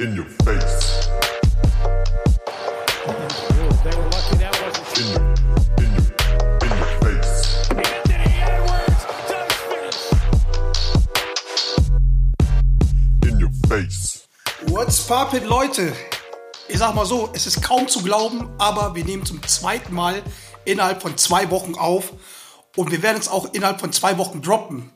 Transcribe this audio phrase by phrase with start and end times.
[0.00, 1.08] In your face.
[14.66, 15.92] What's poppin', Leute?
[16.66, 20.24] Ich sag mal so, es ist kaum zu glauben, aber wir nehmen zum zweiten Mal
[20.64, 22.12] innerhalb von zwei Wochen auf
[22.74, 24.90] und wir werden es auch innerhalb von zwei Wochen droppen.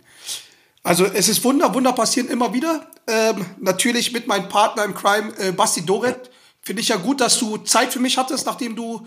[0.89, 2.91] Also es ist Wunder, Wunder passieren immer wieder.
[3.07, 6.31] Ähm, natürlich mit meinem Partner im Crime, äh, Basti Doret.
[6.63, 9.07] Finde ich ja gut, dass du Zeit für mich hattest, nachdem du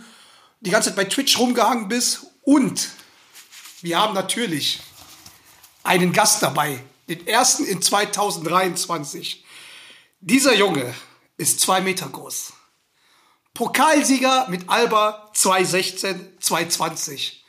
[0.60, 2.28] die ganze Zeit bei Twitch rumgehangen bist.
[2.44, 2.90] Und
[3.82, 4.80] wir haben natürlich
[5.82, 9.44] einen Gast dabei, den ersten in 2023.
[10.20, 10.94] Dieser Junge
[11.38, 12.54] ist zwei Meter groß.
[13.56, 17.44] Pokalsieger mit Alba 2016, 2020.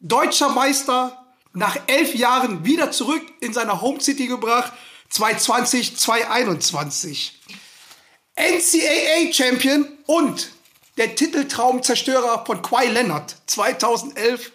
[0.00, 1.23] Deutscher Meister
[1.54, 4.72] nach elf Jahren wieder zurück in seine Home City gebracht,
[5.10, 7.40] 2020, 2021.
[8.36, 10.50] NCAA Champion und
[10.96, 14.50] der Titeltraumzerstörer von Kawhi Leonard 2011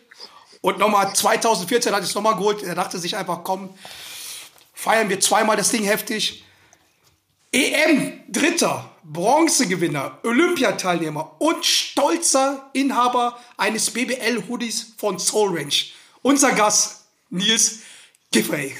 [0.61, 2.61] und nochmal 2014 hat es nochmal geholt.
[2.63, 3.69] Er dachte sich einfach, komm,
[4.73, 6.43] feiern wir zweimal das Ding heftig.
[7.53, 15.73] EM Dritter, Bronzegewinner, Olympiateilnehmer und stolzer Inhaber eines BBL Hoodies von Soul Range.
[16.21, 17.79] Unser Gast Nils
[18.31, 18.75] Giffey.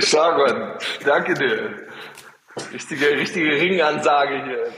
[0.00, 0.72] Stark, Mann.
[1.04, 1.86] Danke dir.
[2.72, 4.72] Richtige, richtige Ringansage hier.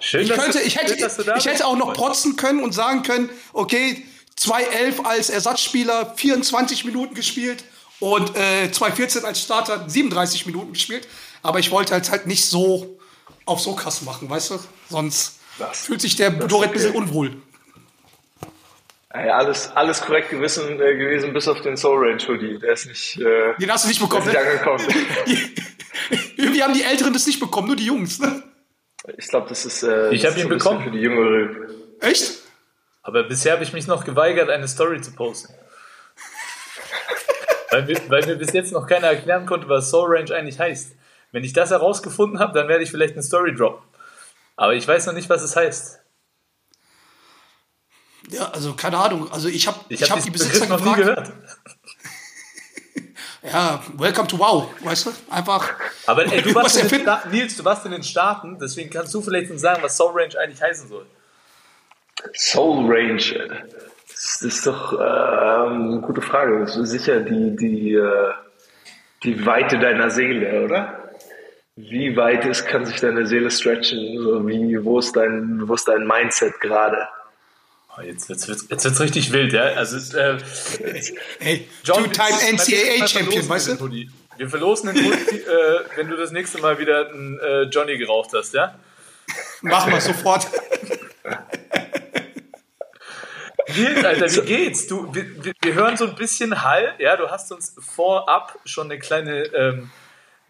[0.00, 1.92] Schön, Ich, dass könnte, du, ich, hätte, schön, dass du da ich hätte auch noch
[1.94, 4.04] protzen können und sagen können, okay,
[4.36, 7.64] 2011 als Ersatzspieler 24 Minuten gespielt
[8.00, 11.06] und äh, 2014 als Starter 37 Minuten gespielt.
[11.42, 12.98] Aber ich wollte halt, halt nicht so
[13.44, 14.58] auf so krass machen, weißt du?
[14.90, 16.98] Sonst Das- fühlt sich der Doret ein bisschen okay.
[16.98, 17.36] unwohl.
[19.14, 22.58] Ey, alles, alles korrekt gewesen, äh, gewesen, bis auf den Soul Range Hoodie.
[22.58, 24.26] Der ist nicht, äh, Den hast du nicht bekommen.
[24.26, 24.38] Ne?
[24.38, 24.86] angekommen.
[26.36, 28.18] Irgendwie haben die Älteren das nicht bekommen, nur die Jungs.
[28.20, 28.42] Ne?
[29.18, 30.84] Ich glaube, das ist, äh, Ich das hab ist ihn so ein bisschen bekommen.
[30.84, 31.68] für die jüngere.
[32.00, 32.38] Echt?
[33.02, 35.52] Aber bisher habe ich mich noch geweigert, eine Story zu posten.
[37.70, 40.96] weil, mir, weil mir bis jetzt noch keiner erklären konnte, was Soul Range eigentlich heißt.
[41.32, 43.84] Wenn ich das herausgefunden habe, dann werde ich vielleicht eine Story droppen.
[44.56, 46.01] Aber ich weiß noch nicht, was es heißt.
[48.32, 49.30] Ja, also keine Ahnung.
[49.32, 51.26] Also ich habe Ich ich habe hab die Besitzer Begriff noch nie gefragt.
[51.26, 51.32] gehört.
[53.44, 55.10] Ja, welcome to wow, weißt du?
[55.28, 55.74] Einfach.
[56.06, 57.00] Aber ey, du Was warst in?
[57.00, 60.12] Staaten, Nils, du warst in den Staaten, deswegen kannst du vielleicht uns sagen, was Soul
[60.14, 61.06] Range eigentlich heißen soll.
[62.34, 63.20] Soul Range.
[64.08, 64.98] Das ist doch ähm,
[65.90, 66.60] eine gute Frage.
[66.60, 68.32] Das ist sicher die, die, äh,
[69.24, 71.10] die Weite deiner Seele, oder?
[71.74, 74.22] Wie weit ist, kann sich deine Seele stretchen?
[74.22, 77.08] So wie, wo ist dein, wo ist dein Mindset gerade?
[77.96, 79.62] Oh, Jetzt wird's, jetzt wird's richtig wild, ja?
[79.64, 80.38] Also, äh,
[81.38, 83.90] Hey, John, Two-Time NCAA Mal Champion, weißt du?
[84.38, 88.30] Wir verlosen den Hoodie, äh, wenn du das nächste Mal wieder einen äh, Johnny geraucht
[88.34, 88.78] hast, ja?
[89.60, 90.46] Machen wir sofort.
[93.76, 94.86] Nils, Alter, wie geht's?
[94.86, 97.16] Du, wir, wir- wir hören so ein bisschen Hall, ja?
[97.16, 99.90] Du hast uns vorab schon eine kleine, ähm,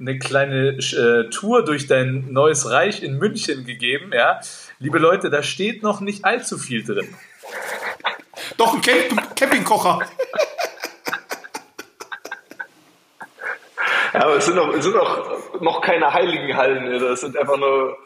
[0.00, 4.40] eine kleine äh, Tour durch dein neues Reich in München gegeben, ja?
[4.78, 7.14] Liebe Leute, da steht noch nicht allzu viel drin.
[8.56, 10.00] Doch ein Camp Campingkocher.
[14.12, 16.84] Ja, aber es sind noch, es sind noch, noch keine heiligen Hallen.
[16.84, 16.98] ne?
[16.98, 17.96] Das sind einfach nur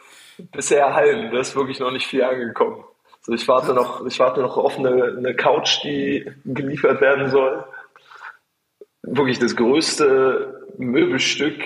[0.51, 1.31] bisher Hallen.
[1.31, 2.83] Da ist wirklich noch nicht viel angekommen.
[3.19, 7.65] Also ich warte noch, ich warte noch auf eine, eine Couch, die geliefert werden soll.
[9.01, 11.61] Wirklich das größte Möbelstück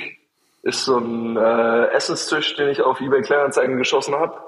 [0.64, 4.40] ist so ein äh, Essenstisch, den ich auf eBay Kleinanzeigen geschossen habe.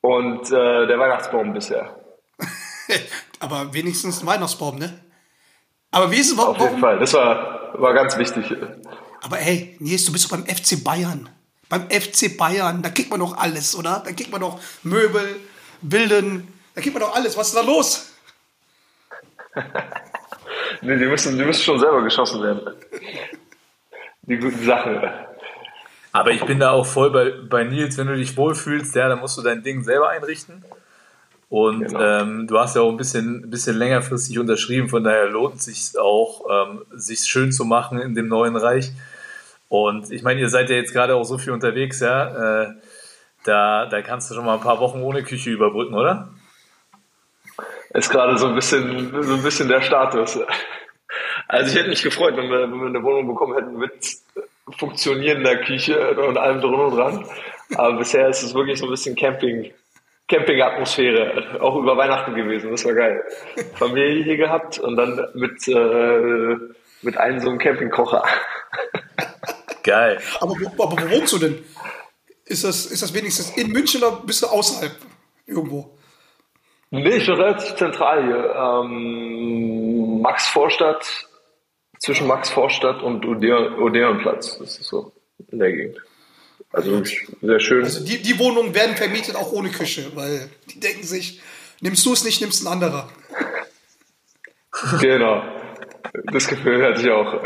[0.00, 1.94] Und äh, der Weihnachtsbaum bisher.
[3.40, 4.98] Aber wenigstens ein Weihnachtsbaum, ne?
[5.90, 6.68] Aber wie ist es, Auf warum?
[6.68, 6.98] jeden Fall.
[6.98, 8.54] Das war, war ganz wichtig.
[9.22, 11.28] Aber hey, Nils, du bist doch beim FC Bayern.
[11.68, 14.02] Beim FC Bayern, da kriegt man doch alles, oder?
[14.04, 15.36] Da kriegt man doch Möbel,
[15.82, 17.36] Bilden, da kriegt man doch alles.
[17.36, 18.12] Was ist da los?
[20.80, 22.76] Nee, die müssen, die müssen schon selber geschossen werden.
[24.22, 25.00] Die guten Sachen.
[26.12, 29.18] Aber ich bin da auch voll bei, bei Nils, wenn du dich wohlfühlst, ja, dann
[29.18, 30.64] musst du dein Ding selber einrichten.
[31.50, 32.00] Und Genau.
[32.00, 35.64] ähm, du hast ja auch ein bisschen, ein bisschen längerfristig unterschrieben, von daher lohnt es
[35.64, 38.92] sich auch, ähm, sich schön zu machen in dem neuen Reich.
[39.70, 42.62] Und ich meine, ihr seid ja jetzt gerade auch so viel unterwegs, ja.
[42.64, 42.74] Äh,
[43.44, 46.28] da, da kannst du schon mal ein paar Wochen ohne Küche überbrücken, oder?
[47.90, 50.38] Ist gerade so ein bisschen, so ein bisschen der Status.
[51.46, 53.92] Also ich hätte mich gefreut, wenn wir, wenn wir eine Wohnung bekommen hätten mit
[54.76, 57.24] funktionierender Küche und allem drum und dran.
[57.74, 59.72] Aber bisher ist es wirklich so ein bisschen Camping,
[60.28, 62.70] Camping-Atmosphäre, auch über Weihnachten gewesen.
[62.70, 63.22] Das war geil.
[63.76, 66.56] Familie hier gehabt und dann mit, äh,
[67.02, 68.22] mit einem so einem Campingkocher.
[69.82, 70.20] Geil.
[70.40, 71.64] Aber, wo- aber wo wohnst du denn?
[72.44, 74.92] Ist das, ist das wenigstens in München oder bist du außerhalb
[75.46, 75.96] irgendwo?
[76.90, 78.54] Nee, schon relativ zentral hier.
[78.54, 81.06] Ähm, Max Vorstadt,
[81.98, 84.58] zwischen Max Vorstadt und Odeon- Odeonplatz.
[84.58, 85.12] Das ist so
[85.50, 85.98] in der Gegend.
[86.72, 87.84] Also wirklich sehr schön.
[87.84, 91.40] Also die, die Wohnungen werden vermietet auch ohne Küche, weil die denken sich,
[91.80, 93.08] nimmst du es nicht, nimmst ein anderer.
[95.00, 95.42] Genau.
[96.32, 97.42] Das Gefühl hatte ich auch.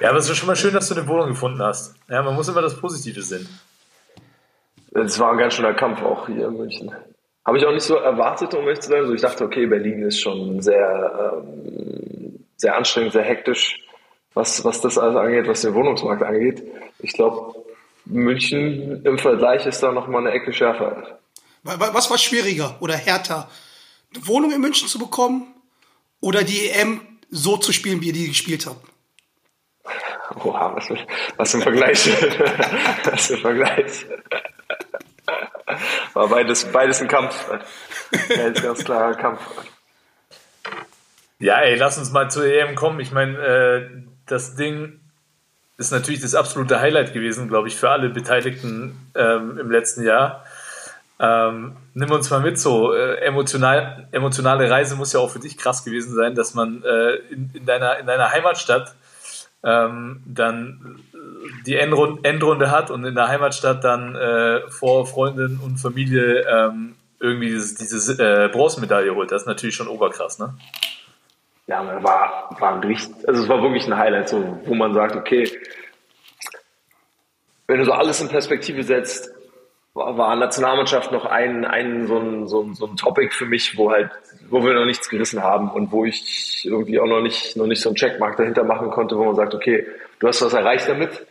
[0.00, 1.94] Ja, aber es ist schon mal schön, dass du eine Wohnung gefunden hast.
[2.08, 3.46] Ja, man muss immer das Positive sehen.
[4.92, 6.90] Es war ein ganz schöner Kampf auch hier in München.
[7.44, 9.00] Habe ich auch nicht so erwartet, um ehrlich zu sein.
[9.00, 13.78] Also ich dachte, okay, Berlin ist schon sehr, ähm, sehr anstrengend, sehr hektisch,
[14.40, 16.62] was, was das alles angeht, was den Wohnungsmarkt angeht.
[16.98, 17.54] Ich glaube,
[18.06, 21.18] München im Vergleich ist da nochmal eine Ecke schärfer.
[21.62, 23.50] Wa- wa- Was war schwieriger oder härter?
[24.14, 25.54] Eine Wohnung in München zu bekommen
[26.20, 27.00] oder die EM
[27.30, 28.84] so zu spielen, wie ihr die gespielt habt?
[30.44, 30.88] Oha, was,
[31.36, 32.08] was ein Vergleich.
[33.04, 34.06] was ein Vergleich.
[36.14, 37.34] War beides, beides ein Kampf.
[38.28, 39.40] Ganz, ganz klarer Kampf.
[41.38, 43.00] Ja, ey, lass uns mal zur EM kommen.
[43.00, 45.00] Ich meine, äh, das Ding
[45.76, 50.44] ist natürlich das absolute Highlight gewesen, glaube ich, für alle Beteiligten ähm, im letzten Jahr.
[51.18, 55.56] Ähm, nimm uns mal mit, so äh, emotional, emotionale Reise muss ja auch für dich
[55.56, 58.94] krass gewesen sein, dass man äh, in, in, deiner, in deiner Heimatstadt
[59.62, 61.00] ähm, dann
[61.66, 66.94] die Endrunde, Endrunde hat und in der Heimatstadt dann äh, vor Freundin und Familie ähm,
[67.18, 69.30] irgendwie dieses, diese äh, Bronzemedaille holt.
[69.30, 70.54] Das ist natürlich schon oberkrass, ne?
[71.70, 74.92] Ja, man war, war ein richtig, also es war wirklich ein Highlight, so, wo man
[74.92, 75.48] sagt, okay,
[77.68, 79.32] wenn du so alles in Perspektive setzt,
[79.94, 83.78] war, war Nationalmannschaft noch ein, ein, so ein, so ein, so ein Topic für mich,
[83.78, 84.10] wo halt,
[84.48, 87.80] wo wir noch nichts gerissen haben und wo ich irgendwie auch noch nicht, noch nicht
[87.80, 89.86] so einen Checkmark dahinter machen konnte, wo man sagt, okay,
[90.18, 91.24] du hast was erreicht damit.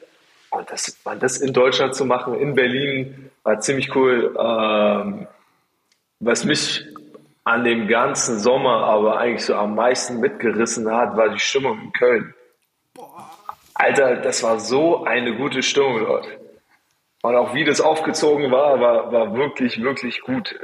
[0.52, 4.34] Und das, das in Deutschland zu machen, in Berlin, war ziemlich cool.
[4.40, 5.28] Ähm,
[6.22, 6.86] was mich
[7.50, 11.92] an dem ganzen Sommer aber eigentlich so am meisten mitgerissen hat, war die Stimmung in
[11.92, 12.34] Köln.
[13.74, 16.28] Alter, das war so eine gute Stimmung dort.
[17.22, 20.56] Und auch wie das aufgezogen war, war, war wirklich, wirklich gut.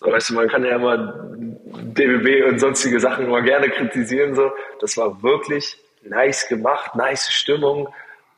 [0.00, 4.34] Weißt du, man kann ja immer DBB und sonstige Sachen immer gerne kritisieren.
[4.34, 4.52] So.
[4.80, 7.88] Das war wirklich nice gemacht, nice Stimmung.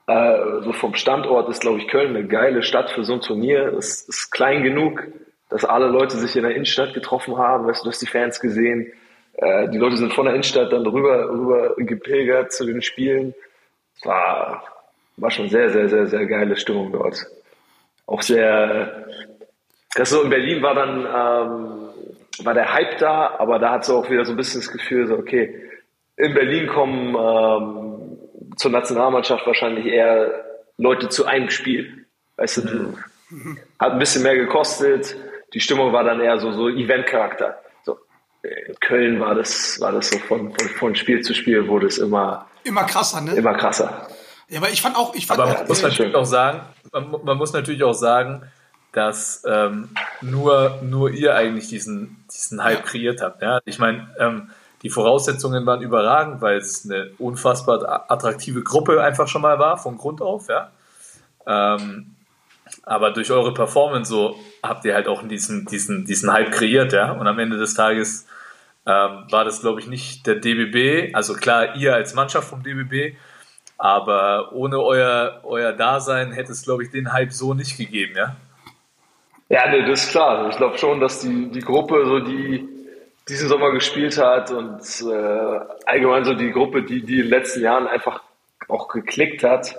[0.07, 3.75] Äh, so vom Standort ist, glaube ich, Köln eine geile Stadt für so ein Turnier.
[3.75, 5.07] Es ist klein genug,
[5.51, 7.67] dass alle Leute sich in der Innenstadt getroffen haben.
[7.67, 8.93] Weißt du, du hast die Fans gesehen.
[9.35, 13.35] Äh, die Leute sind von der Innenstadt dann rüber, rüber gepilgert zu den Spielen.
[13.97, 14.65] Es war,
[15.17, 17.27] war schon sehr, sehr, sehr, sehr geile Stimmung dort.
[18.07, 19.07] Auch sehr,
[19.95, 23.99] das so in Berlin war dann, ähm, war der Hype da, aber da hat so
[23.99, 25.69] auch wieder so ein bisschen das Gefühl, so, okay,
[26.17, 30.45] in Berlin kommen ähm, zur Nationalmannschaft wahrscheinlich eher
[30.77, 32.07] Leute zu einem Spiel.
[32.37, 32.99] Weißt du, du
[33.79, 35.17] hat ein bisschen mehr gekostet.
[35.53, 37.61] Die Stimmung war dann eher so, so Event-Charakter.
[37.83, 37.99] So,
[38.43, 41.99] in Köln war das, war das so von, von, von Spiel zu Spiel wurde es
[41.99, 43.35] immer, Immer krasser, ne?
[43.35, 44.09] immer krasser.
[44.49, 46.61] Ja, aber ich fand auch, ich fand Aber auch, man muss natürlich auch sagen,
[46.93, 48.43] man, man muss natürlich auch sagen,
[48.93, 53.41] dass ähm, nur, nur ihr eigentlich diesen, diesen Hype kreiert habt.
[53.43, 53.61] Ja?
[53.65, 54.51] Ich meine, ähm,
[54.83, 59.97] die Voraussetzungen waren überragend, weil es eine unfassbar attraktive Gruppe einfach schon mal war, von
[59.97, 60.49] Grund auf.
[60.49, 60.73] Ja?
[61.47, 62.17] Ähm,
[62.83, 66.93] aber durch eure Performance so habt ihr halt auch diesen, diesen, diesen Hype kreiert.
[66.93, 67.13] Ja?
[67.13, 68.27] Und am Ende des Tages
[68.87, 71.15] ähm, war das, glaube ich, nicht der DBB.
[71.15, 73.17] Also klar, ihr als Mannschaft vom DBB,
[73.79, 78.37] aber ohne euer, euer Dasein hätte es, glaube ich, den Hype so nicht gegeben, ja?
[79.49, 80.49] Ja, nee, das ist klar.
[80.49, 82.69] Ich glaube schon, dass die, die Gruppe, so die
[83.29, 87.63] diesen Sommer gespielt hat und äh, allgemein so die Gruppe, die, die in den letzten
[87.63, 88.23] Jahren einfach
[88.69, 89.77] auch geklickt hat,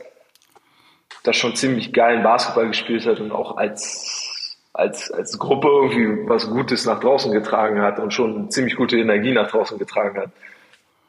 [1.24, 6.50] da schon ziemlich geilen Basketball gespielt hat und auch als, als, als Gruppe irgendwie was
[6.50, 10.30] Gutes nach draußen getragen hat und schon ziemlich gute Energie nach draußen getragen hat,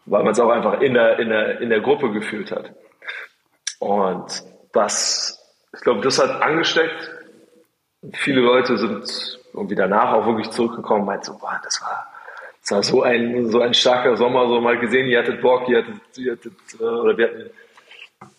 [0.06, 2.72] weil man es auch einfach in der, in der, in der Gruppe gefühlt hat.
[3.78, 5.38] Und das,
[5.74, 7.10] ich glaube, das hat angesteckt.
[8.14, 12.06] Viele Leute sind irgendwie danach auch wirklich zurückgekommen und meinten so, boah, das war,
[12.60, 15.78] das war so ein, so ein starker Sommer, so mal gesehen, ihr hattet Bock, ihr
[15.78, 17.50] hattet, ihr hattet, äh, oder wir hatten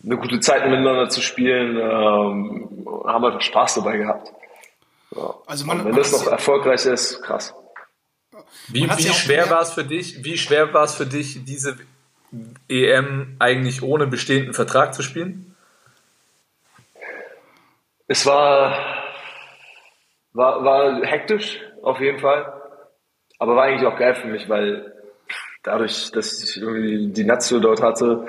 [0.04, 4.32] eine gute Zeit miteinander zu spielen, ähm, haben einfach Spaß dabei gehabt.
[5.14, 5.34] Ja.
[5.46, 7.54] Also man- wenn man das noch erfolgreich ist, krass.
[8.68, 11.76] Wie, wie schwer war es für dich, wie schwer war es für dich, diese
[12.68, 15.54] EM eigentlich ohne bestehenden Vertrag zu spielen?
[18.06, 18.76] Es war,
[20.32, 22.60] war, war hektisch, auf jeden Fall.
[23.38, 24.92] Aber war eigentlich auch geil für mich, weil
[25.62, 28.26] dadurch, dass ich irgendwie die Nazio dort hatte,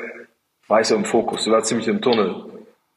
[0.68, 2.46] war ich so im Fokus, ich war ziemlich im Tunnel.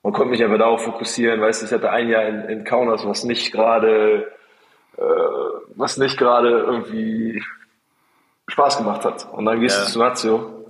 [0.03, 3.07] Man konnte mich einfach darauf fokussieren, weißt du, ich hatte ein Jahr in, in Kaunas,
[3.07, 4.33] was nicht gerade,
[4.97, 5.03] äh,
[5.77, 7.43] was nicht gerade irgendwie
[8.49, 9.27] Spaß gemacht hat.
[9.33, 9.85] Und dann gehst Ja.
[9.85, 10.65] du zu Nazio,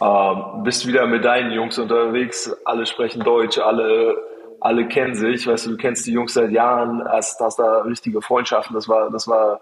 [0.00, 4.16] ähm, bist wieder mit deinen Jungs unterwegs, alle sprechen Deutsch, alle,
[4.60, 8.20] alle kennen sich, weißt du, du kennst die Jungs seit Jahren, hast, hast da richtige
[8.20, 9.60] Freundschaften, das war, das war,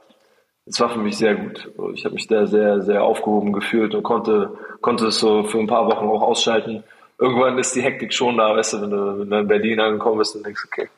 [0.67, 1.71] das war für mich sehr gut.
[1.95, 5.67] Ich habe mich da sehr, sehr aufgehoben gefühlt und konnte, konnte es so für ein
[5.67, 6.85] paar Wochen auch ausschalten.
[7.19, 10.19] Irgendwann ist die Hektik schon da, weißt du, wenn du, wenn du in Berlin angekommen
[10.19, 10.89] bist und denkst, okay,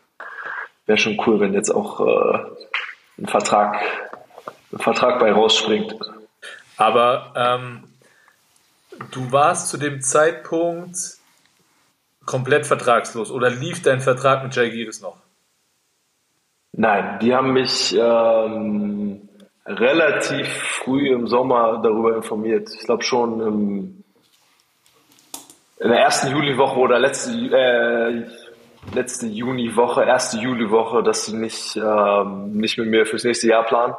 [0.87, 2.38] wäre schon cool, wenn jetzt auch äh,
[3.18, 3.80] ein Vertrag,
[4.73, 5.94] ein Vertrag bei rausspringt.
[6.76, 7.85] Aber ähm,
[9.12, 10.97] du warst zu dem Zeitpunkt
[12.26, 15.16] komplett vertragslos oder lief dein Vertrag mit Jagiris noch?
[16.73, 19.28] Nein, die haben mich ähm,
[19.66, 22.68] relativ früh im Sommer darüber informiert.
[22.75, 24.04] Ich glaube schon im,
[25.80, 28.26] in der ersten Juliwoche oder letzte, äh,
[28.94, 33.94] letzte Juniwoche, erste Juliwoche, dass sie nicht, ähm, nicht mit mir fürs nächste Jahr planen.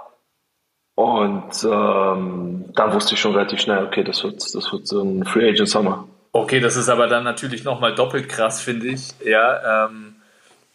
[0.95, 5.25] Und ähm, dann wusste ich schon relativ schnell, okay, das wird, das wird so ein
[5.25, 6.07] Free Agent Sommer.
[6.31, 10.15] Okay, das ist aber dann natürlich nochmal doppelt krass, finde ich, ja, ähm,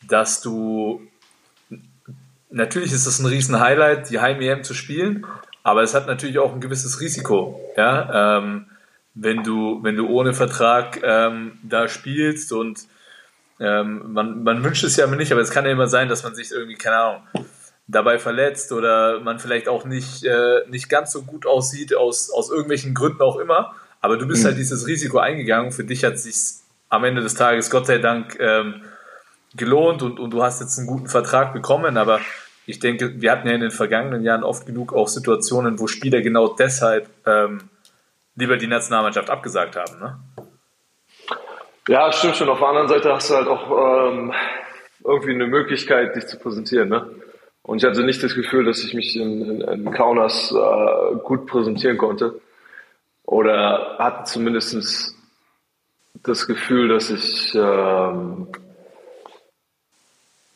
[0.06, 1.00] dass du
[2.50, 5.26] natürlich ist es ein riesen Highlight, die Heim-EM zu spielen,
[5.62, 8.66] aber es hat natürlich auch ein gewisses Risiko, ja, ähm,
[9.14, 12.86] wenn du, wenn du ohne Vertrag ähm, da spielst und
[13.58, 16.22] ähm, man, man wünscht es ja immer nicht, aber es kann ja immer sein, dass
[16.22, 17.22] man sich irgendwie, keine Ahnung,
[17.90, 22.50] dabei verletzt oder man vielleicht auch nicht, äh, nicht ganz so gut aussieht, aus, aus
[22.50, 23.74] irgendwelchen Gründen auch immer.
[24.00, 25.72] Aber du bist halt dieses Risiko eingegangen.
[25.72, 28.82] Für dich hat es sich am Ende des Tages, Gott sei Dank, ähm,
[29.54, 31.96] gelohnt und, und du hast jetzt einen guten Vertrag bekommen.
[31.96, 32.20] Aber
[32.66, 36.20] ich denke, wir hatten ja in den vergangenen Jahren oft genug auch Situationen, wo Spieler
[36.20, 37.68] genau deshalb ähm,
[38.36, 39.98] lieber die Nationalmannschaft abgesagt haben.
[39.98, 40.18] Ne?
[41.88, 42.48] Ja, stimmt schon.
[42.48, 44.32] Auf der anderen Seite hast du halt auch ähm,
[45.04, 46.88] irgendwie eine Möglichkeit, dich zu präsentieren.
[46.88, 47.10] Ne?
[47.62, 51.46] Und ich hatte nicht das Gefühl, dass ich mich in, in, in Kaunas äh, gut
[51.46, 52.40] präsentieren konnte.
[53.24, 55.14] Oder hatte zumindest
[56.22, 58.48] das Gefühl, dass ich, ähm,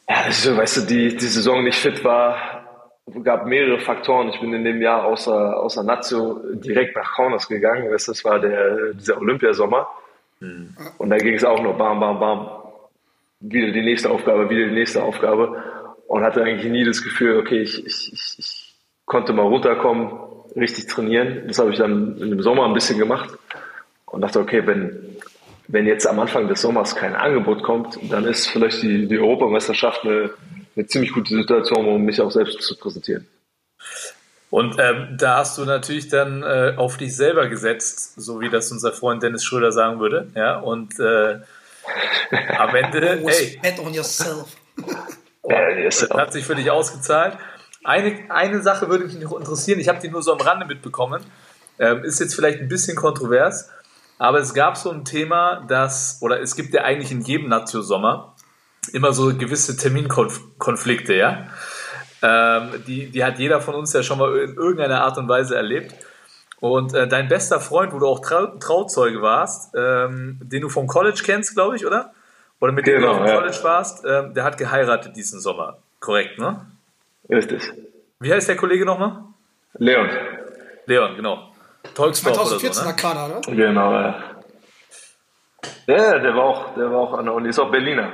[0.08, 2.37] ja, das ist so, weißt du, die, die Saison nicht fit war.
[3.06, 4.28] Es gab mehrere Faktoren.
[4.28, 7.90] Ich bin in dem Jahr außer, außer Nazio direkt nach Kaunas gegangen.
[7.90, 9.87] Weißt, du, das war der, dieser Olympiasommer.
[10.99, 12.49] Und da ging es auch nur bam, bam, bam.
[13.40, 15.62] Wieder die nächste Aufgabe, wieder die nächste Aufgabe.
[16.06, 18.75] Und hatte eigentlich nie das Gefühl, okay, ich, ich, ich, ich
[19.06, 20.12] konnte mal runterkommen,
[20.56, 21.44] richtig trainieren.
[21.46, 23.30] Das habe ich dann im Sommer ein bisschen gemacht.
[24.06, 25.13] Und dachte, okay, wenn,
[25.68, 30.04] wenn jetzt am Anfang des Sommers kein Angebot kommt, dann ist vielleicht die, die Europameisterschaft
[30.04, 30.30] eine,
[30.76, 33.26] eine ziemlich gute Situation, um mich auch selbst zu präsentieren.
[34.50, 38.71] Und ähm, da hast du natürlich dann äh, auf dich selber gesetzt, so wie das
[38.71, 40.28] unser Freund Dennis Schröder sagen würde.
[40.37, 41.40] Ja, und äh,
[42.56, 44.56] am Ende, hey, bet on yourself.
[45.47, 47.37] Das hat sich für dich ausgezahlt.
[47.83, 51.23] Eine, eine Sache würde mich noch interessieren, ich habe die nur so am Rande mitbekommen,
[51.78, 53.68] ähm, ist jetzt vielleicht ein bisschen kontrovers,
[54.18, 58.35] aber es gab so ein Thema, das, oder es gibt ja eigentlich in jedem Nazio-Sommer
[58.92, 61.47] immer so gewisse Terminkonflikte, ja.
[62.23, 65.56] Ähm, die, die hat jeder von uns ja schon mal in irgendeiner Art und Weise
[65.56, 65.94] erlebt.
[66.61, 70.87] Und äh, dein bester Freund, wo du auch Trau Trauzeuge warst, ähm, den du vom
[70.87, 72.14] College kennst, glaube ich, oder?
[72.61, 73.37] Oder mit dem Genau, du auf dem ja.
[73.37, 75.78] College warst, ähm, der hat geheiratet diesen Sommer.
[76.00, 76.64] Korrekt, ne?
[77.28, 77.71] richtig.
[78.21, 79.25] Wie heißt der Kollege nochmal?
[79.75, 80.09] Leon.
[80.87, 81.53] Leon, genau.
[81.94, 82.96] Tolksdorf oder so, 2014er ne?
[82.96, 83.40] Kader, oder?
[83.54, 84.14] Genau, ja.
[85.86, 88.12] Ja, der war auch, der war auch an der Uni, ist auch Berliner.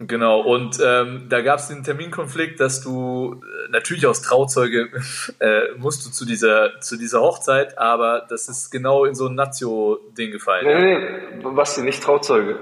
[0.00, 4.88] Genau, und ähm, da gab es den Terminkonflikt, dass du äh, natürlich aus Trauzeuge
[5.40, 9.34] äh, musst du zu dieser, zu dieser Hochzeit, aber das ist genau in so ein
[9.34, 10.66] Nazio-Ding gefallen.
[10.66, 11.48] Nee, Ja.
[11.50, 12.58] nee, Basti, nicht Trauzeuge.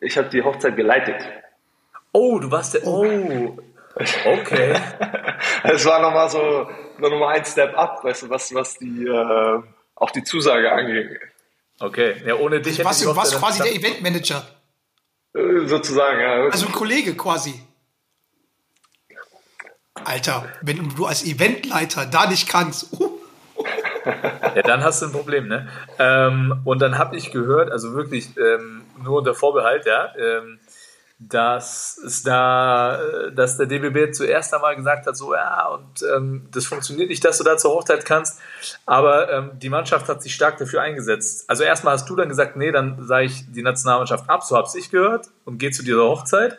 [0.00, 1.16] Ich habe die Hochzeit geleitet.
[2.12, 2.86] Oh, du warst der.
[2.86, 3.56] Oh,
[4.24, 4.74] okay.
[5.64, 6.68] Es war nochmal so,
[6.98, 9.62] noch mal ein Step up, weißt du, was, was die, äh,
[10.02, 11.16] auch die Zusage anging.
[11.78, 14.46] Okay, ja, ohne dich hätte Was, du warst Hochzeit quasi der Eventmanager.
[15.34, 16.44] Äh, Sozusagen, ja.
[16.44, 17.54] Also ein Kollege quasi.
[19.94, 22.92] Alter, wenn du als Eventleiter da nicht kannst.
[22.92, 23.18] Uh,
[24.04, 25.68] Ja, dann hast du ein Problem, ne?
[25.98, 30.58] Ähm, und dann habe ich gehört, also wirklich ähm, nur unter Vorbehalt, ja, ähm,
[31.28, 36.48] dass es da, äh, dass der DBB zuerst einmal gesagt hat, so ja, und ähm,
[36.52, 38.40] das funktioniert nicht, dass du da zur Hochzeit kannst,
[38.86, 41.48] aber ähm, die Mannschaft hat sich stark dafür eingesetzt.
[41.48, 44.74] Also erstmal hast du dann gesagt, nee, dann sage ich die Nationalmannschaft ab, so hab's
[44.74, 46.58] ich gehört und geh zu dieser Hochzeit.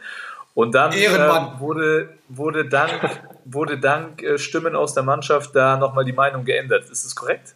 [0.56, 6.06] Und dann ähm, wurde, wurde dank, wurde dank äh, Stimmen aus der Mannschaft da nochmal
[6.06, 6.90] die Meinung geändert.
[6.90, 7.56] Ist das korrekt?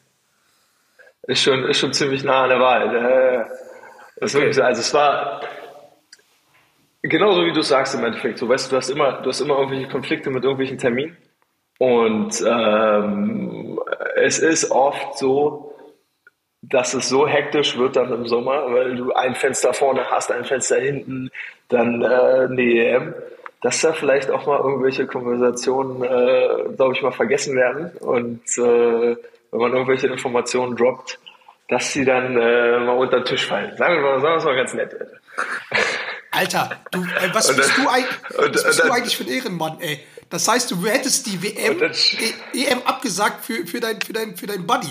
[1.24, 2.94] Ist schon, ist schon ziemlich nah an der Wahrheit.
[2.94, 4.40] Äh, so.
[4.40, 5.42] Also es war
[7.02, 8.38] genauso wie du sagst im Endeffekt.
[8.38, 11.18] So, weißt du, hast immer, du hast immer irgendwelche Konflikte mit irgendwelchen Terminen.
[11.80, 13.80] Und ähm,
[14.16, 15.76] es ist oft so,
[16.62, 20.44] dass es so hektisch wird dann im Sommer, weil du ein Fenster vorne hast, ein
[20.44, 21.30] Fenster hinten,
[21.70, 23.14] dann äh, eine EM,
[23.62, 27.92] dass da vielleicht auch mal irgendwelche Konversationen, äh, glaube ich, mal vergessen werden.
[28.00, 29.16] Und äh,
[29.52, 31.20] wenn man irgendwelche Informationen droppt,
[31.70, 33.76] dass sie dann äh, mal unter den Tisch fallen.
[33.76, 34.96] Sagen wir mal, sagen wir mal ganz nett.
[36.38, 38.06] Alter, du, ey, was, Und bist, du, eig-
[38.38, 40.00] und- was bist und du eigentlich für ein Ehrenmann, ey?
[40.30, 41.92] Das heißt, du hättest die WM, dann-
[42.54, 44.90] E- EM abgesagt für, für, dein, für, dein, für dein Buddy.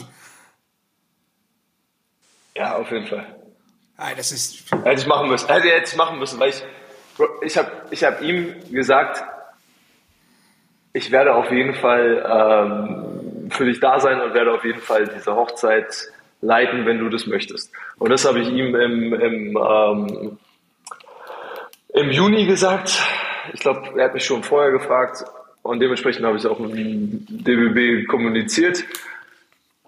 [2.57, 3.27] Ja, auf jeden Fall.
[3.99, 4.71] Ey, das ist.
[4.73, 5.47] Hätte ich machen müssen.
[5.49, 6.63] Hätte ich jetzt machen müssen, weil ich,
[7.43, 9.23] ich habe ich hab ihm gesagt,
[10.93, 15.07] ich werde auf jeden Fall ähm, für dich da sein und werde auf jeden Fall
[15.09, 16.09] diese Hochzeit
[16.41, 17.71] leiten, wenn du das möchtest.
[17.99, 20.39] Und das habe ich ihm im, im, ähm,
[21.97, 23.03] im Juni gesagt.
[23.53, 25.25] Ich glaube, er hat mich schon vorher gefragt
[25.63, 28.85] und dementsprechend habe ich es auch mit dem DBB kommuniziert.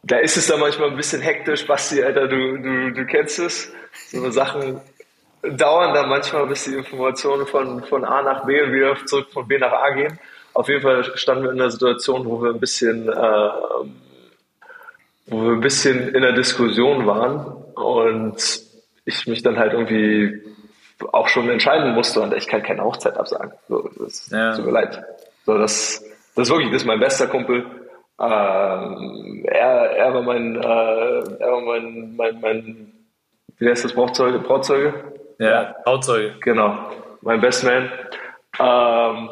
[0.02, 3.70] Da ist es dann manchmal ein bisschen hektisch, Basti, Alter, du, du, du kennst es.
[4.10, 4.80] So Sachen
[5.42, 9.46] dauern dann manchmal, bis die Informationen von, von A nach B und wieder zurück von
[9.46, 10.18] B nach A gehen.
[10.54, 13.50] Auf jeden Fall standen wir in einer Situation, wo wir ein bisschen, äh,
[15.26, 18.62] wo wir ein bisschen in der Diskussion waren und
[19.04, 20.42] ich mich dann halt irgendwie
[21.12, 23.52] auch schon entscheiden musste und ich kann keine Hochzeit absagen.
[23.68, 24.54] So, das Ja.
[24.56, 25.02] tut mir leid.
[25.46, 27.64] So, das, das ist wirklich, das ist mein bester Kumpel.
[28.20, 30.60] Ähm, er, er war mein, äh,
[31.38, 32.92] er war mein, mein, mein,
[33.58, 34.40] wie heißt das, Brauzeuge?
[34.40, 34.92] Brauzeuge?
[35.38, 36.34] Ja, Trauzeuge.
[36.40, 36.76] Genau,
[37.22, 37.90] mein Best Man.
[38.58, 39.28] Ähm,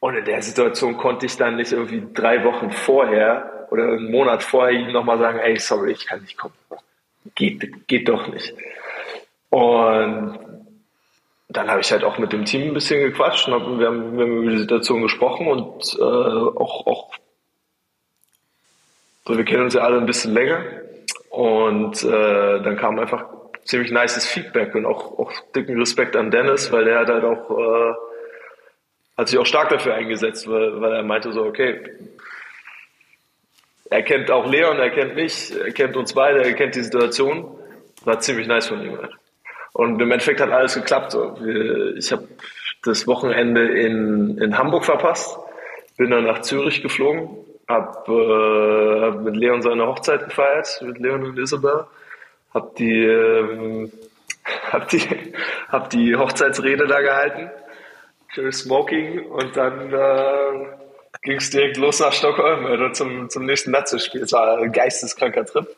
[0.00, 4.42] und in der Situation konnte ich dann nicht irgendwie drei Wochen vorher oder einen Monat
[4.42, 6.54] vorher ihm nochmal sagen, ey, sorry, ich kann nicht kommen.
[7.34, 8.54] Geht, geht doch nicht.
[9.50, 10.38] Und
[11.48, 14.16] dann habe ich halt auch mit dem Team ein bisschen gequatscht und hab, wir, haben,
[14.16, 17.10] wir haben über die Situation gesprochen und äh, auch, auch
[19.26, 20.62] so, wir kennen uns ja alle ein bisschen länger
[21.30, 23.24] und äh, dann kam einfach
[23.64, 27.50] ziemlich nices Feedback und auch, auch dicken Respekt an Dennis, weil der hat halt auch
[27.58, 27.94] äh,
[29.18, 31.90] hat sich auch stark dafür eingesetzt, weil, weil er meinte so, okay,
[33.90, 37.58] er kennt auch Leon, er kennt mich, er kennt uns beide, er kennt die Situation.
[38.04, 38.96] War ziemlich nice von ihm.
[38.96, 39.12] Halt.
[39.78, 41.16] Und im Endeffekt hat alles geklappt.
[41.96, 42.26] Ich habe
[42.82, 45.38] das Wochenende in, in Hamburg verpasst,
[45.96, 47.30] bin dann nach Zürich geflogen,
[47.68, 51.84] habe äh, hab mit Leon seine Hochzeit gefeiert, mit Leon und Isabel,
[52.52, 53.92] hab die, ähm,
[54.72, 55.32] hab die,
[55.68, 57.48] hab die Hochzeitsrede da gehalten,
[58.34, 60.66] schönes Smoking und dann äh,
[61.22, 64.22] ging es direkt los nach Stockholm oder zum, zum nächsten Nazi-Spiel.
[64.22, 65.68] Es war ein geisteskranker Trip,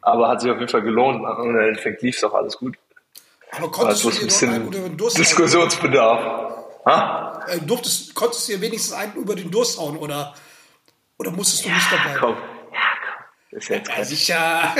[0.00, 2.76] aber hat sich auf jeden Fall gelohnt und im Endeffekt lief es auch alles gut.
[3.52, 6.54] Aber konntest Also du dir ein einen über den Durst Diskussionsbedarf.
[6.84, 7.44] Ha?
[7.48, 10.34] Äh, durftest, konntest du dir wenigstens einen über den Durst hauen oder,
[11.18, 12.18] oder musstest du nicht dabei?
[12.18, 12.34] Komm.
[12.34, 12.78] Ja,
[13.50, 13.58] komm.
[13.58, 14.74] Ist jetzt Ja, sicher.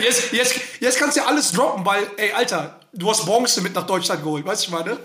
[0.00, 3.74] jetzt, jetzt, jetzt kannst du ja alles droppen, weil, ey, Alter, du hast Bronze mit
[3.74, 4.98] nach Deutschland geholt, weißt du, ich meine?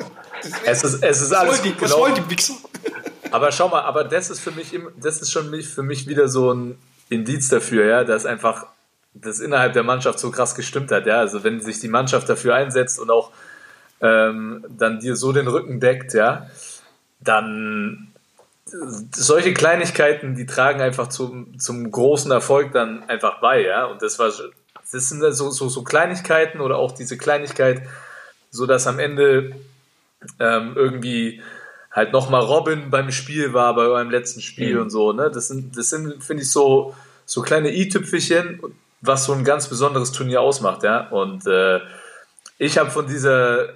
[0.65, 2.56] Es ist, es ist alles gut was wollen die Wichser?
[3.32, 6.54] Aber schau mal, aber das ist für mich, das ist schon für mich wieder so
[6.54, 6.78] ein
[7.10, 8.67] Indiz dafür, ja, dass einfach
[9.15, 11.17] das innerhalb der Mannschaft so krass gestimmt hat, ja.
[11.17, 13.32] Also wenn sich die Mannschaft dafür einsetzt und auch
[14.01, 16.47] ähm, dann dir so den Rücken deckt, ja,
[17.21, 18.12] dann
[19.12, 23.86] solche Kleinigkeiten, die tragen einfach zum, zum großen Erfolg dann einfach bei, ja.
[23.86, 27.84] Und das war, das sind so, so, so Kleinigkeiten oder auch diese Kleinigkeit,
[28.51, 29.56] so dass am Ende
[30.39, 31.41] ähm, irgendwie
[31.91, 35.32] halt nochmal Robin beim Spiel war, bei eurem letzten Spiel und so, ne?
[35.32, 36.93] Das sind, das sind, finde ich, so,
[37.25, 38.60] so kleine i-Tüpfelchen,
[39.06, 41.08] was so ein ganz besonderes Turnier ausmacht, ja.
[41.10, 41.80] Und äh,
[42.58, 43.68] ich habe von dieser,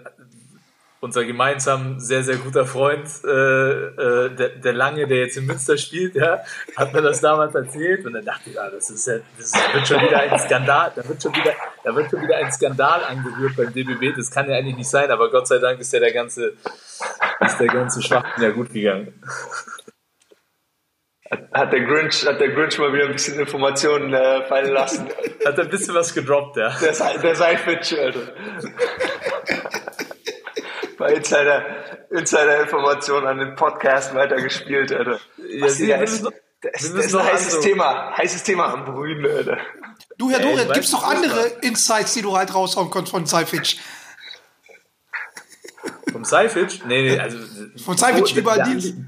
[1.02, 5.78] unser gemeinsam sehr, sehr guter Freund, äh, äh, der, der Lange, der jetzt in Münster
[5.78, 6.40] spielt, ja,
[6.76, 10.02] hat mir das damals erzählt und dann dachte ich, ja, das ist das wird schon
[10.02, 13.74] wieder ein Skandal, da wird schon wieder, da wird schon wieder ein Skandal angerührt beim
[13.74, 16.54] DBB, das kann ja eigentlich nicht sein, aber Gott sei Dank ist ja der ganze,
[17.40, 19.14] ist der ganze Schwachsinn ja gut gegangen.
[21.54, 25.08] Hat der Grinch, hat der Grinch mal wieder ein bisschen Informationen äh, fallen lassen.
[25.46, 26.70] Hat ein bisschen was gedroppt, ja.
[26.80, 28.34] Der, Se- der Seifitsch, Alter.
[30.98, 31.66] Bei Insider,
[32.10, 35.20] Insider-Informationen an den Podcast weitergespielt, Alter.
[35.38, 37.70] Ja, Was, Sie, ist, müssen noch- das, das wir müssen ist ein noch heißes andere-
[37.70, 38.18] Thema.
[38.18, 39.58] Heißes Thema am Brühen, Alter.
[40.18, 43.78] Du, Herr Ja, weiß gibt's noch andere Insights, die du halt raushauen konntest von Seifitsch?
[46.12, 46.86] Vom Seific?
[46.88, 47.38] Nee, nee, also.
[47.86, 48.86] Von Seific Oh, Deals.
[48.88, 49.06] Andi-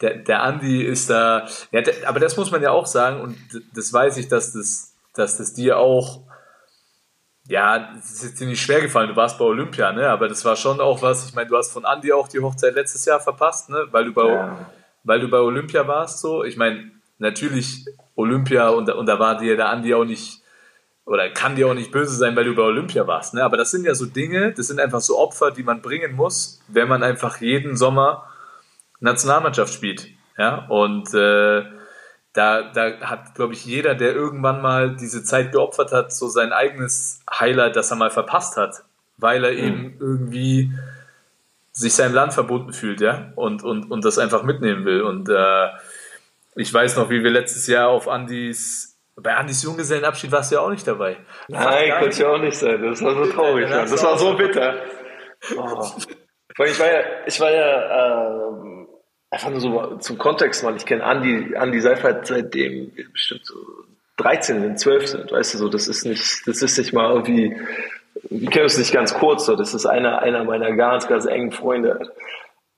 [0.00, 3.36] Der, der Andi ist da, ja, der, aber das muss man ja auch sagen, und
[3.74, 6.20] das weiß ich, dass das, dass das dir auch,
[7.48, 10.08] ja, es ist jetzt dir nicht schwer gefallen, du warst bei Olympia, ne?
[10.08, 12.74] Aber das war schon auch was, ich meine, du hast von Andy auch die Hochzeit
[12.74, 13.86] letztes Jahr verpasst, ne?
[13.90, 14.70] Weil du bei, Ja.
[15.02, 16.44] weil du bei Olympia warst, so.
[16.44, 20.42] Ich meine, natürlich Olympia und, und da war dir der Andi auch nicht,
[21.06, 23.42] oder kann dir auch nicht böse sein, weil du bei Olympia warst, ne?
[23.42, 26.60] Aber das sind ja so Dinge, das sind einfach so Opfer, die man bringen muss,
[26.68, 28.27] wenn man einfach jeden Sommer
[29.00, 30.66] Nationalmannschaft spielt, ja?
[30.68, 31.64] Und, äh,
[32.38, 36.52] da, da hat, glaube ich, jeder, der irgendwann mal diese Zeit geopfert hat, so sein
[36.52, 38.84] eigenes Highlight, das er mal verpasst hat,
[39.16, 40.72] weil er eben irgendwie
[41.72, 45.02] sich seinem Land verbunden fühlt, ja, und, und, und das einfach mitnehmen will.
[45.02, 45.68] Und äh,
[46.54, 50.60] ich weiß noch, wie wir letztes Jahr auf Andys, bei Andys Junggesellenabschied warst du ja
[50.60, 51.16] auch nicht dabei.
[51.48, 52.80] Nein, konnte ja auch nicht sein.
[52.82, 53.68] Das war so traurig.
[53.68, 54.76] Ja, das war so bitter.
[55.56, 55.90] Oh.
[56.64, 58.77] Ich war ja, ich war ja ähm,
[59.30, 63.56] einfach nur so zum Kontext, weil ich kenne Andi, Andi Seifert seitdem bestimmt so
[64.16, 67.56] 13 sind, 12 sind, weißt du so, das ist nicht, das ist nicht mal irgendwie,
[68.30, 71.52] wir kennen uns nicht ganz kurz, so, das ist einer, einer meiner ganz, ganz engen
[71.52, 72.12] Freunde.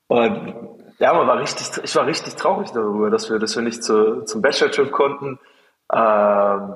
[0.07, 0.53] Und
[0.99, 4.23] ja, man war richtig, ich war richtig traurig darüber, dass wir, dass wir nicht zu,
[4.23, 5.39] zum Bachelor-Trip konnten.
[5.91, 6.75] Ähm,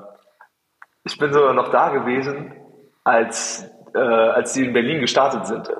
[1.04, 2.52] ich bin sogar noch da gewesen,
[3.04, 5.70] als, äh, als die in Berlin gestartet sind.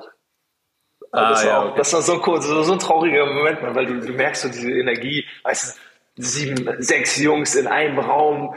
[1.11, 1.77] Ah, das, war ja, auch, okay.
[1.77, 4.71] das war so cool, so, so ein trauriger Moment, weil du, du merkst so diese
[4.71, 5.77] Energie, weißt
[6.15, 8.55] du, sieben, sechs Jungs in einem Raum,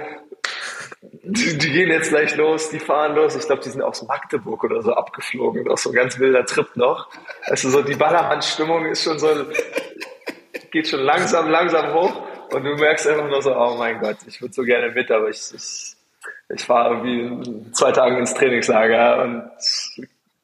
[1.22, 3.36] die, die gehen jetzt gleich los, die fahren los.
[3.36, 6.68] Ich glaube, die sind aus Magdeburg oder so abgeflogen, auch so ein ganz wilder Trip
[6.76, 7.08] noch.
[7.44, 9.28] Also so die Ballermann-Stimmung ist schon so,
[10.70, 14.40] geht schon langsam, langsam hoch und du merkst einfach nur so, oh mein Gott, ich
[14.40, 15.94] würde so gerne mit, aber ich, ich,
[16.48, 19.50] ich fahre irgendwie zwei Tage ins Trainingslager und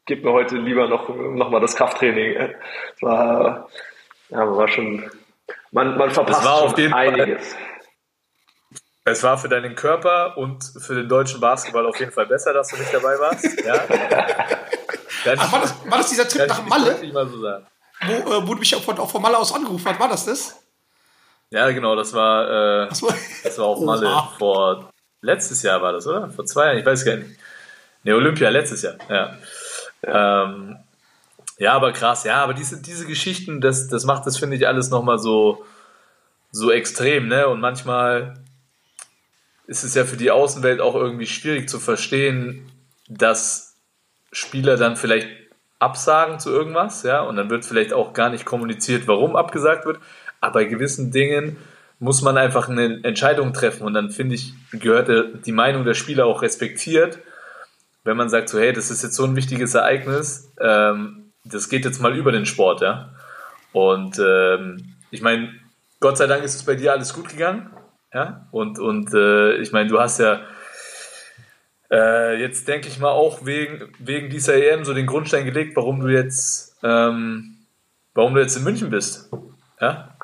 [0.07, 2.37] gib mir heute lieber noch, noch mal das Krafttraining.
[2.97, 3.69] Es war,
[4.31, 5.11] ja, war schon,
[5.73, 7.55] man, man verpasst war auf schon jeden Fall- einiges.
[9.09, 12.69] Es war für deinen Körper und für den deutschen Basketball auf jeden Fall besser, dass
[12.69, 13.45] du nicht dabei warst.
[13.65, 13.75] Ja?
[15.23, 16.97] Kann Ach, war, das, war das dieser Trip nach Malle,
[17.29, 17.67] so sagen.
[18.05, 20.01] wo, äh, wo du mich auch von, auch von Malle aus angerufen hast?
[20.01, 20.61] War das das?
[21.51, 23.09] Ja, genau, das war, äh, so.
[23.45, 23.87] das war auf Oha.
[23.87, 24.91] Malle vor
[25.21, 26.29] letztes Jahr war das, oder?
[26.31, 27.39] Vor zwei Jahren, ich weiß gar nicht.
[28.03, 29.37] Ne, Olympia letztes Jahr, ja.
[30.07, 30.77] Ja, ähm,
[31.59, 34.91] ja aber krass, ja, aber diese, diese Geschichten, das, das macht das, finde ich, alles
[34.91, 35.65] nochmal so,
[36.53, 37.49] so extrem, ne?
[37.49, 38.35] Und manchmal
[39.67, 42.71] ist es ja für die Außenwelt auch irgendwie schwierig zu verstehen,
[43.09, 43.75] dass
[44.33, 45.29] Spieler dann vielleicht
[45.79, 49.99] absagen zu irgendwas, ja, und dann wird vielleicht auch gar nicht kommuniziert, warum abgesagt wird.
[50.41, 51.57] Aber bei gewissen Dingen
[51.99, 55.95] muss man einfach eine Entscheidung treffen und dann finde ich, gehört der- die Meinung der
[55.95, 57.19] Spieler auch respektiert,
[58.07, 61.85] wenn man sagt so, hey, das ist jetzt so ein wichtiges Ereignis, ähm, das geht
[61.85, 63.11] jetzt mal über den Sport, ja.
[63.73, 65.53] Und ähm, ich meine,
[66.01, 67.71] Gott sei Dank ist es bei dir alles gut gegangen,
[68.15, 68.47] ja.
[68.53, 70.41] Und, und äh, ich meine, du hast ja
[71.91, 76.01] äh, jetzt denke ich mal auch wegen, wegen dieser EM so den Grundstein gelegt, warum
[76.01, 77.59] du jetzt, ähm,
[78.15, 79.31] warum du jetzt in München bist.
[79.81, 80.17] Ja?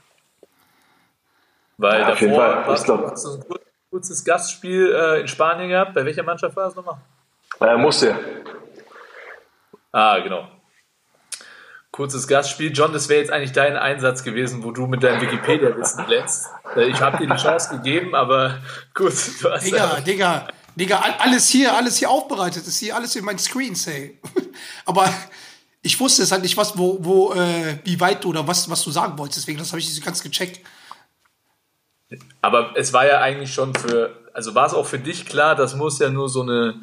[1.79, 2.67] Weil Ja, auf jeden davor Fall.
[2.67, 5.95] Warst du hast du ein kur- kurzes Gastspiel äh, in Spanien gehabt.
[5.95, 6.97] Bei welcher Mannschaft war es nochmal?
[7.61, 8.19] Äh, musste.
[9.93, 10.49] Ah, genau.
[11.91, 12.73] Kurzes Gastspiel.
[12.73, 16.47] John, das wäre jetzt eigentlich dein Einsatz gewesen, wo du mit deinem Wikipedia-Wissen glänzt.
[16.75, 18.59] Äh, Ich habe dir die Chance gegeben, aber
[18.95, 19.13] gut,
[19.43, 23.25] du hast Digga, Digga, Digga, all- alles hier, alles hier aufbereitet, ist hier alles in
[23.25, 24.19] meinen Screens, ey.
[24.87, 25.13] Aber
[25.83, 28.83] ich wusste es halt nicht, was, wo, wo, äh, wie weit du oder was, was
[28.83, 30.61] du sagen wolltest, deswegen, das habe ich nicht ganz gecheckt.
[32.41, 35.75] Aber es war ja eigentlich schon für, also war es auch für dich klar, das
[35.77, 36.75] muss ja nur so eine,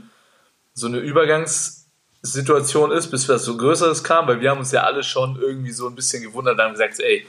[0.79, 5.03] so eine Übergangssituation ist, bis was so Größeres kam, weil wir haben uns ja alle
[5.03, 7.27] schon irgendwie so ein bisschen gewundert und haben gesagt, ey,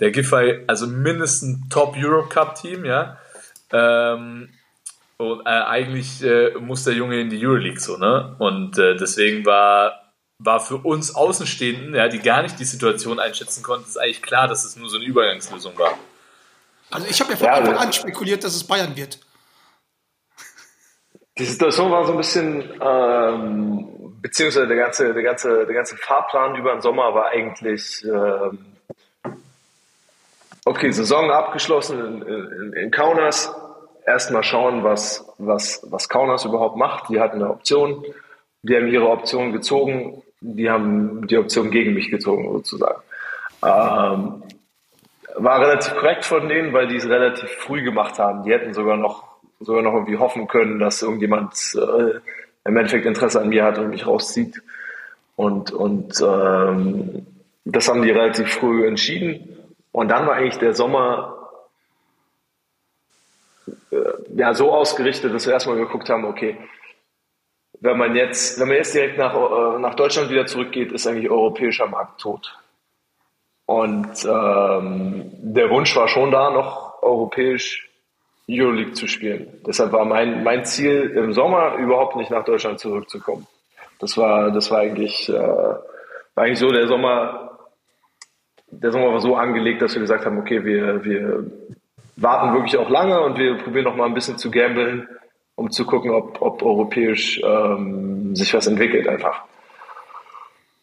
[0.00, 3.18] der Giffey, also mindestens Top Europe Cup Team, ja.
[3.72, 4.50] Ähm,
[5.16, 8.34] und äh, eigentlich äh, muss der Junge in die Euroleague so, ne?
[8.38, 13.62] Und äh, deswegen war, war für uns Außenstehenden, ja, die gar nicht die Situation einschätzen
[13.62, 15.98] konnten, ist eigentlich klar, dass es nur so eine Übergangslösung war.
[16.90, 19.18] Also ich habe ja von Ja, Anfang an spekuliert, dass es Bayern wird.
[21.40, 23.88] Die Situation war so ein bisschen, ähm,
[24.20, 28.58] beziehungsweise der ganze, der ganze, der ganze Fahrplan über den Sommer war eigentlich, ähm,
[30.66, 33.54] okay, Saison abgeschlossen in, in, in Kaunas.
[34.06, 37.08] Erstmal schauen, was, was, was Kaunas überhaupt macht.
[37.08, 38.04] Die hatten eine Option.
[38.60, 40.22] Die haben ihre Option gezogen.
[40.42, 43.00] Die haben die Option gegen mich gezogen, sozusagen.
[43.64, 44.42] Ähm,
[45.36, 48.42] war relativ korrekt von denen, weil die es relativ früh gemacht haben.
[48.42, 49.29] Die hätten sogar noch,
[49.60, 52.20] sogar noch irgendwie hoffen können, dass irgendjemand äh,
[52.64, 54.62] im Endeffekt Interesse an mir hat und mich rauszieht.
[55.36, 57.26] Und, und ähm,
[57.64, 59.56] das haben die relativ früh entschieden.
[59.92, 61.36] Und dann war eigentlich der Sommer
[63.90, 63.96] äh,
[64.34, 66.56] ja so ausgerichtet, dass wir erstmal geguckt haben, okay,
[67.80, 71.30] wenn man jetzt, wenn man jetzt direkt nach, äh, nach Deutschland wieder zurückgeht, ist eigentlich
[71.30, 72.58] europäischer Markt tot.
[73.66, 77.89] Und ähm, der Wunsch war schon da, noch europäisch
[78.50, 79.60] Euroleague zu spielen.
[79.66, 83.46] Deshalb war mein, mein Ziel im Sommer überhaupt nicht nach Deutschland zurückzukommen.
[83.98, 85.80] Das war, das war eigentlich, äh, war
[86.34, 87.58] eigentlich so der Sommer,
[88.70, 91.44] der Sommer war so angelegt, dass wir gesagt haben, okay, wir, wir
[92.16, 95.08] warten wirklich auch lange und wir probieren noch mal ein bisschen zu gambeln,
[95.54, 99.44] um zu gucken, ob, ob europäisch ähm, sich was entwickelt einfach.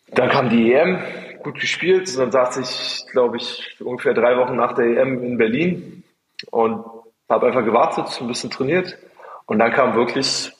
[0.09, 0.99] Dann kam die EM,
[1.43, 2.17] gut gespielt.
[2.17, 6.03] Dann saß ich, glaube ich, ungefähr drei Wochen nach der EM in Berlin
[6.51, 6.85] und
[7.29, 8.97] habe einfach gewartet, ein bisschen trainiert.
[9.45, 10.51] Und dann kam wirklich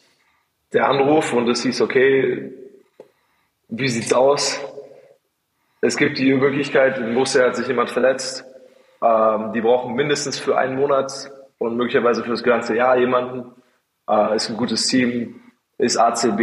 [0.74, 2.54] der Anruf und es hieß, okay,
[3.70, 4.60] wie sieht's aus?
[5.82, 8.44] Es gibt die Möglichkeit, in Borussia hat sich jemand verletzt.
[9.02, 13.52] Ähm, die brauchen mindestens für einen Monat und möglicherweise für das ganze Jahr jemanden.
[14.10, 15.42] Äh, ist ein gutes Team,
[15.78, 16.42] ist ACB.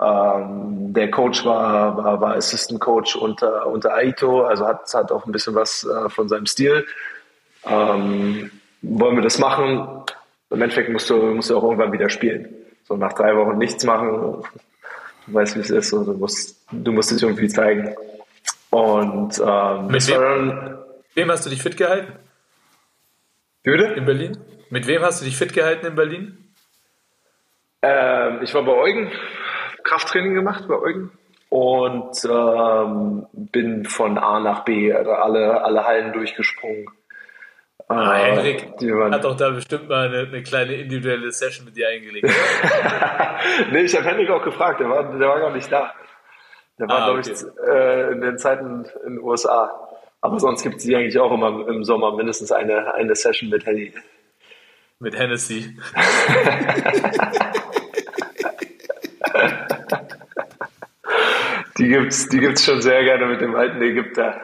[0.00, 5.26] Ähm, der Coach war, war, war Assistant Coach unter, unter Aito, also hat, hat auch
[5.26, 6.86] ein bisschen was äh, von seinem Stil.
[7.66, 8.50] Ähm,
[8.84, 10.04] wollen wir das machen?
[10.50, 12.54] Im Endeffekt musst du, musst du auch irgendwann wieder spielen.
[12.84, 14.42] So nach drei Wochen nichts machen,
[15.26, 17.94] du weißt, wie es ist, so, du musst, du musst dich irgendwie zeigen.
[18.70, 20.20] Und ähm, Mit wem?
[20.20, 20.78] dann,
[21.14, 22.12] Wem hast du dich fit gehalten
[23.62, 23.84] bitte?
[23.94, 24.36] in Berlin?
[24.70, 26.38] Mit wem hast du dich fit gehalten in Berlin?
[27.82, 29.10] Ähm, ich war bei Eugen,
[29.84, 31.12] Krafttraining gemacht bei Eugen
[31.50, 36.86] und ähm, bin von A nach B, also alle, alle Hallen durchgesprungen.
[37.88, 38.62] Ah, Äh, Henrik
[39.12, 42.28] hat doch da bestimmt mal eine, eine kleine individuelle Session mit dir eingelegt.
[43.72, 45.92] nee, ich habe Henrik auch gefragt, der war, der war gar nicht da.
[46.78, 47.32] Der war, Ah, glaube okay.
[47.32, 49.70] ich, äh, in den Zeiten in den USA.
[50.22, 53.66] Aber sonst gibt es die eigentlich auch immer im Sommer mindestens eine, eine Session mit
[53.66, 53.92] Henny.
[54.98, 55.76] mit Hennessy.
[61.78, 64.40] Die gibt's, die gibt's schon sehr gerne mit dem alten Ägypter.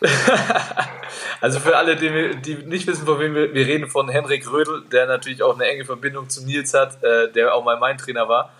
[1.42, 4.84] Also für alle, die, die nicht wissen, von wem wir, wir reden, von Henrik Rödel,
[4.92, 8.28] der natürlich auch eine enge Verbindung zu Nils hat, äh, der auch mal mein Trainer
[8.28, 8.52] war.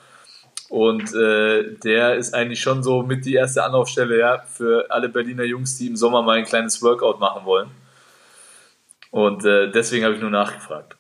[0.68, 5.45] Und äh, der ist eigentlich schon so mit die erste Anlaufstelle ja, für alle Berliner
[5.45, 7.71] Jungs, die im Sommer mal ein kleines Workout machen wollen.
[9.12, 10.97] Und äh, deswegen habe ich nur nachgefragt.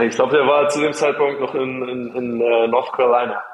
[0.00, 3.44] Ich glaube, der war zu dem Zeitpunkt noch in, in, in äh, North Carolina.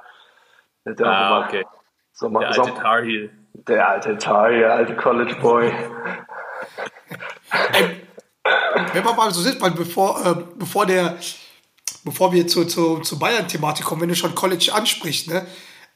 [0.86, 1.66] Der, Ah, okay.
[2.12, 3.30] Sommer, Der alte Tar Heel.
[3.52, 5.70] der alte Tar, der alte College Boy.
[8.92, 11.18] Wenn wir mal so sind, weil bevor, äh, bevor der,
[12.04, 15.46] bevor wir zu, zu, zu Bayern-Thematik kommen, wenn du schon College ansprichst, ne?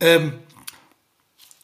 [0.01, 0.39] Ähm,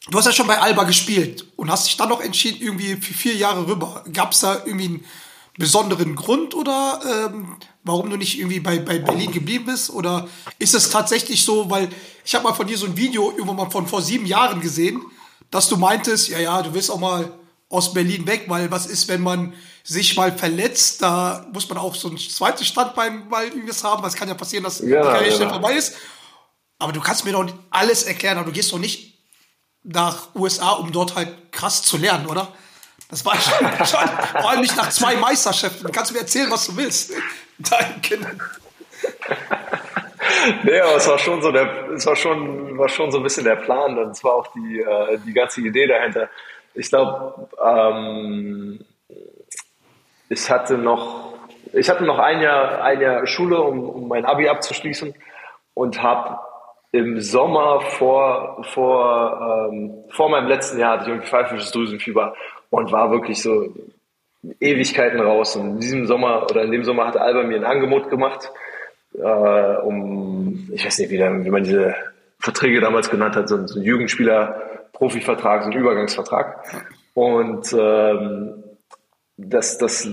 [0.09, 3.15] du hast ja schon bei Alba gespielt und hast dich dann noch entschieden, irgendwie für
[3.15, 4.05] vier Jahre rüber.
[4.13, 5.05] Gab es da irgendwie einen
[5.59, 9.91] besonderen Grund oder ähm, warum du nicht irgendwie bei, bei Berlin geblieben bist?
[9.91, 11.89] Oder ist es tatsächlich so, weil
[12.25, 15.03] ich habe mal von dir so ein Video irgendwann mal von vor sieben Jahren gesehen,
[15.51, 17.33] dass du meintest, ja, ja, du willst auch mal
[17.69, 19.53] aus Berlin weg, weil was ist, wenn man
[19.89, 24.11] sich mal verletzt, da muss man auch so ein zweites Standbein mal irgendwas haben, weil
[24.11, 25.55] es kann ja passieren, dass Ja, die Karriere schnell ja.
[25.55, 25.97] vorbei ist.
[26.79, 29.19] Aber du kannst mir doch nicht alles erklären, aber du gehst doch nicht
[29.83, 32.53] nach USA, um dort halt krass zu lernen, oder?
[33.09, 35.87] Das war schon, schon vor allem nicht nach zwei Meisterschaften.
[35.87, 37.13] Du kannst mir erzählen, was du willst.
[37.59, 38.27] Dein Kind.
[40.63, 43.45] Nee, aber es war schon so der, es war schon, war schon so ein bisschen
[43.45, 46.29] der Plan und es war auch die, äh, die ganze Idee dahinter.
[46.75, 48.85] Ich glaube, ähm,
[50.29, 51.35] ich hatte noch,
[51.73, 55.15] ich hatte noch ein Jahr, ein Jahr Schule, um, um mein Abi abzuschließen
[55.75, 56.39] und habe
[56.93, 62.35] im Sommer vor, vor, ähm, vor meinem letzten Jahr hatte ich irgendwie pfeifisches Drüsenfieber
[62.71, 63.75] und war wirklich so
[64.61, 65.57] Ewigkeiten raus.
[65.57, 68.51] Und in diesem Sommer oder in dem Sommer hatte Alba mir ein Angebot gemacht,
[69.15, 71.95] äh, um, ich weiß nicht, wie, wie man diese
[72.39, 76.65] Verträge damals genannt hat, so ein, so ein Jugendspieler-Profivertrag, so ein Übergangsvertrag.
[77.15, 78.65] Und ähm,
[79.39, 80.07] das, das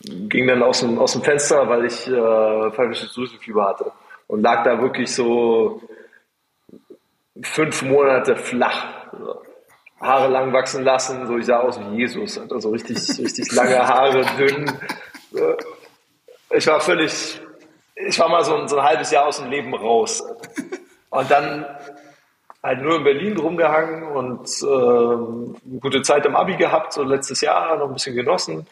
[0.00, 3.92] ging dann aus dem, aus dem Fenster, weil ich äh, pfeifisches Drüsenfieber hatte.
[4.26, 5.80] Und lag da wirklich so
[7.42, 8.86] fünf Monate flach.
[10.00, 13.78] Haare lang wachsen lassen, so ich sah aus wie Jesus, hatte so richtig, richtig lange
[13.78, 14.70] Haare, dünn.
[16.50, 17.40] Ich war völlig,
[17.94, 20.22] ich war mal so ein, so ein halbes Jahr aus dem Leben raus.
[21.10, 21.66] Und dann
[22.62, 27.40] halt nur in Berlin rumgehangen und ähm, eine gute Zeit im Abi gehabt, so letztes
[27.40, 28.66] Jahr noch ein bisschen genossen.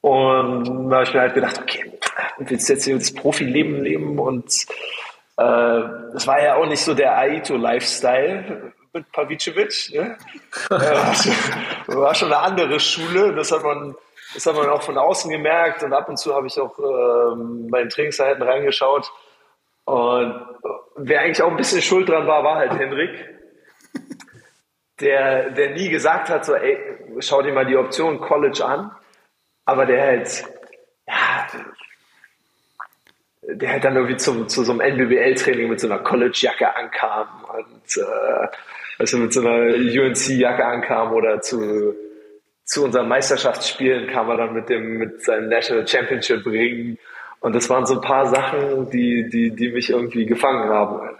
[0.00, 1.98] Und da habe ich mir halt gedacht, okay,
[2.38, 4.18] willst du jetzt hier das Profileben leben?
[4.18, 4.46] Und
[5.36, 9.90] äh, das war ja auch nicht so der Aito-Lifestyle mit Pavicevic.
[9.92, 10.16] Ne?
[10.70, 11.32] Äh, war, schon,
[11.96, 13.34] war schon eine andere Schule.
[13.34, 13.94] Das hat man,
[14.34, 15.82] das hat man auch von außen gemerkt.
[15.82, 19.10] Und ab und zu habe ich auch ähm, bei den Trainingseinheiten reingeschaut.
[19.86, 20.46] Und
[20.96, 23.24] wer eigentlich auch ein bisschen schuld dran war, war halt Henrik,
[25.00, 26.76] der, der nie gesagt hat, so, ey,
[27.20, 28.90] schau dir mal die Option College an,
[29.64, 30.44] aber der halt,
[31.06, 31.46] ja,
[33.42, 37.96] der halt dann irgendwie zum, zu so einem NBBL-Training mit so einer College-Jacke ankam und
[37.96, 38.48] äh,
[38.98, 41.94] also mit so einer UNC-Jacke ankam oder zu,
[42.64, 46.98] zu unseren Meisterschaftsspielen kam er dann mit dem mit seinem National Championship Ring
[47.40, 51.16] und das waren so ein paar Sachen, die die die mich irgendwie gefangen haben.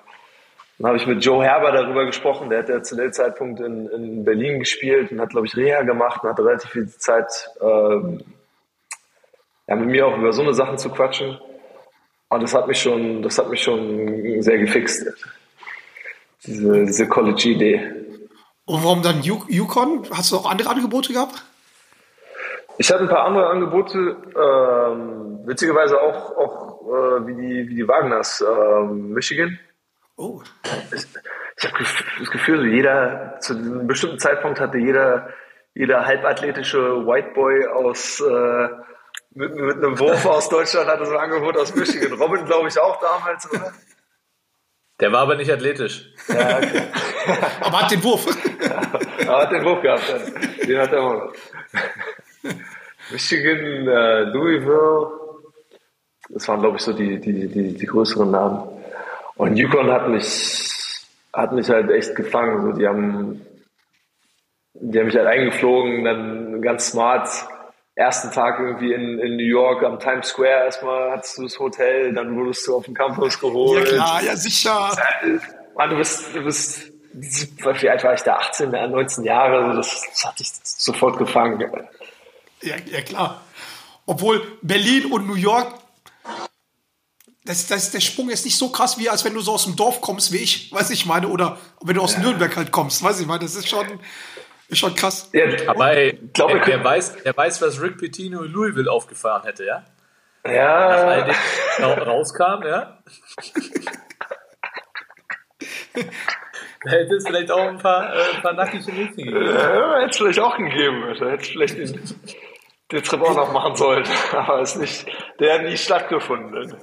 [0.78, 3.88] Dann habe ich mit Joe Herber darüber gesprochen, der hat ja zu dem Zeitpunkt in,
[3.88, 8.22] in Berlin gespielt und hat, glaube ich, Reha gemacht und hatte relativ viel Zeit, ähm,
[9.66, 11.38] ja, mit mir auch über so eine Sachen zu quatschen.
[12.28, 15.06] Und das hat mich schon, das hat mich schon sehr gefixt.
[16.44, 17.80] Diese, diese College-Idee.
[18.66, 20.06] Und warum dann Yukon?
[20.10, 21.42] Hast du auch andere Angebote gehabt?
[22.78, 27.88] Ich hatte ein paar andere Angebote, ähm, witzigerweise auch, auch äh, wie, die, wie die
[27.88, 29.58] Wagners, ähm, Michigan.
[30.16, 30.42] Oh.
[30.92, 31.84] Ich habe
[32.18, 35.30] das Gefühl, so jeder, zu einem bestimmten Zeitpunkt hatte jeder,
[35.74, 38.68] jeder halbathletische White Boy aus, äh,
[39.34, 42.12] mit, mit einem Wurf aus Deutschland hatte so ein Angebot aus Michigan.
[42.12, 43.72] Robin, glaube ich, auch damals, oder?
[45.00, 46.10] Der war aber nicht athletisch.
[46.28, 46.82] Ja, okay.
[47.60, 48.26] Aber hat den Wurf.
[49.18, 50.04] Er hat den Wurf gehabt,
[50.68, 51.32] den hat er immer noch.
[53.10, 55.10] Michigan, äh, Louisville,
[56.28, 58.68] das waren, glaube ich, so die, die, die, die größeren Namen.
[59.36, 60.68] Und Yukon hat mich,
[61.32, 62.62] hat mich halt echt gefangen.
[62.62, 63.46] So, die haben,
[64.74, 67.28] die haben mich halt eingeflogen, dann ganz smart.
[67.94, 72.12] Ersten Tag irgendwie in, in New York am Times Square erstmal hattest du das Hotel,
[72.12, 73.86] dann wurdest du auf den Campus Ja geholt.
[73.86, 74.94] klar, ja sicher.
[75.74, 78.36] Mann, du bist, du bist, wie alt war ich da?
[78.36, 81.58] 18, 19 Jahre, also das, das hat dich sofort gefangen.
[82.62, 83.42] Ja, ja klar.
[84.06, 85.74] Obwohl Berlin und New York,
[87.44, 89.76] das, das, der Sprung ist nicht so krass, wie als wenn du so aus dem
[89.76, 93.20] Dorf kommst, wie ich, weiß ich meine, oder wenn du aus Nürnberg halt kommst, weiß
[93.20, 94.00] ich meine, das ist schon,
[94.68, 95.28] ist schon krass.
[95.32, 99.44] Ja, Aber ey, glaub, wir wer, weiß, wer weiß, was Rick Pitino in Louisville aufgefahren
[99.44, 99.84] hätte, ja?
[100.42, 101.34] All ja, dem
[101.84, 102.98] ra- rauskam, ja?
[106.86, 109.44] Da hätte es vielleicht auch ein paar, äh, ein paar nackige Mädchen gegeben.
[109.44, 111.04] ja, hätte es vielleicht auch gegeben.
[111.08, 112.00] Hätte es vielleicht den,
[112.92, 114.04] den Trip auch noch machen sollen.
[114.32, 115.06] Aber ist nicht,
[115.40, 116.74] der hat nie stattgefunden.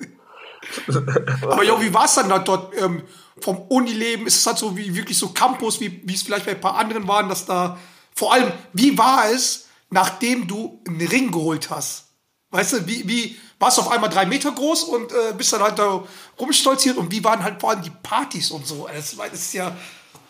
[1.42, 3.04] Aber jo, wie war es dann dort ähm,
[3.40, 4.28] vom Unileben?
[4.28, 6.78] Ist es halt so wie wirklich so Campus, wie, wie es vielleicht bei ein paar
[6.78, 7.78] anderen waren, dass da
[8.16, 12.13] vor allem, wie war es, nachdem du einen Ring geholt hast?
[12.54, 15.64] Weißt du, wie, wie warst du auf einmal drei Meter groß und äh, bist dann
[15.64, 16.04] halt da
[16.40, 18.88] rumstolziert und wie waren halt vor allem die Partys und so?
[18.94, 19.76] Das, das ist ja,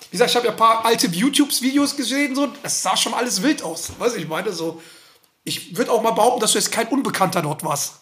[0.09, 3.43] wie gesagt, ich habe ja ein paar alte YouTube-Videos gesehen, so, das sah schon alles
[3.43, 3.91] wild aus.
[3.99, 4.81] Weißt du, ich meine, so,
[5.43, 7.99] ich würde auch mal behaupten, dass du jetzt kein Unbekannter dort warst.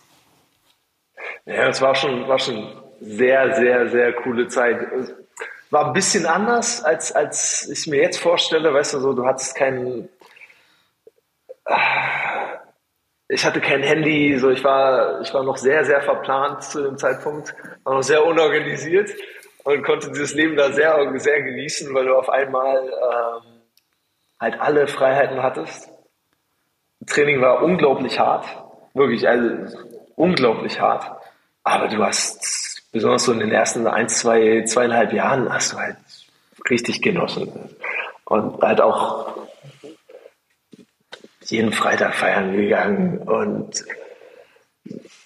[1.47, 4.87] Ja, es war schon, war schon sehr, sehr, sehr coole Zeit.
[5.71, 8.71] War ein bisschen anders, als, als ich mir jetzt vorstelle.
[8.71, 10.09] Weißt du, so, du hattest keinen.
[13.33, 16.97] Ich hatte kein Handy, so ich war, ich war noch sehr, sehr verplant zu dem
[16.97, 19.09] Zeitpunkt, war noch sehr unorganisiert
[19.63, 23.61] und konnte dieses Leben da sehr, sehr genießen, weil du auf einmal ähm,
[24.37, 25.89] halt alle Freiheiten hattest.
[27.07, 28.45] Training war unglaublich hart,
[28.93, 29.77] wirklich, also
[30.17, 31.09] unglaublich hart.
[31.63, 35.95] Aber du hast, besonders so in den ersten ein, zwei, zweieinhalb Jahren, hast du halt
[36.69, 37.77] richtig genossen.
[38.25, 39.40] Und halt auch
[41.51, 43.83] jeden Freitag feiern gegangen und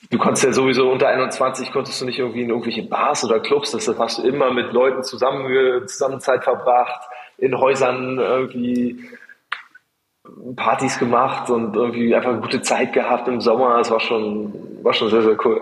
[0.10, 3.72] du konntest ja sowieso unter 21 konntest du nicht irgendwie in irgendwelche Bars oder Clubs,
[3.72, 7.02] das hast du immer mit Leuten zusammen, zusammen Zeit verbracht,
[7.38, 9.04] in Häusern irgendwie
[10.56, 13.78] Partys gemacht und irgendwie einfach gute Zeit gehabt im Sommer.
[13.78, 15.62] Das war schon, war schon sehr, sehr cool.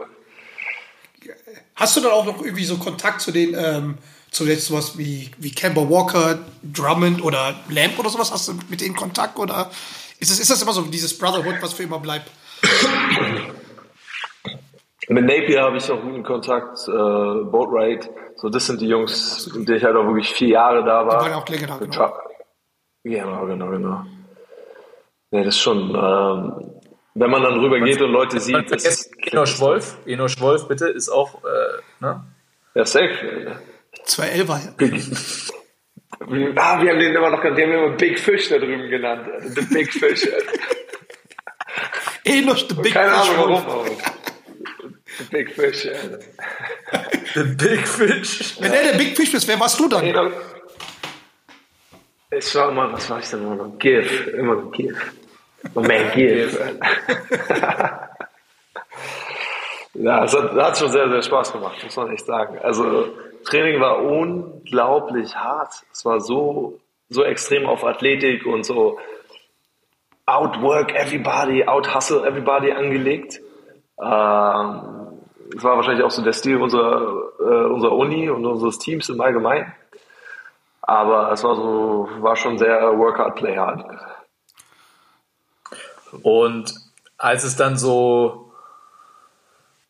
[1.75, 3.97] Hast du dann auch noch irgendwie so Kontakt zu den, ähm,
[4.31, 8.31] zu jetzt sowas wie, wie Kemba Walker, Drummond oder Lamp oder sowas?
[8.31, 9.71] Hast du mit denen Kontakt oder
[10.23, 12.31] ist das, ist das immer so dieses Brotherhood, was für immer bleibt?
[15.09, 18.09] Mit Napier habe ich auch guten Kontakt, äh, Boatride.
[18.37, 21.17] So, das sind die Jungs, mit denen ich halt auch wirklich vier Jahre da war.
[21.17, 22.13] Die waren ja auch länger da, genau.
[23.03, 24.05] Genau, genau, genau.
[25.31, 26.71] Ja, das ist schon, ähm,
[27.15, 29.97] wenn man dann rüber geht und Leute Man sieht, das vergisst Enosch Wolf.
[30.05, 32.23] Enosch Wolf, bitte, ist auch, äh, ne?
[32.75, 33.57] ja safe.
[34.05, 34.61] Zwei Elfer.
[34.77, 34.93] Big,
[36.55, 39.27] ah, wir haben den immer noch, die haben immer Big Fish da drüben genannt.
[39.41, 40.27] The Big Fish.
[42.25, 43.65] Enoch the Big Keine Ahnung Fish warum.
[43.65, 43.67] Wolf.
[43.67, 43.85] aber
[45.17, 45.85] The Big Fish.
[45.85, 45.93] Ja.
[47.33, 48.55] The Big Fish.
[48.59, 50.05] Wenn er der Big Fish ist, wer warst du dann?
[50.05, 50.31] Genau.
[52.31, 53.77] Ich war immer, was war ich denn immer noch?
[53.77, 54.97] Give, immer noch Give.
[55.75, 56.49] Oh man, Give.
[59.93, 62.57] Ja, es hat, hat schon sehr, sehr Spaß gemacht, muss man echt sagen.
[62.59, 63.13] Also
[63.43, 65.73] Training war unglaublich hart.
[65.91, 66.79] Es war so,
[67.09, 68.99] so extrem auf Athletik und so
[70.25, 73.39] outwork everybody, out hustle everybody angelegt.
[74.01, 74.93] Ähm,
[75.55, 79.19] es war wahrscheinlich auch so der Stil unserer, äh, unserer Uni und unseres Teams im
[79.21, 79.73] Allgemeinen.
[80.81, 83.85] Aber es war so, war schon sehr work hard, play hard.
[86.21, 86.73] Und
[87.17, 88.51] als es dann so,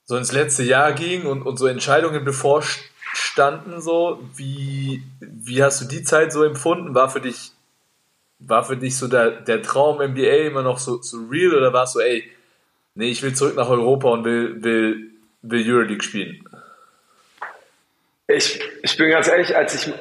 [0.03, 2.92] so ins letzte Jahr ging und, und so Entscheidungen bevorstanden,
[3.81, 6.95] so, wie, wie hast du die Zeit so empfunden?
[6.95, 7.51] War für dich,
[8.39, 11.95] war für dich so der, der Traum NBA immer noch so, so real oder warst
[11.95, 12.29] du, so, ey,
[12.95, 15.11] nee, ich will zurück nach Europa und will, will,
[15.41, 16.43] will Euroleague spielen?
[18.27, 19.93] Ich, ich bin ganz ehrlich, als ich,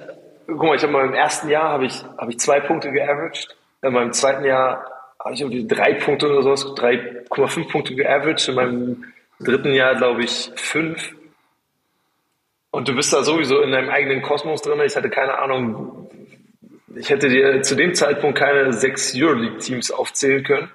[0.47, 3.57] guck mal, ich habe mal im ersten Jahr habe ich, habe ich zwei Punkte geaveraged.
[3.83, 4.87] In meinem zweiten Jahr
[5.18, 8.49] habe ich irgendwie drei Punkte oder sowas, 3,5 Punkte geaveraged.
[8.49, 9.05] In meinem
[9.41, 11.14] dritten Jahr, glaube ich, fünf.
[12.73, 14.81] Und du bist da sowieso in deinem eigenen Kosmos drin.
[14.81, 16.11] Ich hatte keine Ahnung,
[16.97, 20.70] ich hätte dir zu dem Zeitpunkt keine sechs Euroleague-Teams aufzählen können.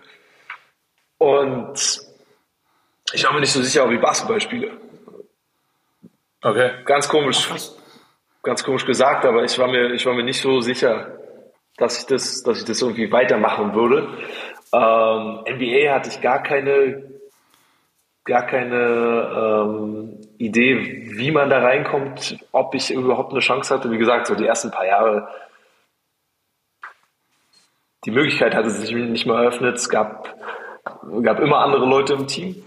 [1.18, 1.74] Und
[3.14, 4.80] ich war mir nicht so sicher, ob ich Basketball spiele.
[6.44, 6.84] Okay.
[6.86, 7.50] Ganz komisch,
[8.44, 11.18] ganz komisch gesagt, aber ich war mir, ich war mir nicht so sicher,
[11.78, 14.08] dass ich das, dass ich das irgendwie weitermachen würde.
[14.72, 17.07] Ähm, NBA hatte ich gar keine,
[18.28, 23.90] gar keine ähm, Idee, wie man da reinkommt, ob ich überhaupt eine Chance hatte.
[23.90, 25.30] Wie gesagt, so die ersten paar Jahre,
[28.06, 29.78] die Möglichkeit hatte sich nicht mehr eröffnet.
[29.78, 30.36] Es gab,
[31.24, 32.64] gab immer andere Leute im Team.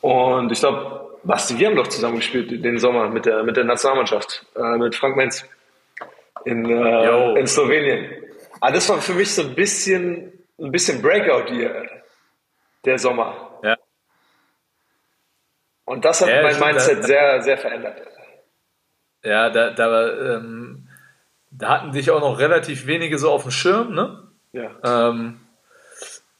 [0.00, 3.64] Und ich glaube, Basti, wir haben doch zusammen gespielt den Sommer mit der, mit der
[3.64, 5.44] Nationalmannschaft, äh, mit Frank Menz
[6.44, 8.10] in, äh, in Slowenien.
[8.60, 11.88] Aber das war für mich so ein bisschen, ein bisschen Breakout hier,
[12.84, 13.53] der Sommer.
[15.84, 18.00] Und das hat Ja, mein Mindset da- sehr, sehr verändert.
[19.22, 20.88] Ja, da, da, ähm,
[21.50, 24.22] da hatten dich auch noch relativ wenige so auf dem Schirm, ne?
[24.52, 24.70] Ja.
[24.84, 25.40] Ähm,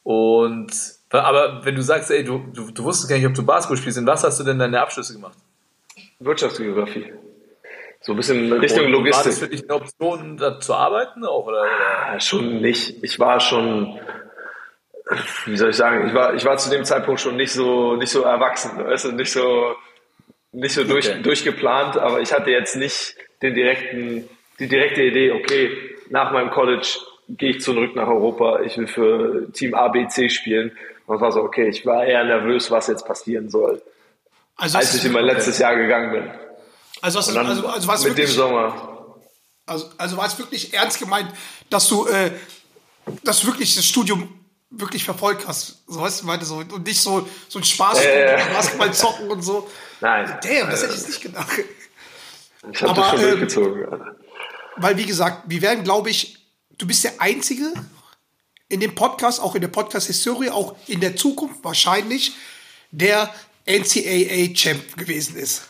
[0.02, 0.70] und
[1.10, 3.98] aber wenn du sagst, ey, du, du, du wusstest gar nicht, ob du Basketball spielst,
[3.98, 5.38] in was hast du denn deine Abschlüsse gemacht?
[6.18, 7.12] Wirtschaftsgeografie.
[8.00, 9.34] So ein bisschen Richtung Und War das Logistik.
[9.34, 11.46] für dich eine Option, da zu arbeiten auch?
[11.46, 11.64] Oder?
[11.66, 13.02] Ja, schon nicht.
[13.02, 13.98] Ich war schon,
[15.46, 18.10] wie soll ich sagen, ich war, ich war zu dem Zeitpunkt schon nicht so, nicht
[18.10, 19.74] so erwachsen, weißt du, nicht so,
[20.52, 21.22] nicht so durch, Okay.
[21.22, 24.28] durchgeplant, aber ich hatte jetzt nicht den direkten,
[24.58, 25.70] die direkte Idee, okay,
[26.08, 26.86] nach meinem College
[27.28, 30.76] gehe ich zurück nach Europa, ich will für Team A, B, C spielen.
[31.06, 33.82] Und es war so, okay, ich war eher nervös, was jetzt passieren soll,
[34.56, 36.30] Also, als ich in mein letztes Jahr gegangen bin.
[37.02, 39.16] also, hast also, also war es mit dem wirklich, Sommer.
[39.66, 41.28] also, also war es wirklich ernst gemeint,
[41.68, 42.30] dass du, äh,
[43.22, 44.43] dass du wirklich das Studium
[44.78, 45.78] wirklich verfolgt hast.
[45.86, 48.42] So weißt du, meine so, und nicht so, so ein Spaß, Äh.
[48.52, 49.68] Basketball zocken und so.
[50.00, 51.50] Nein, Damn, das hätte ich nicht gedacht.
[52.72, 53.86] ich habe das schon ähm, durchgezogen.
[54.76, 56.38] Weil, wie gesagt, wir werden, glaube ich,
[56.78, 57.72] du bist der Einzige
[58.68, 62.32] in dem Podcast, auch in der Podcast-Historie, auch in der Zukunft wahrscheinlich,
[62.90, 63.32] der
[63.66, 65.62] NCAA-Champ gewesen ist.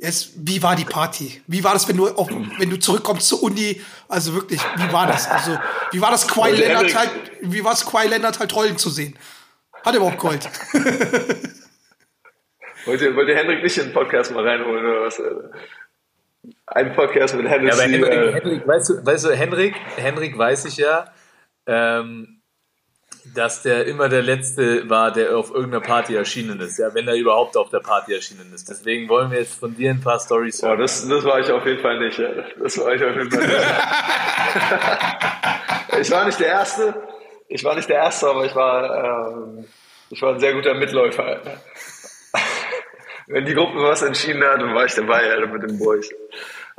[0.00, 1.42] Jetzt, wie war die Party?
[1.48, 3.80] Wie war das, wenn du auch, wenn du zurückkommst zur Uni?
[4.08, 5.28] Also wirklich, wie war das?
[5.28, 5.58] Also,
[5.90, 7.10] wie war das, Und Leonard Henrik- halt,
[7.42, 9.18] wie war es, Kawhi Leonard halt rollen zu sehen?
[9.84, 10.48] Hat er überhaupt geholt?
[12.86, 15.20] Wollt ihr, wollt ihr Hendrik nicht in den Podcast mal reinholen oder was?
[16.66, 17.82] Ein Podcast mit Ja, Hennessy.
[17.82, 21.12] aber Henrik, äh, Henrik, weißt, du, weißt du, Henrik, Henrik weiß ich ja,
[21.66, 22.37] ähm,
[23.34, 26.78] dass der immer der Letzte war, der auf irgendeiner Party erschienen ist.
[26.78, 28.68] Ja, wenn er überhaupt auf der Party erschienen ist.
[28.68, 30.80] Deswegen wollen wir jetzt von dir ein paar Stories boah, hören.
[30.80, 32.18] das, das war ich auf jeden Fall nicht.
[32.18, 32.28] Ja.
[32.60, 33.58] Das war ich auf jeden Fall nicht.
[36.00, 36.94] ich war nicht der Erste.
[37.48, 39.64] Ich war nicht der Erste, aber ich war, ähm,
[40.10, 41.40] ich war ein sehr guter Mitläufer.
[43.26, 46.08] Wenn die Gruppe was entschieden hat, dann war ich dabei Alter, mit den Boys.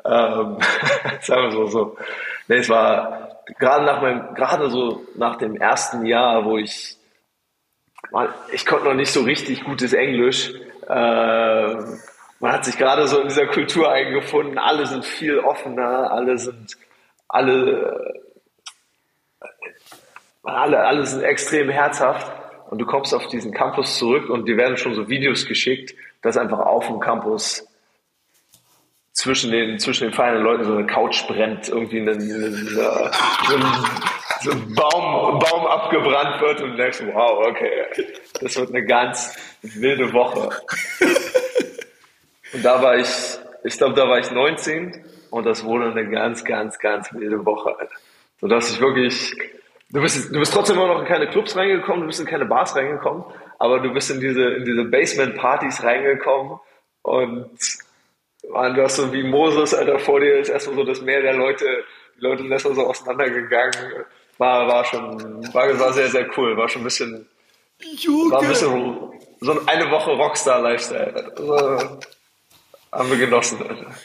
[0.05, 0.57] Ähm,
[1.21, 1.97] sagen wir es mal so.
[2.47, 6.97] Nee, es war gerade nach meinem, gerade so nach dem ersten Jahr, wo ich,
[8.11, 10.53] man, ich konnte noch nicht so richtig gutes Englisch.
[10.87, 11.75] Äh,
[12.41, 14.57] man hat sich gerade so in dieser Kultur eingefunden.
[14.57, 16.77] Alle sind viel offener, alle sind,
[17.27, 18.13] alle,
[20.43, 22.31] alle, alle sind extrem herzhaft.
[22.69, 26.37] Und du kommst auf diesen Campus zurück und dir werden schon so Videos geschickt, dass
[26.37, 27.68] einfach auf dem Campus
[29.19, 33.11] zwischen den, zwischen den feinen Leuten so eine Couch brennt, irgendwie eine, eine, eine,
[33.49, 33.63] so, ein,
[34.43, 37.85] so ein Baum, Baum abgebrannt wird und du denkst, wow, okay,
[38.39, 40.49] das wird eine ganz wilde Woche.
[42.53, 43.09] Und da war ich,
[43.65, 47.77] ich glaube, da war ich 19 und das wurde eine ganz, ganz, ganz wilde Woche.
[47.77, 47.95] Alter.
[48.39, 49.35] Sodass ich wirklich
[49.91, 52.45] Du bist, du bist trotzdem immer noch in keine Clubs reingekommen, du bist in keine
[52.45, 53.23] Bars reingekommen,
[53.57, 56.59] aber du bist in diese, in diese Basement-Partys reingekommen
[57.01, 57.49] und
[58.51, 61.33] man, du hast so wie Moses, Alter, vor dir ist erstmal so das Meer der
[61.33, 61.65] Leute,
[62.17, 64.05] die Leute sind erstmal so auseinandergegangen.
[64.37, 67.27] War, war schon, war, war sehr, sehr cool, war schon ein bisschen,
[68.29, 71.33] war ein bisschen so eine Woche Rockstar-Lifestyle.
[71.37, 71.99] Also,
[72.91, 73.95] haben wir genossen, Alter.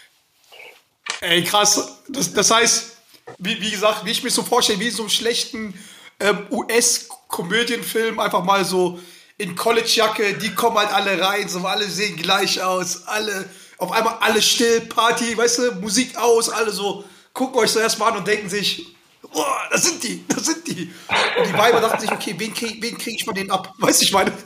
[1.20, 2.02] Ey, krass.
[2.08, 2.98] Das, das heißt,
[3.38, 5.74] wie, wie gesagt, wie ich mir so vorstelle, wie in so einem schlechten
[6.20, 8.98] ähm, US-Komödienfilm, einfach mal so
[9.38, 14.18] in College-Jacke, die kommen halt alle rein, so alle sehen gleich aus, alle, auf einmal
[14.20, 18.26] alle still, Party, weißt du, Musik aus, alle so, gucken euch so erstmal an und
[18.26, 18.94] denken sich,
[19.32, 20.92] oh, das sind die, das sind die.
[21.38, 23.72] Und die Weiber dachten sich, okay, wen kriege wen krieg ich mal den ab?
[23.78, 24.32] Weißt du, ich meine?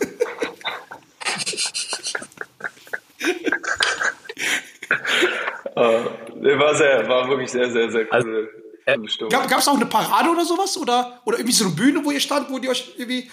[6.42, 8.48] Der war sehr, war wirklich sehr, sehr, sehr Also, coole,
[8.86, 9.28] äh.
[9.28, 10.76] Gab es auch eine Parade oder sowas?
[10.78, 13.30] Oder, oder irgendwie so eine Bühne, wo ihr stand, wo die euch irgendwie.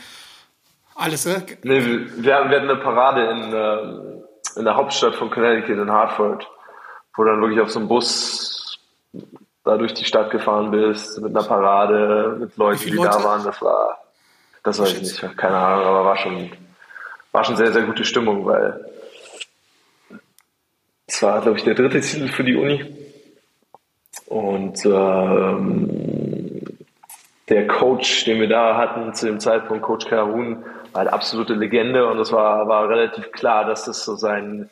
[0.95, 1.45] Alles, ne?
[1.63, 4.14] Nee, wir, wir hatten eine Parade in, ähm,
[4.57, 6.47] in der Hauptstadt von Connecticut, in Hartford,
[7.15, 8.79] wo du dann wirklich auf so einem Bus
[9.63, 13.43] da durch die Stadt gefahren bist, mit einer Parade, mit Leuten, die da waren.
[13.43, 13.97] Das war,
[14.63, 16.51] das weiß ich nicht, keine Ahnung, aber war schon,
[17.31, 18.85] war schon sehr, sehr gute Stimmung, weil
[21.07, 22.95] es war, glaube ich, der dritte Titel für die Uni.
[24.27, 26.61] Und ähm,
[27.49, 30.63] der Coach, den wir da hatten zu dem Zeitpunkt, Coach Karun,
[30.95, 34.69] war eine absolute Legende und es war, war relativ klar, dass das so sein,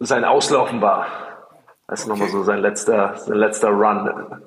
[0.00, 1.06] sein Auslaufen war.
[1.86, 4.42] Das ist nochmal so sein letzter, sein letzter Run.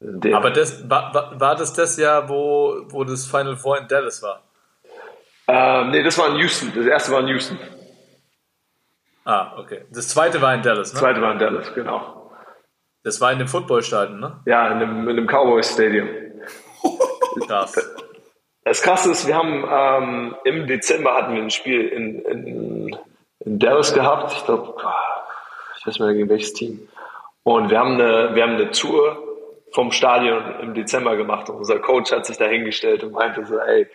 [0.00, 4.22] Der, Aber das, war, war, das das Jahr, wo, wo das Final Four in Dallas
[4.22, 4.42] war?
[5.46, 6.72] ähm, nee, das war in Houston.
[6.74, 7.58] Das erste war in Houston.
[9.24, 9.84] Ah, okay.
[9.92, 11.06] Das zweite war in Dallas, Das ne?
[11.06, 12.32] zweite war in Dallas, genau.
[13.04, 14.40] Das war in dem Footballstadion, ne?
[14.46, 16.08] Ja, in dem, in dem Cowboys Stadium.
[17.46, 17.74] Krass.
[18.64, 22.98] Das Krasse ist, wir haben ähm, im Dezember hatten wir ein Spiel in, in,
[23.40, 24.32] in Dallas gehabt.
[24.32, 26.88] Ich glaube, ich weiß nicht mehr gegen welches Team.
[27.42, 29.18] Und wir haben eine, wir haben eine Tour
[29.72, 33.58] vom Stadion im Dezember gemacht und unser Coach hat sich da hingestellt und meinte so,
[33.58, 33.86] ey,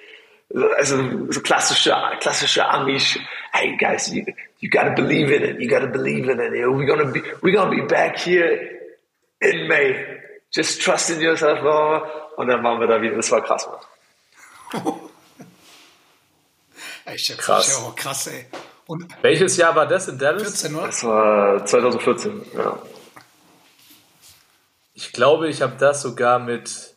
[0.78, 0.98] also
[1.30, 3.20] so klassische, klassische Amish,
[3.54, 4.24] hey guys, you,
[4.60, 6.52] you gotta believe in it, you gotta believe in it.
[6.52, 8.60] We're gonna be, we're gonna be back here
[9.42, 9.96] in May.
[10.52, 11.60] Just trust in yourself.
[12.36, 13.16] Und dann waren wir da wieder.
[13.16, 13.80] Das war krass, Mann.
[17.14, 17.68] Ich Krass.
[17.68, 17.84] krass.
[17.88, 18.46] Oh, krass, ey.
[18.86, 20.44] Und Welches Jahr war das in Dallas?
[20.44, 20.86] 14, oder?
[20.88, 22.80] Das war 2014, ja.
[24.94, 26.96] Ich glaube, ich habe das sogar mit.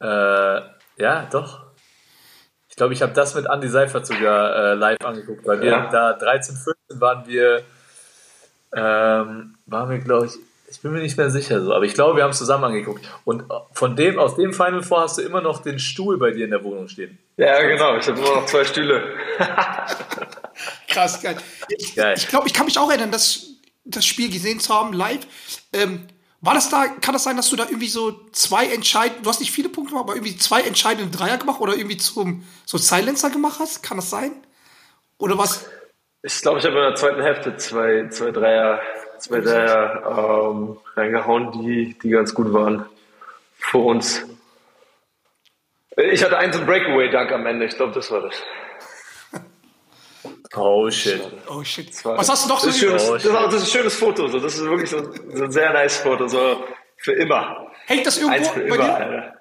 [0.00, 1.66] Äh, ja, doch.
[2.68, 5.86] Ich glaube, ich habe das mit Andy Seifert sogar äh, live angeguckt, weil wir Ja.
[5.90, 7.62] da 13, 14 waren wir.
[8.74, 10.32] Ähm, waren wir, glaube ich.
[10.68, 13.08] Ich bin mir nicht mehr sicher so, aber ich glaube, wir haben es zusammen angeguckt.
[13.24, 16.44] Und von dem, aus dem Final Four hast du immer noch den Stuhl bei dir
[16.44, 17.18] in der Wohnung stehen.
[17.36, 17.96] Ja, genau.
[17.96, 19.14] Ich habe nur noch zwei Stühle.
[20.88, 21.36] Krass, geil.
[21.68, 22.14] Ich, Geil.
[22.16, 23.48] ich glaube, ich kann mich auch erinnern, das,
[23.84, 25.20] das Spiel gesehen zu haben, live.
[25.72, 26.08] Ähm,
[26.40, 29.40] war das da, kann das sein, dass du da irgendwie so zwei entscheidende, du hast
[29.40, 33.30] nicht viele Punkte gemacht, aber irgendwie zwei entscheidende Dreier gemacht oder irgendwie zum so Silencer
[33.30, 33.82] gemacht hast?
[33.82, 34.32] Kann das sein?
[35.18, 35.68] Oder was?
[36.22, 38.80] Ich glaube, ich habe in der zweiten Hälfte zwei, zwei Dreier,
[39.18, 42.86] zwei Dreier ähm, reingehauen, die, die ganz gut waren
[43.58, 44.22] für uns.
[45.96, 47.66] Ich hatte einen zum Breakaway-Dunk am Ende.
[47.66, 48.34] Ich glaube, das war das.
[50.54, 51.20] Oh shit.
[51.48, 52.04] Oh shit.
[52.04, 53.62] war- Was hast du noch so Das ist, schönes, Oh, das, ist, auch- das ist
[53.62, 54.28] ein schönes Foto.
[54.28, 54.38] So.
[54.40, 56.26] Das ist wirklich so, so ein sehr nice Foto.
[56.28, 56.64] So
[56.98, 57.70] für immer.
[57.86, 58.94] Hängt das Eins irgendwo für bei immer, dir?
[58.96, 59.32] Alter.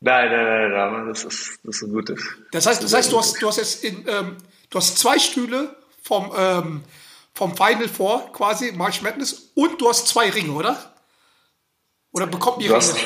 [0.00, 2.20] Nein, nein, nein, nein, das ist, das ist ein gutes.
[2.50, 4.36] Das heißt, das heißt, du hast, du hast jetzt in, ähm,
[4.68, 6.82] du hast zwei Stühle vom, ähm,
[7.34, 10.76] vom Final Four quasi, March Madness, und du hast zwei Ringe, oder?
[12.12, 12.96] Oder bekommt ihr hast,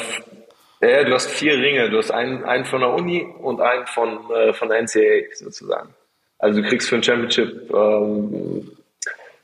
[0.80, 0.92] Ringe?
[0.92, 1.90] ja, du hast vier Ringe.
[1.90, 5.94] Du hast einen, einen von der Uni und einen von, äh, von der NCAA sozusagen.
[6.38, 8.76] Also du kriegst für ein Championship, ähm,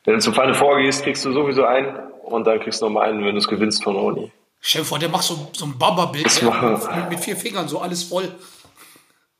[0.04, 3.08] wenn du zum Final Four gehst, kriegst du sowieso einen und dann kriegst du nochmal
[3.08, 4.32] einen, wenn du es gewinnst von der Uni.
[4.60, 8.02] Stell dir vor, der macht so, so ein Baba-Bild mit, mit vier Fingern, so alles
[8.04, 8.28] voll.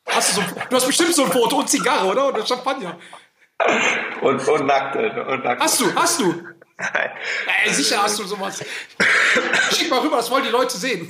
[0.07, 2.35] Hast du, so, du hast bestimmt so ein Foto und Zigarre, oder?
[2.35, 2.99] Und Champagner.
[4.21, 5.61] Und, und nackt, und nackt.
[5.61, 6.47] Hast du, hast du.
[7.65, 8.65] Ey, sicher hast du sowas.
[9.73, 11.09] Schick mal rüber, das wollen die Leute sehen.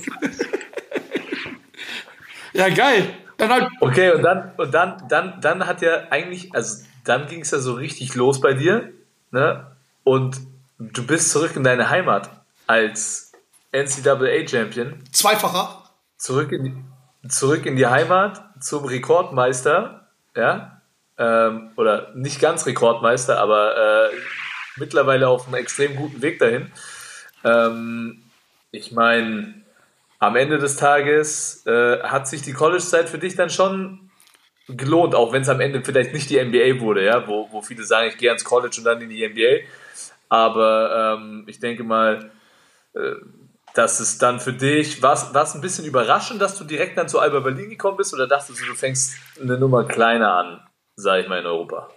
[2.53, 3.15] ja, geil.
[3.37, 7.41] Dann halt, Okay, und dann, und dann, dann, dann hat ja eigentlich, also dann ging
[7.41, 8.93] es ja so richtig los bei dir,
[9.31, 9.67] ne?
[10.03, 10.37] Und
[10.79, 12.29] du bist zurück in deine Heimat
[12.67, 13.31] als
[13.71, 15.89] NCAA-Champion, zweifacher.
[16.17, 20.72] zurück in die, zurück in die Heimat zum Rekordmeister, ja?
[21.17, 24.15] Ähm, oder nicht ganz Rekordmeister, aber äh,
[24.77, 26.71] mittlerweile auf einem extrem guten Weg dahin.
[27.43, 28.23] Ähm,
[28.71, 29.53] ich meine,
[30.19, 34.09] am Ende des Tages äh, hat sich die College-Zeit für dich dann schon
[34.67, 37.83] gelohnt, auch wenn es am Ende vielleicht nicht die NBA wurde, ja, wo, wo viele
[37.83, 39.67] sagen, ich gehe ans College und dann in die NBA.
[40.29, 42.31] Aber ähm, ich denke mal,
[42.93, 43.15] äh,
[43.73, 47.19] dass es dann für dich, war es ein bisschen überraschend, dass du direkt dann zu
[47.19, 50.61] Alba Berlin gekommen bist oder dachtest du, du fängst eine Nummer kleiner an,
[50.95, 51.89] sage ich mal, in Europa?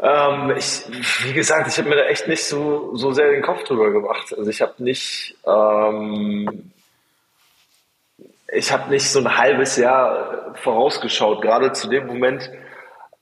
[0.00, 0.82] Ähm, ich,
[1.24, 4.32] wie gesagt, ich habe mir da echt nicht so, so sehr den Kopf drüber gemacht.
[4.36, 6.70] Also ich habe nicht, ähm,
[8.52, 12.48] ich habe nicht so ein halbes Jahr vorausgeschaut, gerade zu dem Moment,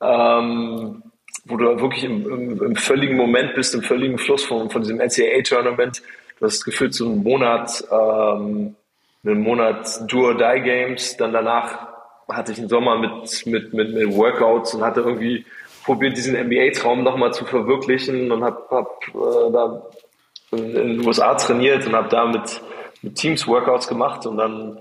[0.02, 1.02] ähm,
[1.46, 4.98] wo du wirklich im, im, im, völligen Moment bist, im völligen Fluss von, von diesem
[4.98, 6.02] NCAA-Tournament.
[6.38, 8.76] Du hast gefühlt so einen Monat, ähm,
[9.24, 11.95] einen Monat Do-or-Die-Games, dann danach
[12.28, 15.44] hatte ich einen Sommer mit, mit, mit, mit Workouts und hatte irgendwie
[15.84, 19.82] probiert, diesen NBA-Traum nochmal zu verwirklichen und habe hab, äh, da
[20.52, 22.60] in, den USA trainiert und habe da mit,
[23.02, 24.78] mit Teams Workouts gemacht und dann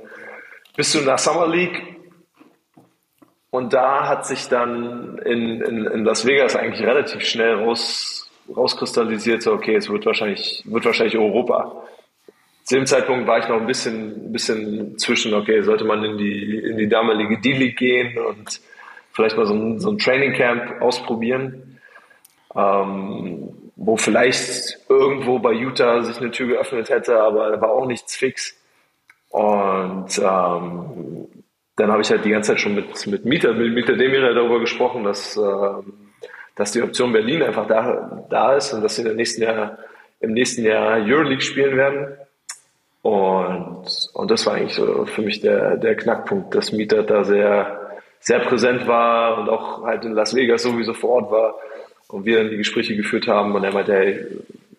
[0.75, 1.95] bist du in der Summer League
[3.51, 9.43] und da hat sich dann in, in, in Las Vegas eigentlich relativ schnell raus, rauskristallisiert,
[9.43, 11.83] so okay, es wird wahrscheinlich, wird wahrscheinlich Europa.
[12.65, 16.17] Zu dem Zeitpunkt war ich noch ein bisschen, ein bisschen zwischen, okay, sollte man in
[16.17, 18.59] die, in die damalige D-League gehen und
[19.13, 21.79] vielleicht mal so ein, so ein Training Camp ausprobieren,
[22.55, 27.85] ähm, wo vielleicht irgendwo bei Utah sich eine Tür geöffnet hätte, aber da war auch
[27.85, 28.59] nichts fix.
[29.29, 31.27] Und ähm,
[31.75, 34.59] dann habe ich halt die ganze Zeit schon mit, mit Mieter, mit Mieter Demir darüber
[34.59, 35.93] gesprochen, dass, ähm,
[36.55, 39.77] dass die Option Berlin einfach da, da ist und dass sie im nächsten Jahr,
[40.19, 42.17] im nächsten Jahr Euroleague spielen werden.
[43.05, 47.99] Und, und das war eigentlich so für mich der, der Knackpunkt, dass Mieter da sehr,
[48.19, 51.55] sehr präsent war und auch halt in Las Vegas sowieso vor Ort war
[52.07, 54.25] und wir dann die Gespräche geführt haben und er meinte, hey,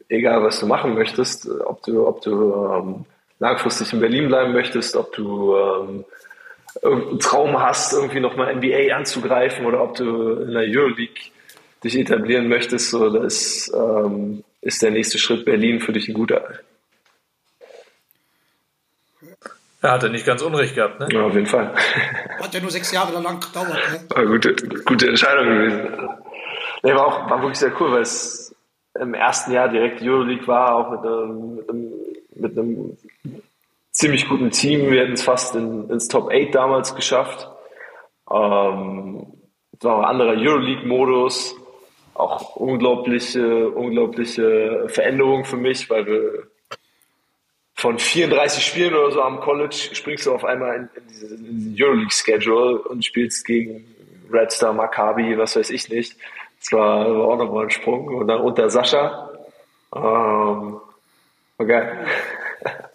[0.09, 3.05] egal was du machen möchtest, ob du, ob du ähm,
[3.39, 6.05] langfristig in Berlin bleiben möchtest, ob du ähm,
[6.83, 11.31] irgendeinen Traum hast, irgendwie nochmal NBA anzugreifen oder ob du in der Euroleague
[11.85, 16.43] dich etablieren möchtest, so das ähm, ist der nächste Schritt Berlin für dich ein guter.
[19.83, 21.09] Er hatte nicht ganz Unrecht gehabt, ne?
[21.13, 21.75] Ja, auf jeden Fall.
[22.41, 23.69] Hat ja nur sechs Jahre lang gedauert.
[23.69, 24.01] Ne?
[24.09, 24.55] War eine gute,
[24.85, 26.09] gute Entscheidung gewesen.
[26.83, 28.55] Nee, war auch war wirklich sehr cool, weil es
[28.99, 31.93] im ersten Jahr direkt Euroleague war, auch mit einem, mit einem,
[32.35, 32.97] mit einem
[33.91, 34.91] ziemlich guten Team.
[34.91, 37.49] Wir hätten es fast in, ins Top 8 damals geschafft.
[38.31, 39.27] Ähm,
[39.79, 41.57] es war ein anderer Euroleague-Modus.
[42.15, 46.49] Auch unglaubliche, unglaubliche Veränderung für mich, weil wir
[47.77, 52.83] von 34 Spielen oder so am College springst du auf einmal in, in diesen Euroleague-Schedule
[52.83, 53.87] und spielst gegen
[54.33, 56.17] Red Star, Maccabi, was weiß ich nicht.
[56.61, 58.09] Das war, war auch nochmal ein Sprung.
[58.09, 59.31] Und dann unter Sascha.
[59.95, 60.81] Ähm,
[61.59, 62.07] geil.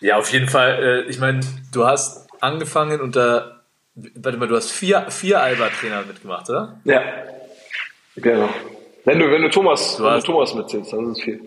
[0.00, 1.04] Ja, auf jeden Fall.
[1.08, 1.40] Äh, ich meine,
[1.72, 3.64] du hast angefangen unter,
[3.94, 6.80] warte mal, du hast vier, vier Alba-Trainer mitgemacht, oder?
[6.84, 7.02] Ja,
[8.14, 8.48] genau.
[9.04, 11.40] Wenn du, wenn du Thomas, du wenn du Thomas mitzählst, dann sind es vier.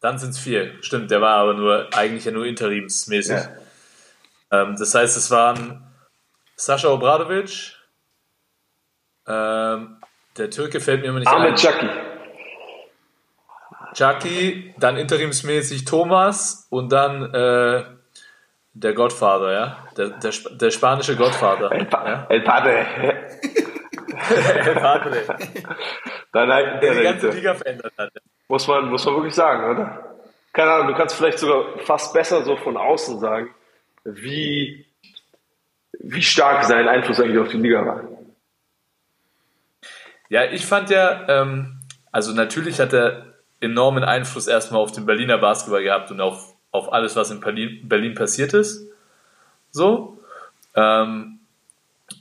[0.00, 0.82] Dann sind es vier.
[0.82, 3.36] Stimmt, der war aber nur eigentlich ja nur interimsmäßig.
[3.36, 4.62] Ja.
[4.62, 5.82] Ähm, das heißt, es waren
[6.56, 7.76] Sascha Obradovic,
[9.26, 9.96] ähm,
[10.36, 11.56] der Türke fällt mir immer nicht Ahmed ein.
[11.56, 11.88] Chucky.
[13.94, 17.84] Chucky, dann interimsmäßig Thomas und dann äh,
[18.74, 19.78] der Godfather, ja?
[19.96, 21.72] Der, der, der spanische Godfather.
[21.72, 22.26] El, pa ja?
[22.28, 22.86] El Padre.
[24.66, 25.22] El Padre.
[26.32, 28.12] Dann halt der die ganze Liga verändert hat.
[28.48, 30.16] Muss man, muss man wirklich sagen, oder?
[30.52, 33.54] Keine Ahnung, du kannst vielleicht sogar fast besser so von außen sagen,
[34.04, 34.86] wie,
[35.98, 38.04] wie stark sein Einfluss eigentlich auf die Liga war.
[40.28, 41.80] Ja, ich fand ja, ähm,
[42.10, 46.92] also natürlich hat er enormen Einfluss erstmal auf den Berliner Basketball gehabt und auf, auf
[46.92, 48.88] alles, was in Berlin, Berlin passiert ist.
[49.70, 50.18] So.
[50.74, 51.40] Ähm,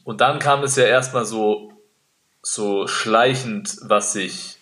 [0.04, 1.72] und dann kam es ja erstmal so,
[2.42, 4.55] so schleichend, was sich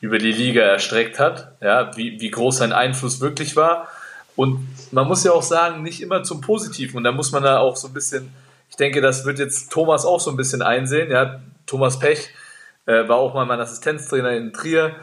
[0.00, 3.88] über die Liga erstreckt hat, ja, wie, wie groß sein Einfluss wirklich war.
[4.34, 6.96] Und man muss ja auch sagen, nicht immer zum Positiven.
[6.96, 8.32] Und da muss man da auch so ein bisschen,
[8.70, 11.10] ich denke, das wird jetzt Thomas auch so ein bisschen einsehen.
[11.10, 12.30] Ja, Thomas Pech
[12.86, 14.96] äh, war auch mal mein Assistenztrainer in Trier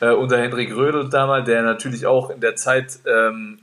[0.00, 3.60] äh, unter Hendrik Rödel damals, der natürlich auch in der Zeit ähm,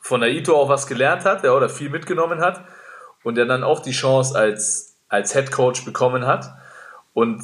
[0.00, 2.60] von Ito auch was gelernt hat, ja, oder viel mitgenommen hat
[3.24, 6.54] und der dann auch die Chance als, als Head Coach bekommen hat.
[7.12, 7.42] Und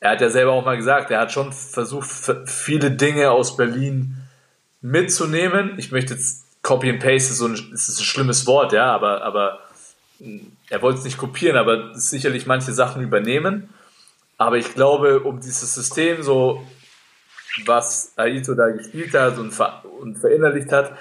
[0.00, 2.08] er hat ja selber auch mal gesagt, er hat schon versucht,
[2.46, 4.16] viele Dinge aus Berlin
[4.80, 5.74] mitzunehmen.
[5.78, 9.22] Ich möchte jetzt Copy and Paste, ist, so ein, ist ein schlimmes Wort, ja, aber,
[9.22, 9.60] aber
[10.70, 13.68] er wollte es nicht kopieren, aber sicherlich manche Sachen übernehmen.
[14.38, 16.66] Aber ich glaube, um dieses System so
[17.66, 20.96] was Aito da gespielt hat und, ver und verinnerlicht hat,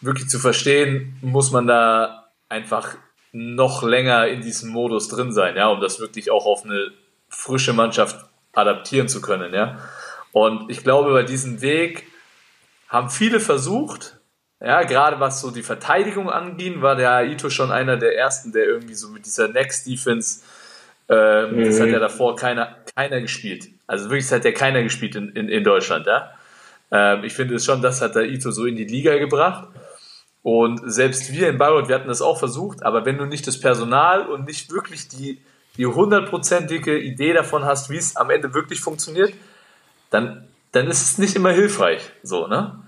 [0.00, 2.96] wirklich zu verstehen, muss man da einfach
[3.32, 6.90] noch länger in diesem Modus drin sein, ja, um das wirklich auch auf eine
[7.28, 9.78] frische Mannschaft adaptieren zu können, ja.
[10.32, 12.06] Und ich glaube, bei diesem Weg
[12.88, 14.18] haben viele versucht,
[14.60, 18.64] ja, gerade was so die Verteidigung anging, war der Aito schon einer der ersten, der
[18.64, 20.42] irgendwie so mit dieser Next Defense,
[21.08, 21.64] ähm, mhm.
[21.64, 23.68] das hat ja davor keiner, keiner gespielt.
[23.86, 26.30] Also wirklich, das hat ja keiner gespielt in, in, in Deutschland, ja.
[26.92, 29.68] Ähm, ich finde es schon, das hat der Ito so in die Liga gebracht.
[30.42, 33.60] Und selbst wir in Bayreuth, wir hatten das auch versucht, aber wenn du nicht das
[33.60, 35.40] Personal und nicht wirklich die,
[35.80, 39.32] die hundertprozentige Idee davon hast, wie es am Ende wirklich funktioniert,
[40.10, 42.02] dann, dann ist es nicht immer hilfreich.
[42.22, 42.78] So, ne?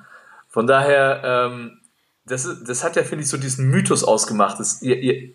[0.51, 1.81] Von daher, ähm,
[2.27, 4.61] das, ist, das hat ja, finde ich, so diesen Mythos ausgemacht.
[4.61, 5.31] Das, ihr, ihr,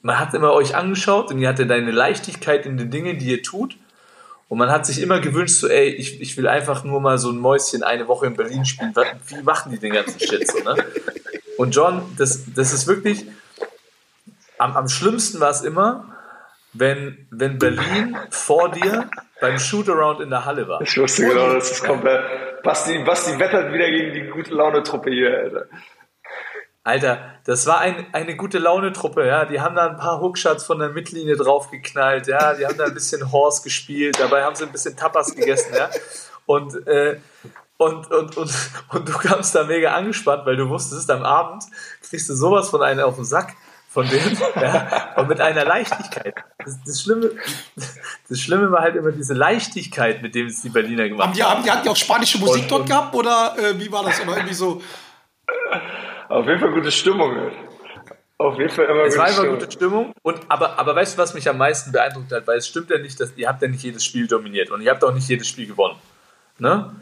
[0.00, 3.42] man hat immer euch angeschaut und ihr hattet eine Leichtigkeit in den Dingen, die ihr
[3.42, 3.76] tut.
[4.48, 7.30] Und man hat sich immer gewünscht, so, ey, ich, ich will einfach nur mal so
[7.30, 8.94] ein Mäuschen eine Woche in Berlin spielen.
[9.26, 10.82] Wie machen die den ganzen Shit so, ne?
[11.58, 13.26] Und John, das, das ist wirklich,
[14.56, 16.15] am, am schlimmsten war es immer,
[16.78, 19.08] wenn, wenn Berlin vor dir
[19.40, 20.80] beim Shootaround in der Halle war.
[20.80, 22.04] Ich wusste genau, dass es kommt.
[22.62, 25.66] Basti, Basti wettert wieder gegen die gute Laune-Truppe hier, Alter.
[26.86, 29.44] Alter, das war ein, eine gute Laune-Truppe, ja.
[29.44, 32.54] Die haben da ein paar Hookshots von der Mittellinie draufgeknallt, ja.
[32.54, 35.90] Die haben da ein bisschen Horse gespielt, dabei haben sie ein bisschen Tapas gegessen, ja.
[36.46, 37.18] Und, äh,
[37.76, 38.50] und, und, und,
[38.90, 41.64] und du kamst da mega angespannt, weil du wusstest, am Abend
[42.08, 43.54] kriegst du sowas von einem auf den Sack
[43.96, 46.34] von denen ja, und mit einer Leichtigkeit.
[46.62, 47.30] Das, das, Schlimme,
[48.28, 51.34] das Schlimme war halt immer diese Leichtigkeit, mit dem es die Berliner gemacht haben.
[51.34, 54.04] Die, haben die, hatten die auch spanische Musik und, dort gehabt oder äh, wie war
[54.04, 54.20] das?
[54.20, 54.82] Oder irgendwie so
[56.28, 57.52] auf jeden Fall gute Stimmung.
[58.36, 60.12] Auf jeden Fall immer es gute war immer gute Stimmung.
[60.20, 62.46] Und, aber, aber weißt du, was mich am meisten beeindruckt hat?
[62.46, 64.90] Weil es stimmt ja nicht, dass ihr habt ja nicht jedes Spiel dominiert und ihr
[64.90, 65.98] habt auch nicht jedes Spiel gewonnen.
[66.58, 66.94] Ne?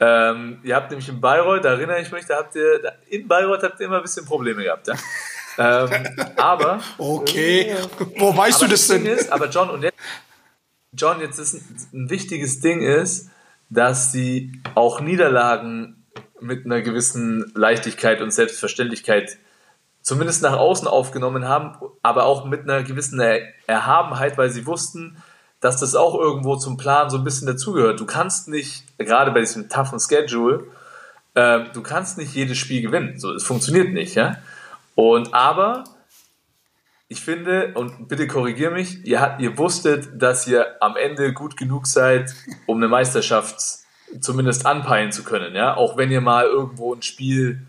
[0.00, 3.62] Ähm, ihr habt nämlich in Bayreuth, da erinnere ich mich, da habt ihr, in Bayreuth
[3.62, 4.88] habt ihr immer ein bisschen Probleme gehabt.
[4.88, 4.94] Ja?
[5.60, 5.90] Ähm,
[6.36, 6.80] aber.
[6.98, 7.74] Okay.
[8.16, 9.04] Wo weißt du das, denn?
[9.04, 9.96] Ist, aber John, und jetzt,
[10.92, 13.30] John, jetzt ist ein, ein wichtiges Ding ist,
[13.68, 16.06] dass sie auch Niederlagen
[16.40, 19.38] mit einer gewissen Leichtigkeit und Selbstverständlichkeit
[20.02, 23.20] zumindest nach außen aufgenommen haben, aber auch mit einer gewissen
[23.66, 25.22] Erhabenheit, weil sie wussten,
[25.60, 28.00] dass das auch irgendwo zum Plan so ein bisschen dazugehört.
[28.00, 30.64] Du kannst nicht, gerade bei diesem toughen Schedule,
[31.34, 33.18] äh, du kannst nicht jedes Spiel gewinnen.
[33.18, 34.38] So, es funktioniert nicht, ja.
[35.00, 35.84] Und aber
[37.08, 41.86] ich finde, und bitte korrigier mich, ihr, ihr wusstet, dass ihr am Ende gut genug
[41.86, 42.30] seid,
[42.66, 43.56] um eine Meisterschaft
[44.20, 45.74] zumindest anpeilen zu können, ja.
[45.74, 47.62] Auch wenn ihr mal irgendwo ein Spiel,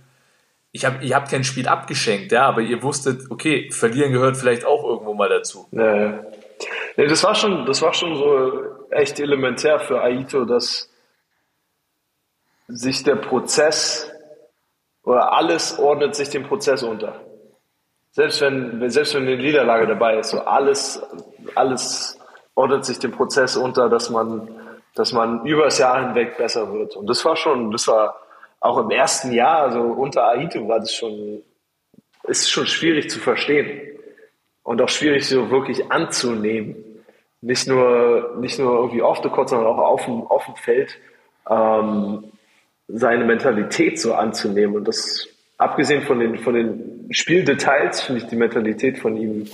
[0.73, 4.65] ich hab, ihr habt kein Spiel abgeschenkt, ja, aber ihr wusstet, okay, verlieren gehört vielleicht
[4.65, 5.69] auch irgendwo mal dazu.
[5.71, 6.11] Nee.
[6.97, 8.51] nee das war schon, das war schon so
[8.89, 10.89] echt elementär für Aito, dass
[12.67, 14.10] sich der Prozess
[15.03, 17.21] oder alles ordnet sich dem Prozess unter.
[18.11, 21.01] Selbst wenn, selbst wenn eine Niederlage dabei ist, so alles,
[21.55, 22.19] alles
[22.55, 24.61] ordnet sich dem Prozess unter, dass man
[24.95, 26.95] dass man über das Jahr hinweg besser wird.
[26.95, 28.19] Und das war schon, das war
[28.59, 31.41] auch im ersten Jahr, also unter Aito war das schon,
[32.23, 33.97] ist schon schwierig zu verstehen
[34.63, 37.03] und auch schwierig so wirklich anzunehmen.
[37.41, 40.95] Nicht nur, nicht nur irgendwie off the court, sondern auch auf dem, auf dem Feld
[41.49, 42.31] ähm,
[42.93, 44.75] seine Mentalität so anzunehmen.
[44.75, 45.27] Und das,
[45.57, 49.47] abgesehen von den, von den Spieldetails, finde ich, die Mentalität von ihm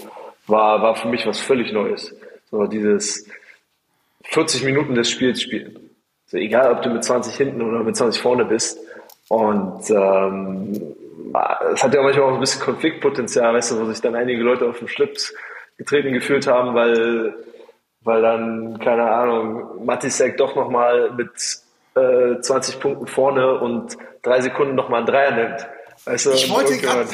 [0.47, 2.15] war, war für mich was völlig Neues.
[2.49, 3.27] So dieses,
[4.29, 5.89] 40 Minuten des Spiels spielen.
[6.25, 8.79] Also egal, ob du mit 20 hinten oder mit 20 vorne bist.
[9.29, 10.95] Und ähm,
[11.73, 14.67] es hat ja manchmal auch ein bisschen Konfliktpotenzial, weißt du, wo sich dann einige Leute
[14.67, 15.33] auf den Schlips
[15.77, 17.35] getreten gefühlt haben, weil,
[18.01, 21.31] weil dann, keine Ahnung, Matisek doch nochmal mit
[21.97, 25.67] äh, 20 Punkten vorne und drei Sekunden nochmal einen Dreier nimmt.
[26.05, 27.09] Weißt du, ich wollte gerade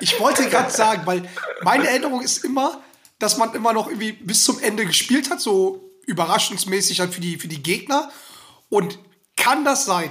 [0.00, 1.22] ich wollte gerade sagen, weil
[1.62, 2.80] meine Erinnerung ist immer,
[3.18, 7.38] dass man immer noch irgendwie bis zum Ende gespielt hat, so überraschungsmäßig halt für die,
[7.38, 8.10] für die Gegner.
[8.68, 8.98] Und
[9.36, 10.10] kann das sein,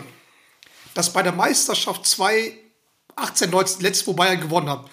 [0.93, 4.85] dass bei der Meisterschaft 2018, 19, letztes, wo Bayern gewonnen hat,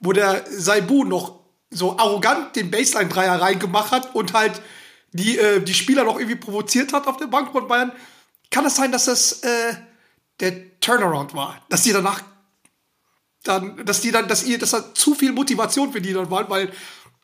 [0.00, 1.40] wo der Saibu noch
[1.70, 4.60] so arrogant den Baseline-Dreier reingemacht hat und halt
[5.12, 7.92] die, äh, die Spieler noch irgendwie provoziert hat auf der Bank von Bayern,
[8.50, 9.74] kann es sein, dass das äh,
[10.40, 12.22] der Turnaround war, dass die danach
[13.44, 16.48] dann, dass die dann, dass ihr, dass da zu viel Motivation für die dann war,
[16.50, 16.70] weil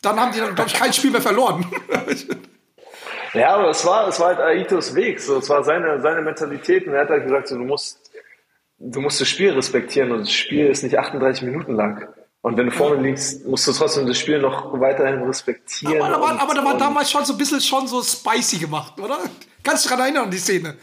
[0.03, 1.67] dann haben die dann, glaube ich, kein Spiel mehr verloren.
[3.35, 6.87] Ja, aber es war, es war halt Aitos Weg, so, es war seine, seine Mentalität
[6.87, 8.11] und er hat halt gesagt, so, du musst,
[8.79, 12.09] du musst das Spiel respektieren und das Spiel ist nicht 38 Minuten lang.
[12.43, 16.03] Und wenn du vorne liegst, musst du trotzdem das Spiel noch weiterhin respektieren.
[16.03, 19.19] Aber, aber, aber da war damals schon so ein bisschen schon so spicy gemacht, oder?
[19.63, 20.77] Kannst du dich daran erinnern, die Szene?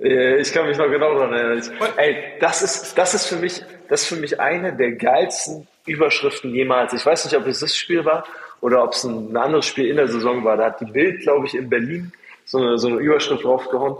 [0.00, 1.58] Äh, Ich kann mich noch genau daran erinnern.
[1.58, 5.66] Ich, ey, das ist, das ist für mich, das ist für mich eine der geilsten
[5.86, 6.92] Überschriften jemals.
[6.92, 8.24] Ich weiß nicht, ob es das Spiel war
[8.60, 10.56] oder ob es ein, anderes Spiel in der Saison war.
[10.56, 12.12] Da hat die Bild, glaube ich, in Berlin
[12.44, 13.96] so eine, so eine Überschrift draufgehauen.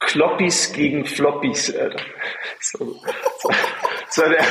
[0.00, 2.02] Kloppis gegen Floppies, Alter.
[2.60, 2.78] So,
[3.40, 3.50] so,
[4.06, 4.44] das war der,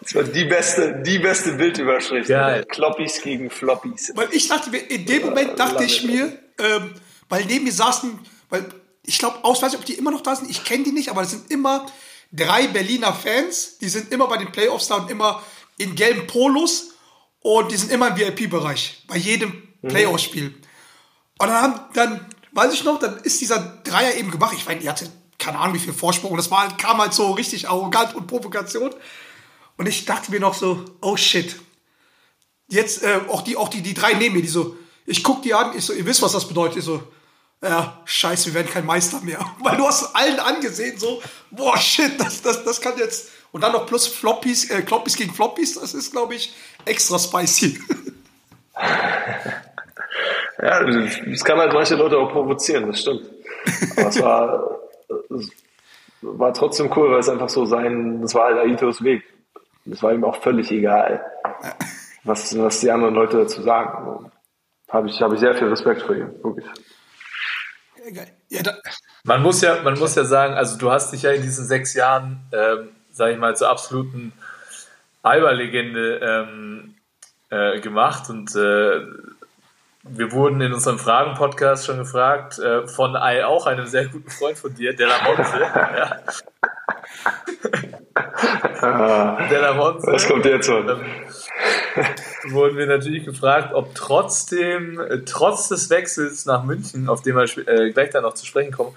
[0.00, 2.28] das war die beste, die beste Bildüberschrift.
[2.28, 2.64] Geil.
[2.68, 4.12] Kloppis gegen Floppies.
[4.16, 6.94] Weil ich dachte mir, in dem Moment dachte ich mir, ähm,
[7.28, 8.18] weil neben mir saßen,
[8.50, 8.64] weil
[9.08, 11.08] ich glaube, aus weiß nicht, ob die immer noch da sind, ich kenne die nicht,
[11.08, 11.86] aber es sind immer
[12.30, 15.42] drei Berliner Fans, die sind immer bei den Playoffs da und immer
[15.78, 16.90] in gelben Polos
[17.40, 20.54] und die sind immer im VIP-Bereich, bei jedem Playoff-Spiel.
[21.38, 24.54] Und dann haben, dann, weiß ich noch, dann ist dieser Dreier eben gemacht.
[24.56, 26.32] Ich meine, die hatte keine Ahnung, wie viel Vorsprung.
[26.32, 28.94] Und das war, kam halt so richtig arrogant und Provokation.
[29.76, 31.56] Und ich dachte mir noch so, oh shit.
[32.66, 35.54] Jetzt, äh, auch die, auch die, die drei neben mir, die so, ich guck die
[35.54, 36.78] an, ich so, ihr wisst, was das bedeutet.
[36.78, 37.02] Ich so,
[37.62, 39.40] ja, scheiße, wir werden kein Meister mehr.
[39.60, 43.30] Weil du hast allen angesehen, so, boah, shit, das, das, das kann jetzt.
[43.50, 46.54] Und dann noch plus Floppies, äh, Kloppies gegen Floppies, das ist, glaube ich,
[46.84, 47.80] extra spicy.
[50.60, 53.22] Ja, das kann halt manche Leute auch provozieren, das stimmt.
[53.96, 54.78] Aber es war,
[55.30, 55.50] es
[56.20, 59.22] war trotzdem cool, weil es einfach so sein, das war halt Aitos Weg.
[59.84, 61.24] Das war ihm auch völlig egal,
[62.24, 64.30] was, was die anderen Leute dazu sagen.
[64.90, 66.66] Habe ich, habe ich sehr viel Respekt vor ihm, wirklich.
[68.48, 68.74] Ja, da,
[69.24, 71.94] Man muss ja, man muss ja sagen, also du hast dich ja in diesen sechs
[71.94, 74.32] Jahren, ähm, sag ich mal, zur absoluten
[75.22, 76.94] Alba-Legende ähm,
[77.50, 79.00] äh, gemacht und äh,
[80.10, 84.56] wir wurden in unserem Fragen-Podcast schon gefragt, äh, von Ei auch einem sehr guten Freund
[84.56, 85.60] von dir, Della Monte.
[85.60, 86.22] ja.
[88.80, 90.06] Della Monte.
[90.06, 90.68] Was kommt jetzt?
[90.68, 91.00] Ähm,
[92.48, 97.68] wurden wir natürlich gefragt, ob trotzdem, äh, trotz des Wechsels nach München, auf den wir
[97.68, 98.94] äh, gleich dann noch zu sprechen kommen,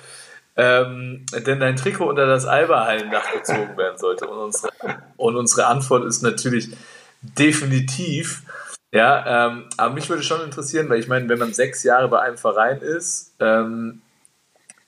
[0.55, 4.27] ähm, denn dein Trikot unter das Alba-Hallendach gezogen werden sollte.
[4.27, 4.71] Und unsere,
[5.17, 6.69] und unsere Antwort ist natürlich
[7.21, 8.43] definitiv.
[8.91, 12.19] Ja, ähm, aber mich würde schon interessieren, weil ich meine, wenn man sechs Jahre bei
[12.19, 14.01] einem Verein ist, ähm,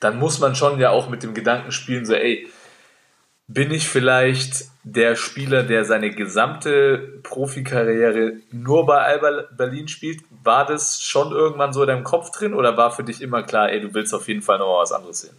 [0.01, 2.49] dann muss man schon ja auch mit dem Gedanken spielen, so, ey,
[3.47, 10.21] bin ich vielleicht der Spieler, der seine gesamte Profikarriere nur bei Alba Berlin spielt?
[10.43, 13.69] War das schon irgendwann so in deinem Kopf drin oder war für dich immer klar,
[13.69, 15.37] ey, du willst auf jeden Fall noch was anderes sehen?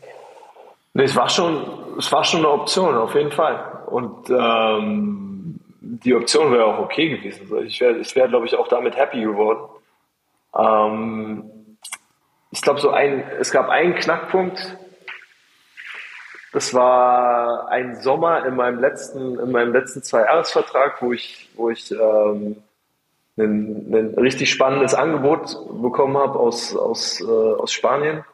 [0.94, 1.64] Nee, es war schon,
[1.98, 3.82] es war schon eine Option, auf jeden Fall.
[3.86, 7.48] Und ähm, die Option wäre auch okay gewesen.
[7.66, 9.68] Ich wäre, ich wäre, glaube ich, auch damit happy geworden.
[10.56, 11.50] Ähm,
[12.50, 14.78] ich glaube, so ein, es gab einen Knackpunkt.
[16.54, 21.90] Das war ein Sommer in meinem letzten, in meinem letzten Zwei-Jahres-Vertrag, wo ich, wo ich
[21.90, 22.62] ähm,
[23.36, 28.24] ein, ein richtig spannendes Angebot bekommen habe aus, aus, äh, aus Spanien.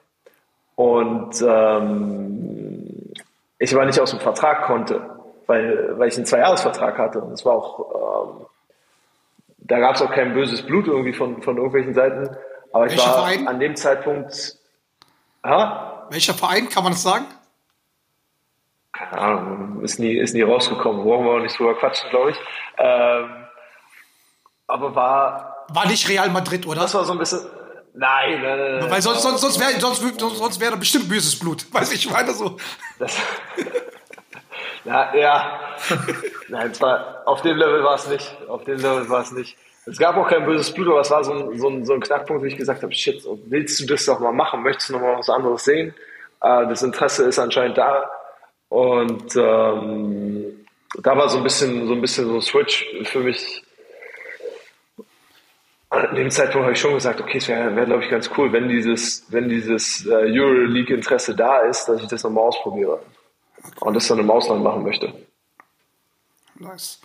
[0.76, 3.10] Und ähm,
[3.58, 5.00] ich aber nicht aus dem Vertrag konnte,
[5.46, 7.22] weil, weil ich einen Zweijahresvertrag hatte.
[7.22, 8.46] Und es war auch, ähm,
[9.60, 12.36] da gab es auch kein böses Blut irgendwie von, von irgendwelchen Seiten.
[12.70, 13.48] Aber ich Welcher war Verein?
[13.48, 14.58] an dem Zeitpunkt,
[15.42, 16.06] ha?
[16.10, 17.24] welcher Verein, kann man das sagen?
[19.08, 21.04] Keine Ahnung, ist nie, ist nie rausgekommen.
[21.04, 22.36] Wollen wir auch nicht drüber quatschen, glaube ich.
[22.78, 23.46] Ähm,
[24.66, 26.82] aber war, War nicht Real Madrid, oder?
[26.82, 27.40] das war so ein bisschen,
[27.94, 28.90] nein, nein, nein.
[28.90, 31.66] Weil sonst, sonst, sonst wäre sonst, sonst, wäre da bestimmt böses Blut.
[31.72, 32.56] Weiß ich, ich meine so.
[32.98, 33.16] Das,
[34.84, 35.60] ja, ja.
[36.48, 38.36] Nein, es war, auf dem Level war es nicht.
[38.48, 39.56] Auf dem Level war es nicht.
[39.86, 42.00] Es gab auch kein böses Blut, aber es war so ein, so ein, so ein
[42.00, 44.62] Knackpunkt, wo ich gesagt habe, shit, willst du das doch mal machen?
[44.62, 45.94] Möchtest du noch mal was anderes sehen?
[46.42, 48.08] Äh, das Interesse ist anscheinend da.
[48.70, 50.64] Und ähm,
[51.02, 53.62] da war so ein bisschen, so ein bisschen so ein Switch für mich.
[55.90, 58.52] An dem Zeitpunkt habe ich schon gesagt, okay, es wäre, wär, glaube ich, ganz cool,
[58.52, 63.02] wenn dieses, wenn dieses äh, Euroleague-Interesse da ist, dass ich das nochmal ausprobiere
[63.80, 65.12] und das dann im Ausland machen möchte.
[66.54, 67.00] Nice.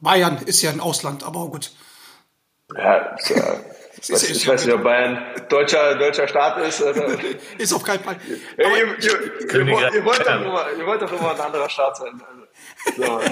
[0.00, 1.70] Bayern ist ja ein Ausland, aber gut.
[2.74, 3.58] Ja, ist, äh,
[4.02, 6.80] ich, weiß, ich weiß nicht, ob Bayern deutscher, deutscher Staat ist.
[6.82, 7.06] Oder,
[7.58, 8.16] Ist auf keinen Fall.
[8.58, 12.20] Ihr, ihr, ihr, ihr, wollt doch ihr wollt doch immer ein anderer Staat sein.
[12.96, 13.20] Also, so.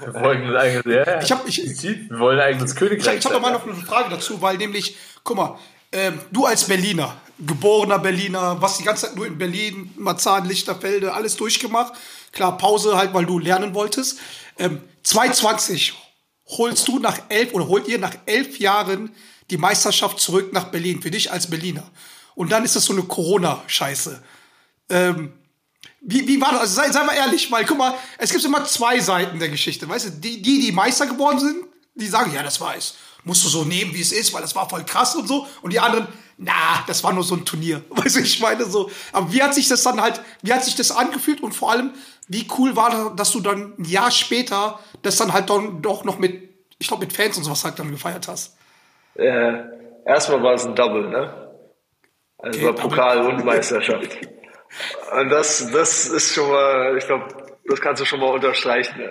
[0.00, 1.20] Wir wollen eigentlich, ja.
[1.20, 3.18] Ich hab- ich- wir wollen eigentlich das Königreich.
[3.18, 5.58] Ich habe noch mal noch eine Frage dazu, weil nämlich, guck mal,
[5.92, 11.12] ähm, du als Berliner, geborener Berliner, was die ganze Zeit nur in Berlin, Marzahn, Lichterfelde,
[11.12, 11.92] alles durchgemacht.
[12.32, 14.20] Klar, Pause halt, weil du lernen wolltest.
[14.58, 15.92] Ähm, 2020
[16.56, 19.14] holst du nach elf oder holt ihr nach elf Jahren
[19.50, 21.90] die Meisterschaft zurück nach Berlin, für dich als Berliner.
[22.34, 24.22] Und dann ist das so eine Corona-Scheiße.
[24.88, 25.32] Ähm,
[26.00, 26.60] wie, wie war das?
[26.60, 29.88] Also sei, sei mal ehrlich, weil guck mal, es gibt immer zwei Seiten der Geschichte.
[29.88, 32.94] Weißt du, die, die, die Meister geworden sind, die sagen, ja, das war es.
[33.24, 35.46] Musst du so nehmen, wie es ist, weil das war voll krass und so.
[35.60, 37.84] Und die anderen, na, das war nur so ein Turnier.
[37.90, 38.90] Weißt du, ich meine so.
[39.12, 41.92] Aber wie hat sich das dann halt, wie hat sich das angefühlt und vor allem,
[42.28, 46.18] wie cool war das, dass du dann ein Jahr später das dann halt doch noch
[46.18, 46.48] mit,
[46.78, 48.54] ich glaube, mit Fans und sowas halt dann gefeiert hast?
[49.14, 49.52] Äh,
[50.06, 51.52] erstmal war es ein Double, ne?
[52.38, 52.88] Also Okay, war Double.
[52.88, 54.18] Pokal und Meisterschaft.
[55.18, 57.26] Und das, das ist schon mal, ich glaube,
[57.66, 58.98] das kannst du schon mal unterstreichen.
[58.98, 59.10] Ne?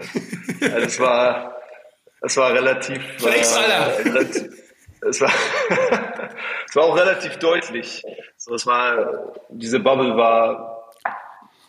[0.73, 1.55] Also es war,
[2.21, 3.01] es war relativ.
[3.17, 4.05] Flex, Alter.
[4.05, 4.59] relativ
[5.07, 5.29] es war,
[6.67, 8.03] es war auch relativ deutlich.
[8.37, 10.91] So, es war, diese Bubble war,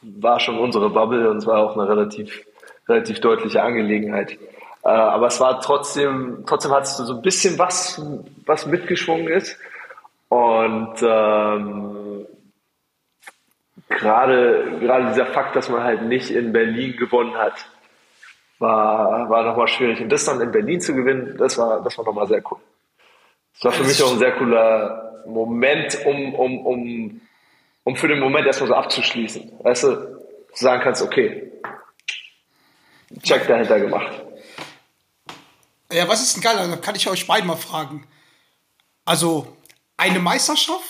[0.02, 2.44] war schon unsere Bubble und es war auch eine relativ,
[2.88, 4.38] relativ deutliche Angelegenheit.
[4.84, 8.00] Äh, aber es war trotzdem, trotzdem hattest du so ein bisschen was,
[8.46, 9.58] was mitgeschwungen ist.
[10.28, 12.26] Und ähm,
[13.88, 17.66] gerade, gerade dieser Fakt, dass man halt nicht in Berlin gewonnen hat,
[18.58, 20.00] war, war nochmal schwierig.
[20.00, 22.58] Und das dann in Berlin zu gewinnen, das war, das war nochmal sehr cool.
[23.54, 27.20] Das war für mich auch ein sehr cooler Moment, um, um, um,
[27.84, 29.52] um für den Moment erstmal so abzuschließen.
[29.62, 30.20] Weißt du,
[30.54, 31.50] sagen kannst, okay,
[33.22, 34.22] Check dahinter gemacht.
[35.92, 36.56] Ja, was ist denn geil?
[36.56, 38.06] Da kann ich euch beide mal fragen.
[39.04, 39.56] Also,
[39.96, 40.84] eine Meisterschaft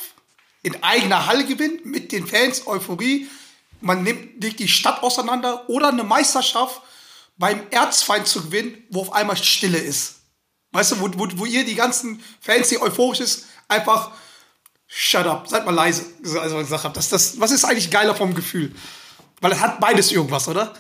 [0.62, 3.28] in eigener Halle gewinnen, mit den Fans, Euphorie,
[3.80, 6.82] man nimmt die Stadt auseinander oder eine Meisterschaft
[7.38, 10.16] beim Erzfeind zu gewinnen, wo auf einmal Stille ist.
[10.72, 14.10] Weißt du, wo, wo, wo ihr die ganzen Fans, die euphorisch ist, einfach
[14.86, 16.04] shut up, seid mal leise,
[16.38, 16.62] also.
[16.62, 18.74] Das, das, was ist eigentlich geiler vom Gefühl?
[19.40, 20.74] Weil es hat beides irgendwas, oder?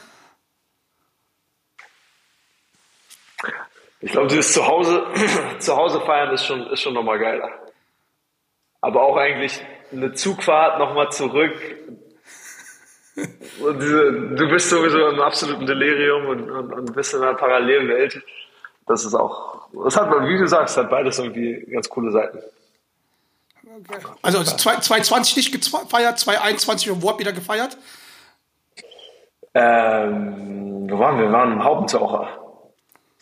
[4.00, 5.06] Ich glaube, dieses Zuhause,
[5.58, 7.50] Zuhause feiern ist schon, ist schon nochmal geiler.
[8.80, 9.60] Aber auch eigentlich
[9.92, 11.54] eine Zugfahrt nochmal zurück.
[13.16, 17.88] Und diese, du bist sowieso im absoluten Delirium und, und, und bist in einer parallelen
[17.88, 18.22] Welt.
[18.86, 22.38] Das ist auch, das hat, wie du sagst, hat beides irgendwie ganz coole Seiten.
[24.22, 27.76] Also, also 2020 nicht gefeiert, 2021 wo habt ihr da gefeiert?
[29.54, 31.26] Ähm, wo waren wir?
[31.26, 32.39] Wir waren im Haubentaucher.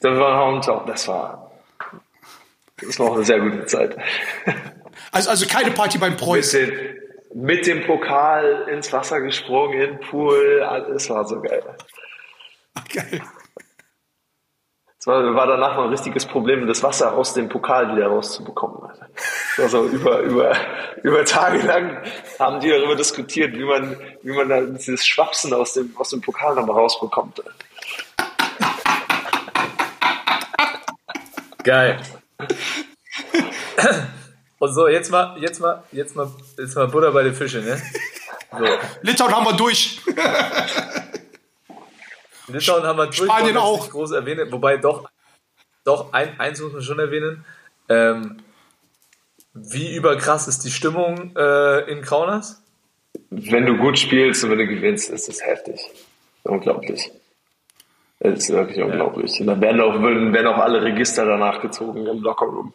[0.00, 0.84] Waren im Haubentaucher.
[0.86, 1.50] Das war,
[2.80, 3.96] das war auch eine sehr gute Zeit.
[5.12, 6.72] Also, also keine Party beim Preußen.
[7.34, 11.62] mit dem Pokal ins Wasser gesprungen, in den Pool, alles war so geil.
[12.92, 13.22] Geil.
[15.00, 18.82] Es war, war danach noch ein richtiges Problem, das Wasser aus dem Pokal wieder rauszubekommen.
[18.82, 19.08] Alter.
[19.56, 20.56] Das war so über, über,
[21.02, 22.02] über Tage lang
[22.38, 26.54] haben die darüber diskutiert, wie man, wie man dieses Schwapsen aus dem, aus dem Pokal
[26.56, 27.42] nochmal rausbekommt.
[31.68, 32.00] Geil.
[34.58, 37.78] Und so, jetzt mal, jetzt mal, jetzt mal, jetzt mal Butter bei den Fischen, ne?
[38.58, 38.64] So.
[39.02, 40.00] Litauen haben wir durch.
[42.46, 43.90] Litauen haben wir durch, Spanien auch.
[43.90, 45.10] groß erwähnen, wobei doch,
[45.84, 47.44] doch, ein, eins muss man schon erwähnen.
[47.90, 48.38] Ähm,
[49.52, 52.62] wie überkrass ist die Stimmung äh, in Kaunas?
[53.28, 55.78] Wenn du gut spielst und wenn du gewinnst, ist es heftig.
[56.44, 57.10] Unglaublich.
[58.20, 59.40] Es ist wirklich unglaublich.
[59.40, 62.74] Und dann werden auch, werden auch alle Register danach gezogen im Lockerroom.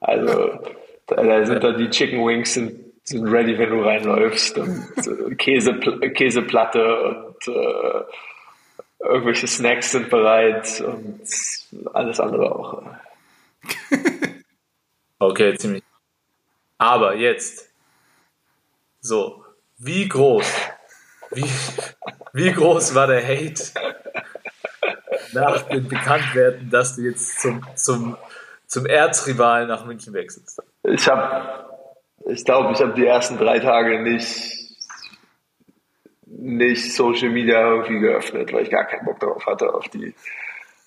[0.00, 0.60] Also,
[1.06, 4.56] da, da sind da die Chicken Wings sind, sind ready, wenn du reinläufst.
[4.58, 5.74] Und äh, Käse,
[6.14, 8.02] Käseplatte und äh,
[9.00, 11.22] irgendwelche Snacks sind bereit und
[11.92, 12.82] alles andere auch.
[15.20, 15.82] Okay, ziemlich.
[16.78, 17.68] Aber jetzt.
[19.00, 19.44] So,
[19.76, 20.46] wie groß,
[21.32, 21.44] wie,
[22.32, 23.62] wie groß war der Hate
[25.32, 28.16] nach dem Bekanntwerden, dass du jetzt zum, zum,
[28.66, 30.62] zum Erzrivalen nach München wechselst?
[30.82, 31.66] Ich habe,
[32.26, 34.76] ich glaube, ich habe die ersten drei Tage nicht,
[36.26, 40.14] nicht Social Media irgendwie geöffnet, weil ich gar keinen Bock darauf hatte, auf die,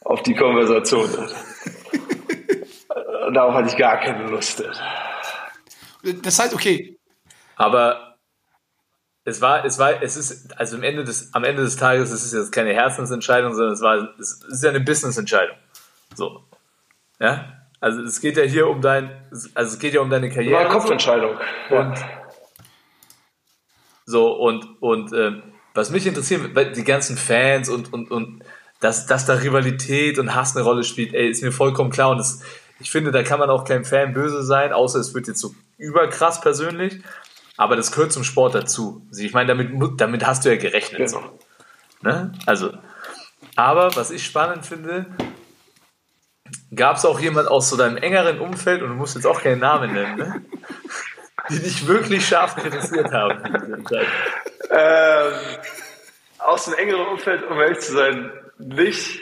[0.01, 1.09] auf die Konversation.
[3.33, 4.61] Darauf hatte ich gar keine Lust.
[6.23, 6.97] Das heißt, okay,
[7.55, 8.10] Aber
[9.23, 12.25] es war, es war, es ist, also am Ende des, am Ende des Tages ist
[12.25, 15.55] es jetzt keine Herzensentscheidung, sondern es war, es ist ja eine Businessentscheidung.
[16.15, 16.43] So.
[17.19, 17.61] Ja?
[17.79, 20.59] Also es geht ja hier um dein, also es geht ja um deine War Karriere.
[20.59, 21.37] eine Kopfentscheidung.
[21.69, 21.95] Und
[24.05, 25.43] so, und, und ähm,
[25.73, 28.43] was mich interessiert, weil die ganzen Fans und, und, und
[28.79, 32.09] dass, dass da Rivalität und Hass eine Rolle spielt, ey, ist mir vollkommen klar.
[32.09, 32.41] Und das,
[32.79, 35.53] ich finde, da kann man auch kein Fan böse sein, außer es wird jetzt so
[35.77, 37.01] überkrass persönlich.
[37.61, 39.05] Aber das gehört zum Sport dazu.
[39.09, 39.69] Also ich meine, damit,
[40.01, 41.07] damit hast du ja gerechnet.
[41.07, 41.19] So.
[41.19, 41.31] Genau.
[42.01, 42.31] Ne?
[42.47, 42.73] Also,
[43.55, 45.05] aber was ich spannend finde,
[46.73, 49.59] gab es auch jemand aus so deinem engeren Umfeld, und du musst jetzt auch keinen
[49.59, 50.41] Namen nennen, ne?
[51.51, 53.43] die dich wirklich scharf kritisiert haben.
[54.71, 55.33] Ähm,
[56.39, 59.21] aus dem engeren Umfeld, um ehrlich zu sein, nicht.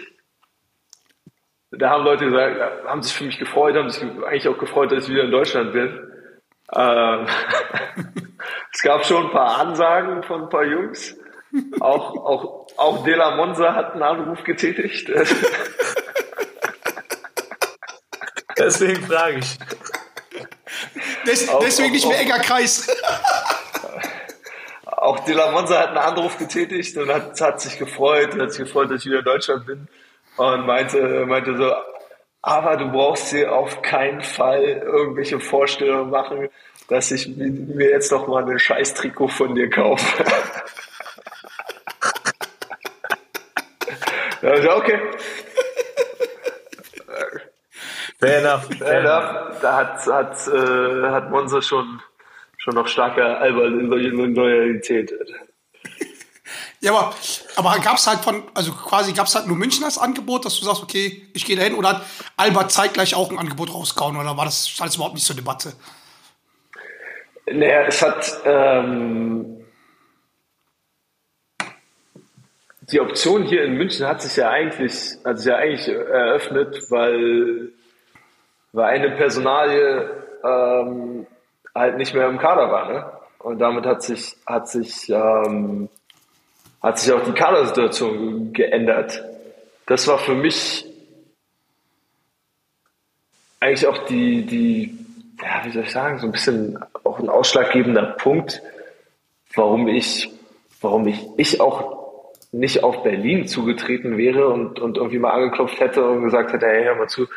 [1.71, 5.03] Da haben Leute gesagt, haben sich für mich gefreut, haben sich eigentlich auch gefreut, dass
[5.03, 6.08] ich wieder in Deutschland bin.
[6.75, 7.27] Ähm,
[8.73, 11.15] es gab schon ein paar Ansagen von ein paar Jungs.
[11.79, 15.09] Auch, auch, auch De La Monza hat einen Anruf getätigt.
[18.57, 19.57] Deswegen frage ich.
[21.25, 22.87] Des, Auch- deswegen auch- nicht mehr enger Kreis.
[24.85, 28.65] Auch De La Monza hat einen Anruf getätigt und hat, hat sich gefreut, hat sich
[28.65, 29.87] gefreut, dass ich wieder in Deutschland bin
[30.35, 31.73] und meinte, meinte so,
[32.41, 36.49] aber du brauchst dir auf keinen Fall irgendwelche Vorstellungen machen,
[36.87, 40.23] dass ich mi- mir jetzt noch mal ein scheiß Trikot von dir kaufe.
[44.41, 44.99] Okay,
[48.19, 48.65] Fair enough.
[48.77, 49.59] Fair enough.
[49.61, 52.01] da, hat, hat, äh, hat Monza schon,
[52.57, 55.13] schon noch starke Albern in Loyalität.
[56.81, 57.13] Ja, aber,
[57.55, 60.59] aber gab es halt von, also quasi gab es halt nur München als Angebot, dass
[60.59, 62.05] du sagst, okay, ich gehe dahin oder hat
[62.37, 65.73] Albert zeitgleich auch ein Angebot rausgehauen oder war das das überhaupt nicht zur Debatte?
[67.51, 69.59] Naja, es hat ähm,
[72.91, 77.69] die Option hier in München hat sich ja eigentlich, hat sich ja eigentlich eröffnet, weil,
[78.71, 80.09] weil eine Personalie
[80.43, 81.27] ähm,
[81.75, 83.11] halt nicht mehr im Kader war, ne?
[83.39, 85.89] Und damit hat sich, hat sich, ähm,
[86.81, 89.23] hat sich auch die Kadersituation geändert.
[89.85, 90.85] Das war für mich
[93.59, 94.97] eigentlich auch die, die,
[95.41, 98.61] ja, wie soll ich sagen, so ein bisschen auch ein ausschlaggebender Punkt,
[99.55, 100.29] warum ich,
[100.81, 101.97] warum ich, ich auch
[102.51, 106.85] nicht auf Berlin zugetreten wäre und, und irgendwie mal angeklopft hätte und gesagt hätte, hey,
[106.85, 107.27] hör mal zu,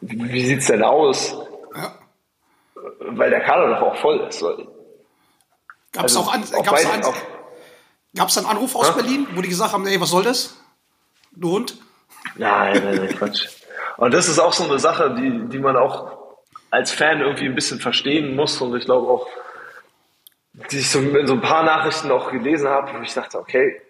[0.00, 1.36] wie, sieht's denn aus?
[3.00, 4.40] Weil der Kader doch auch voll ist.
[4.40, 7.12] Gab es Also auch, an, gab's beiden- an,
[8.14, 8.94] auf- gab's einen Anruf aus Ja?
[8.94, 10.56] Berlin, wo die gesagt haben, ey, was soll das?
[11.32, 11.76] Du Hund?
[12.36, 13.46] Nein, nein, nein, Quatsch.
[13.96, 16.18] Und das ist auch so eine Sache, die, die man auch
[16.70, 19.26] als Fan irgendwie ein bisschen verstehen muss und ich glaube auch,
[20.70, 23.80] die ich so in so ein paar Nachrichten auch gelesen habe, wo ich dachte, okay,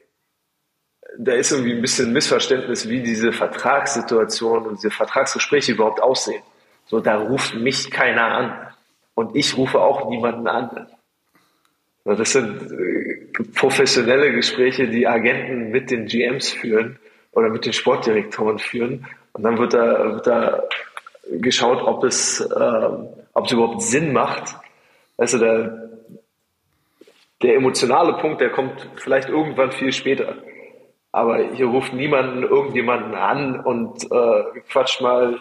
[1.18, 6.42] da ist irgendwie ein bisschen Missverständnis, wie diese Vertragssituation und diese Vertragsgespräche überhaupt aussehen.
[6.86, 8.66] So, da ruft mich keiner an.
[9.14, 10.86] Und ich rufe auch niemanden an.
[12.04, 16.98] Das sind äh, professionelle Gespräche, die Agenten mit den GMs führen
[17.32, 19.06] oder mit den Sportdirektoren führen.
[19.32, 20.62] Und dann wird da, wird da
[21.30, 24.56] geschaut, ob es, ähm, ob es überhaupt Sinn macht.
[25.16, 25.90] Also der,
[27.42, 30.36] der emotionale Punkt, der kommt vielleicht irgendwann viel später.
[31.12, 35.38] Aber hier ruft niemanden irgendjemanden an und äh, quatscht mal,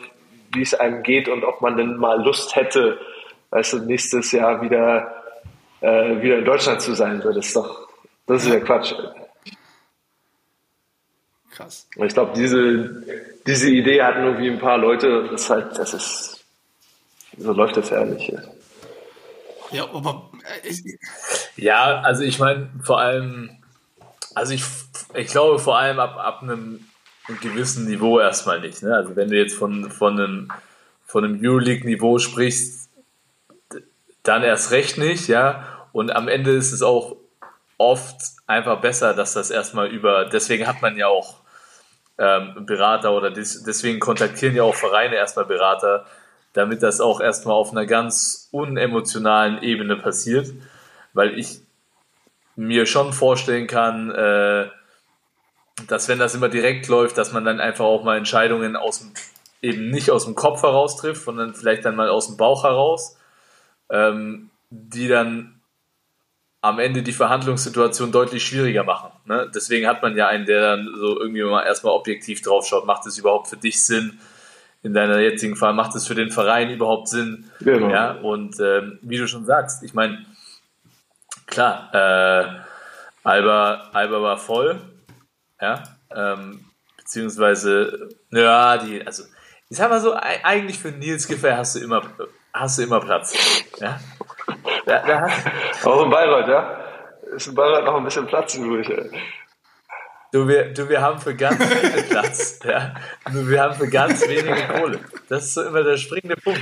[0.53, 2.99] wie es einem geht und ob man denn mal Lust hätte,
[3.49, 5.16] weißt du, nächstes Jahr wieder,
[5.81, 7.21] äh, wieder in Deutschland zu sein.
[7.21, 7.87] So, Das ist doch,
[8.25, 8.93] das ist ja Quatsch.
[11.51, 11.87] Krass.
[11.95, 13.03] Ich glaube, diese,
[13.47, 15.27] diese Idee hatten irgendwie ein paar Leute.
[15.31, 16.45] Das ist halt, das ist,
[17.37, 18.31] so läuft das ja nicht.
[19.71, 20.29] Ja, aber
[20.63, 20.73] äh,
[21.55, 23.49] Ja, also ich meine, vor allem,
[24.35, 24.63] also ich,
[25.15, 26.85] ich glaube vor allem ab, ab einem,
[27.41, 28.81] gewissen Niveau erstmal nicht.
[28.83, 28.95] Ne?
[28.95, 30.51] Also wenn du jetzt von, von einem,
[31.05, 32.76] von einem Euroleague-Niveau sprichst,
[34.27, 35.63] dann erst recht nicht, ja.
[35.91, 37.15] Und am Ende ist es auch
[37.77, 38.15] oft
[38.45, 41.35] einfach besser, dass das erstmal über, deswegen hat man ja auch
[42.17, 46.05] ähm, Berater oder des, deswegen kontaktieren ja auch Vereine erstmal Berater,
[46.53, 50.47] damit das auch erstmal auf einer ganz unemotionalen Ebene passiert,
[51.13, 51.61] weil ich
[52.55, 54.67] mir schon vorstellen kann, äh,
[55.87, 59.11] dass wenn das immer direkt läuft, dass man dann einfach auch mal Entscheidungen aus dem,
[59.61, 63.16] eben nicht aus dem Kopf heraus trifft, sondern vielleicht dann mal aus dem Bauch heraus,
[63.89, 65.53] ähm, die dann
[66.61, 69.11] am Ende die Verhandlungssituation deutlich schwieriger machen.
[69.25, 69.49] Ne?
[69.53, 73.05] Deswegen hat man ja einen, der dann so irgendwie mal erstmal objektiv drauf schaut, macht
[73.05, 74.19] es überhaupt für dich Sinn?
[74.83, 77.49] In deiner jetzigen Fall macht es für den Verein überhaupt Sinn?
[77.59, 77.89] Genau.
[77.89, 80.25] Ja, und ähm, wie du schon sagst, ich meine,
[81.45, 82.47] klar, äh,
[83.23, 84.79] Alba, Alba war voll,
[85.61, 85.83] ja,
[86.15, 86.65] ähm,
[86.97, 89.23] beziehungsweise, ja, die, also,
[89.69, 92.03] ich sag mal so, ei- eigentlich für Nils Giffey hast du immer,
[92.59, 93.35] hast du immer Platz,
[93.79, 93.99] ja.
[94.85, 96.79] Da, da hast, Auch in Bayreuth, ja?
[97.35, 98.89] Ist in Bayreuth noch ein bisschen Platz übrig.
[98.89, 99.09] Ey.
[100.31, 102.93] du, wir, du, wir haben für ganz viel Platz, ja.
[103.31, 104.99] Wir haben für ganz wenige Kohle.
[105.29, 106.61] Das ist so immer der springende Punkt.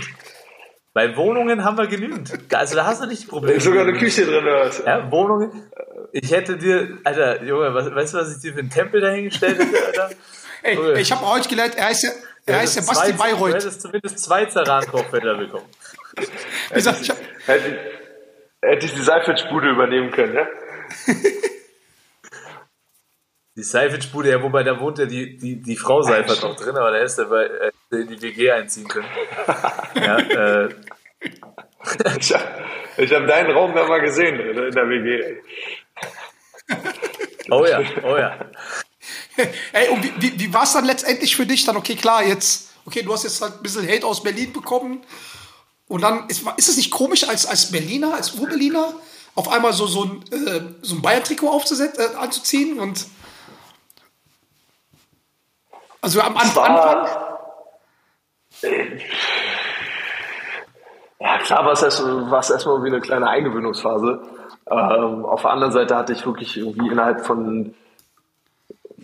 [0.93, 2.31] Bei Wohnungen haben wir genügend.
[2.53, 3.59] Also da hast du nicht die Probleme.
[3.59, 4.81] Sogar eine Küche drin, oder was?
[4.85, 5.69] Ja, Wohnungen.
[6.13, 9.59] Ich hätte dir, Alter, Junge, was, weißt du, was ich dir für einen Tempel dahingestellt
[9.59, 10.15] hätte, Alter?
[10.63, 11.01] ey, Okay.
[11.01, 12.09] ich habe heute gelernt, er heißt ja,
[12.45, 13.53] er heißt ja Basti zwei- Du Bayreuth.
[13.55, 15.65] hättest zumindest zwei Zerran-Kochfelder bekommen.
[16.75, 17.11] Sag, ich
[17.45, 17.79] Hätte,
[18.61, 20.47] hätte ich die Seifert-Spude übernehmen können, ja?
[23.57, 26.91] Die Seifert-Bude, ja, wobei da wohnt ja die, die, die Frau Seifert noch drin, aber
[26.91, 29.07] da hättest du bei, äh, in die WG einziehen können.
[29.95, 30.69] Ja, äh,
[32.17, 35.37] Ich habe hab deinen Raum da mal gesehen in der WG.
[37.49, 38.39] Oh ja, oh ja.
[39.71, 41.77] Ey, und wie, wie, wie war es dann letztendlich für dich dann?
[41.77, 45.05] Okay, klar, jetzt, okay, du hast jetzt halt ein bisschen Hate aus Berlin bekommen.
[45.87, 48.93] Und dann ist, ist es nicht komisch, als, als Berliner, als Ur-Berliner,
[49.35, 53.05] auf einmal so, so ein, äh, so ein Bayern-Trikot aufzusetzen, äh, anzuziehen und
[56.01, 57.07] also am Anfang,
[61.19, 64.21] Ja, klar war es erst, erstmal wie eine kleine Eingewöhnungsphase.
[64.69, 67.73] Ähm, auf der anderen Seite hatte ich wirklich irgendwie innerhalb von,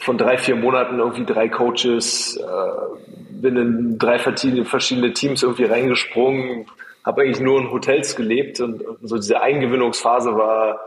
[0.01, 5.65] von drei, vier Monaten irgendwie drei Coaches, äh, bin in drei verschiedene, verschiedene Teams irgendwie
[5.65, 6.65] reingesprungen,
[7.05, 10.79] habe eigentlich nur in Hotels gelebt und, und so diese Eingewöhnungsphase war,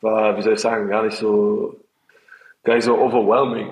[0.00, 1.76] war, wie soll ich sagen, gar nicht so,
[2.62, 3.68] gar nicht so overwhelming.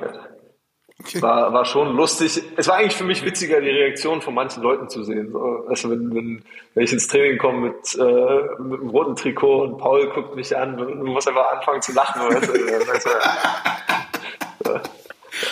[1.01, 1.23] okay.
[1.23, 2.43] War, war schon lustig.
[2.57, 5.33] Es war eigentlich für mich witziger, die Reaktion von manchen Leuten zu sehen.
[5.33, 6.45] So, also wenn, wenn,
[6.75, 10.55] wenn ich ins Training komme mit, äh, mit einem roten Trikot und Paul guckt mich
[10.55, 12.23] an und du musst einfach anfangen zu lachen.
[12.23, 13.11] Weißt du?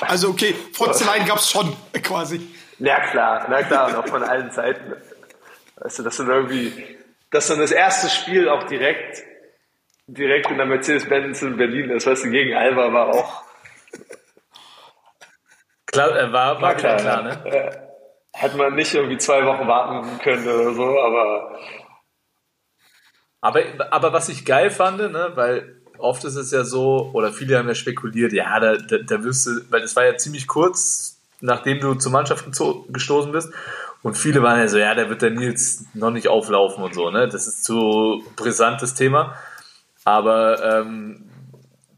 [0.01, 2.49] Also okay, Frotzeleien gab es schon quasi.
[2.79, 4.95] Ja klar, na klar, und auch von allen Seiten.
[5.77, 6.99] Weißt du, dass du dann irgendwie,
[7.31, 9.23] dass dann das erste Spiel auch direkt,
[10.07, 13.43] direkt in der Mercedes-Benz in Berlin ist, weißt du, gegen Alba war auch,
[15.87, 17.51] Klar, äh, war, war klar, klar, klar, ne?
[17.51, 17.71] äh,
[18.33, 21.59] hätte man nicht irgendwie zwei Wochen warten können oder so, aber
[23.41, 27.59] Aber, aber was ich geil fand, ne, weil oft ist es ja so, oder viele
[27.59, 31.19] haben ja spekuliert, ja, da, da, da wirst du, weil das war ja ziemlich kurz,
[31.41, 32.47] nachdem du zur Mannschaft
[32.89, 33.53] gestoßen bist.
[34.03, 37.11] Und viele waren ja so, ja, da wird der Nils noch nicht auflaufen und so,
[37.11, 37.29] ne?
[37.29, 39.37] Das ist zu brisantes Thema.
[40.05, 41.31] Aber ähm,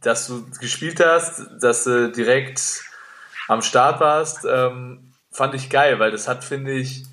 [0.01, 2.83] dass du gespielt hast, dass du direkt
[3.47, 7.05] am Start warst, ähm, fand ich geil, weil das hat, finde ich,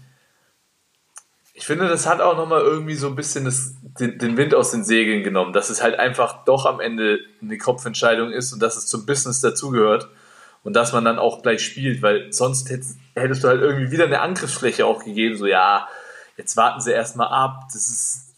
[1.60, 4.72] ich finde, das hat auch nochmal irgendwie so ein bisschen das, den, den Wind aus
[4.72, 8.78] den Segeln genommen, dass es halt einfach doch am Ende eine Kopfentscheidung ist und dass
[8.78, 10.08] es zum Business dazugehört
[10.64, 14.06] und dass man dann auch gleich spielt, weil sonst hättest, hättest du halt irgendwie wieder
[14.06, 15.90] eine Angriffsfläche auch gegeben, so ja,
[16.38, 18.29] jetzt warten sie erstmal ab, das ist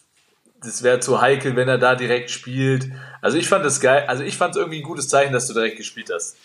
[0.64, 2.92] das wäre zu heikel, wenn er da direkt spielt.
[3.22, 5.54] Also ich fand das geil, also ich fand es irgendwie ein gutes Zeichen, dass du
[5.54, 6.38] direkt gespielt hast.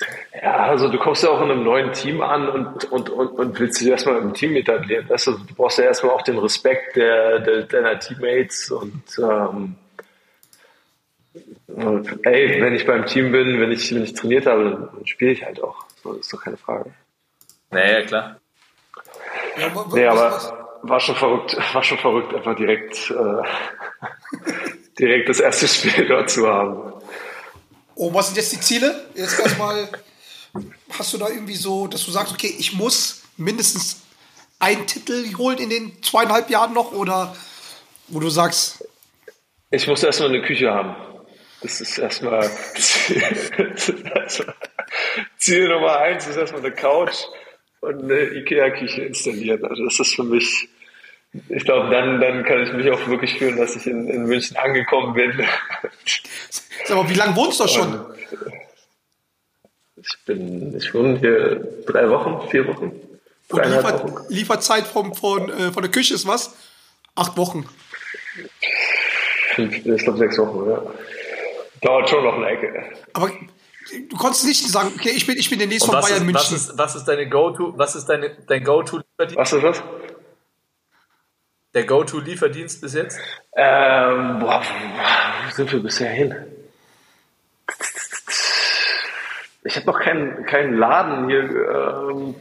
[0.43, 3.59] Ja, also du kommst ja auch in einem neuen Team an und, und, und, und
[3.61, 5.09] willst dich erstmal im Team etablieren.
[5.09, 9.75] Weißt du, du brauchst ja erstmal auch den Respekt der, der, deiner Teammates und ähm,
[12.25, 15.45] ey, wenn ich beim Team bin, wenn ich, wenn ich trainiert habe, dann spiele ich
[15.45, 15.85] halt auch.
[16.03, 16.91] So, ist doch keine Frage.
[17.71, 18.41] Naja, klar.
[19.59, 20.53] Ja, wa- wa- Nee, was- aber was-
[20.89, 23.43] war schon verrückt, war schon verrückt, einfach direkt, äh,
[24.99, 26.93] direkt das erste Spiel dort zu haben.
[27.95, 29.07] Oh, was sind jetzt die Ziele?
[29.15, 29.89] Jetzt erstmal,
[30.99, 34.03] hast du da irgendwie so, dass du sagst, okay, ich muss mindestens
[34.59, 37.35] einen Titel holen in den zweieinhalb Jahren noch oder
[38.09, 38.87] wo du sagst,
[39.71, 40.95] Ich muss erstmal eine Küche haben.
[41.61, 43.23] Das ist erstmal Ziel,
[43.59, 44.55] das ist erstmal
[45.39, 47.17] Ziel Nummer eins ist erstmal eine Couch
[47.81, 49.65] und eine Ikea-Küche installieren.
[49.65, 50.69] Also das ist für mich,
[51.49, 54.57] ich glaube, dann, dann kann ich mich auch wirklich fühlen, dass ich in, in München
[54.57, 55.33] angekommen bin.
[56.85, 58.05] sag mal, wie lange wohnst du schon?
[59.97, 62.93] Ich bin, ich wohne hier drei Wochen, vier Wochen,
[63.49, 64.25] Und Liefer, Wochen.
[64.29, 66.55] Lieferzeit vom, von, äh, von der Küche ist was?
[67.15, 67.67] Acht Wochen.
[69.57, 70.83] Ich glaube sechs Wochen, ja.
[71.81, 72.85] Dauert schon noch eine Ecke.
[73.15, 73.31] Aber
[74.11, 76.35] du konntest nicht sagen, okay, ich bin, ich bin demnächst Und von was Bayern ist,
[76.35, 76.57] was München.
[76.57, 79.37] ist, was ist deine Go-To, was ist deine, dein Go-To-Lieferdienst?
[79.37, 79.83] Was ist das?
[81.77, 83.19] Der Go-To-Lieferdienst bis jetzt?
[83.55, 84.63] Ähm, boah,
[85.45, 86.35] wo sind wir bisher hin?
[89.63, 91.43] Ich habe noch keinen, keinen Laden hier.
[91.43, 92.35] Ähm,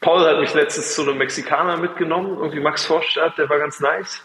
[0.00, 4.22] Paul hat mich letztens zu einem Mexikaner mitgenommen, irgendwie Max Vorstadt, der war ganz nice.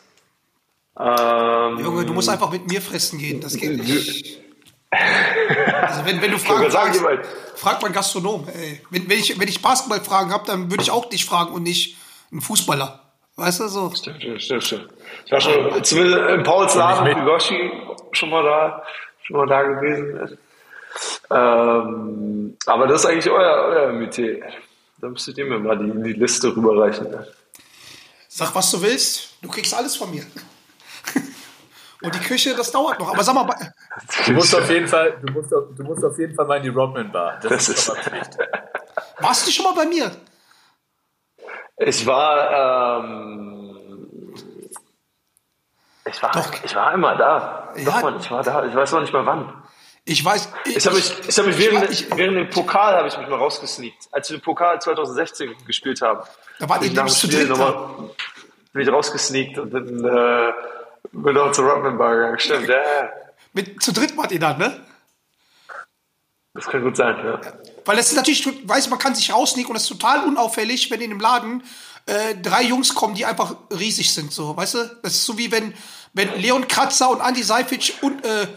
[0.98, 4.40] Ähm, Junge, du musst einfach mit mir fressen gehen, das geht nicht.
[4.90, 7.26] Also wenn, wenn du Fragen fragst, jemand-
[7.56, 8.48] frag mal einen Gastronom.
[8.48, 8.80] Ey.
[8.90, 11.98] Wenn, wenn, ich, wenn ich Basketballfragen habe, dann würde ich auch dich fragen und nicht
[12.32, 13.03] einen Fußballer.
[13.36, 13.92] Weißt du so?
[13.96, 14.90] Stimmt, stimmt, stimmt, stimmt.
[15.26, 17.18] Ich war schon zumindest in Pauls Laden mit.
[17.18, 17.72] Hiroshi
[18.12, 18.84] schon mal da,
[19.24, 20.38] schon mal da gewesen.
[21.32, 24.44] Ähm, aber das ist eigentlich euer, euer Metier.
[25.00, 27.08] Da müsstet ihr mir mal die, die Liste rüberreichen.
[28.28, 30.24] Sag, was du willst, du kriegst alles von mir.
[32.04, 33.14] Und die Küche, das dauert noch.
[33.14, 33.48] Aber sag mal,
[34.26, 36.70] Du musst auf jeden Fall, du musst, du musst auf jeden Fall mal in die
[36.70, 37.40] Rodman Bar.
[37.42, 38.38] Das, Das ist ist-
[39.20, 40.12] warst du schon mal bei mir?
[41.78, 44.34] Ich war, ähm,
[46.06, 46.64] ich war, Doch.
[46.64, 47.74] ich war immer da.
[47.76, 47.86] Ja.
[47.86, 48.66] Doch, Mann, ich war da.
[48.66, 49.64] Ich weiß noch nicht mal wann.
[50.06, 50.52] Ich weiß.
[50.66, 53.38] Ich habe mich, ich habe mich während, ich, während dem Pokal habe ich mich mal
[53.38, 54.10] rausgesneakt.
[54.12, 56.22] Als wir den Pokal 2016 gespielt haben.
[56.60, 58.10] Da ihr ich nach dem zu Spiel nochmal-
[58.74, 60.54] bin ich rausgesneakt und dann äh,
[61.12, 62.40] bin auch zur Rodman Bar gegangen.
[62.40, 63.10] Stimmt, ja, ja.
[63.54, 64.80] Mit, zu dritt wart ihr dann, ne?
[66.54, 67.40] Das kann gut sein, ja.
[67.86, 70.90] Weil das ist natürlich, du weißt, man kann sich rausnehmen und das ist total unauffällig,
[70.92, 71.64] wenn in dem Laden
[72.06, 75.00] äh, drei Jungs kommen, die einfach riesig sind, so, weißt du?
[75.04, 75.74] Das ist so wie wenn,
[76.14, 78.48] wenn Leon Kratzer und Andy Seific un, äh,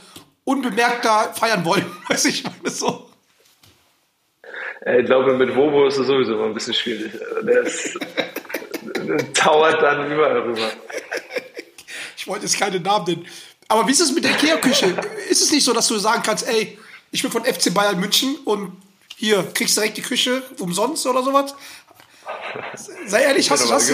[0.44, 3.10] unbemerkt da feiern wollen, weiß ich, meine so.
[4.84, 7.12] Äh, Ich glaube, mit Wobo ist es sowieso immer ein bisschen schwierig.
[7.42, 7.98] Der ist,
[8.82, 10.70] der tauert dann überall rüber.
[12.16, 13.26] Ich wollte jetzt keine Namen nennen.
[13.68, 14.96] Aber wie ist es mit der Ikea-Küche?
[15.28, 16.78] ist es nicht so, dass du sagen kannst, ey,
[17.10, 18.72] ich bin von FC Bayern München und
[19.16, 21.54] hier kriegst du direkt die Küche umsonst oder sowas?
[23.06, 23.88] Sei ehrlich, hast du das?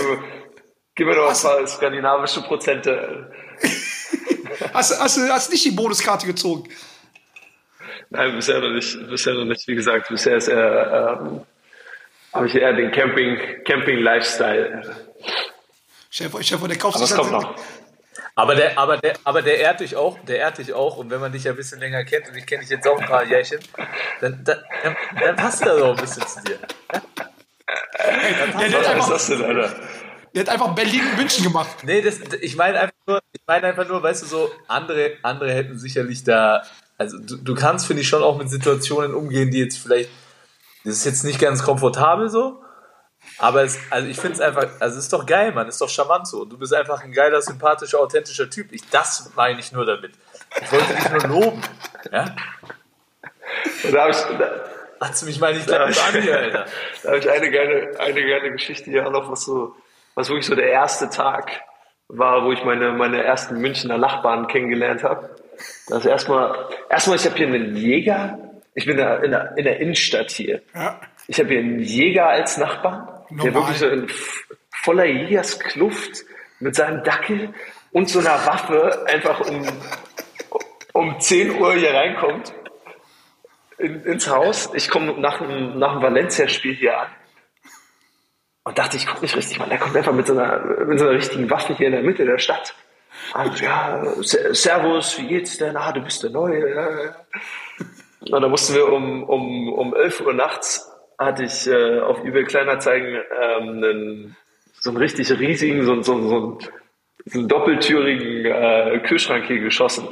[0.94, 3.32] Gib, mir- doch ein paar skandinavische Prozente.
[4.74, 6.68] Hast, hast, du- hast nicht die Bonuskarte gezogen?
[8.10, 8.96] Nein, bisher noch nicht.
[9.08, 9.66] Bisher noch nicht.
[9.66, 11.40] Wie gesagt, bisher ist eher, ähm,
[12.32, 14.96] habe ich eher den Camping, Camping-Lifestyle.
[16.10, 17.54] Chef, Chef, der kauft Aber sich noch.
[18.34, 20.96] Aber der, aber der, aber der ehrt dich auch, der ehrt dich auch.
[20.96, 22.98] Und wenn man dich ja ein bisschen länger kennt, und ich kenne dich jetzt auch
[22.98, 23.58] ein paar Jährchen,
[24.20, 26.58] dann, dann, dann, dann passt er doch ein bisschen zu dir.
[27.98, 29.74] Der, der, hat Was ist einfach, das denn, Alter?
[30.34, 31.84] der hat einfach Berlin München gemacht.
[31.84, 35.52] Nee, das, ich meine einfach nur, ich meine einfach nur, weißt du, so, andere, andere
[35.52, 36.62] hätten sicherlich da,
[36.96, 40.10] also du, du kannst, finde ich, schon auch mit Situationen umgehen, die jetzt vielleicht,
[40.84, 42.61] das ist jetzt nicht ganz komfortabel so,
[43.42, 45.88] aber es, also ich finde es einfach, also es ist doch geil, Mann, ist doch
[45.88, 46.42] charmant so.
[46.42, 48.72] Und du bist einfach ein geiler, sympathischer, authentischer Typ.
[48.72, 50.12] Ich, das meine ich nur damit.
[50.60, 51.62] Ich wollte dich nur loben.
[52.10, 52.34] Ja?
[53.84, 54.50] Und da habe ich, da,
[55.02, 56.66] Hast du mich mal nicht gleich an hier, Alter.
[57.02, 59.74] da hab ich eine geile, eine geile Geschichte hier auch noch, was so,
[60.14, 61.50] was wirklich so der erste Tag
[62.06, 65.30] war, wo ich meine, meine ersten Münchner Nachbarn kennengelernt habe.
[65.88, 68.38] Das erstmal, erstmal, ich habe hier einen Jäger.
[68.74, 70.62] Ich bin da in der, in der Innenstadt hier.
[70.72, 71.00] Ja.
[71.26, 73.08] Ich habe hier einen Jäger als Nachbarn,
[73.38, 73.54] der Normal.
[73.54, 74.08] wirklich so in
[74.70, 76.24] voller Jägerskluft
[76.60, 77.52] mit seinem Dackel
[77.92, 79.66] und so einer Waffe einfach um,
[80.92, 82.52] um 10 Uhr hier reinkommt
[83.78, 84.70] in, ins Haus.
[84.74, 87.08] Ich komme nach, dem- nach dem Valencia-Spiel hier an
[88.64, 89.68] und dachte, ich gucke nicht richtig, man.
[89.68, 92.24] Der kommt einfach mit so, einer, mit so einer richtigen Waffe hier in der Mitte
[92.24, 92.74] der Stadt.
[93.34, 95.76] Und ja, Se- Servus, wie geht's denn?
[95.76, 97.14] Ah, du bist der Neue.
[98.20, 102.44] Und dann mussten wir um, um, um 11 Uhr nachts, hatte ich äh, auf eBay
[102.44, 104.36] Kleinanzeigen ähm, einen,
[104.72, 106.58] so einen richtig riesigen, so, so, so, einen,
[107.26, 110.08] so einen doppeltürigen äh, Kühlschrank hier geschossen.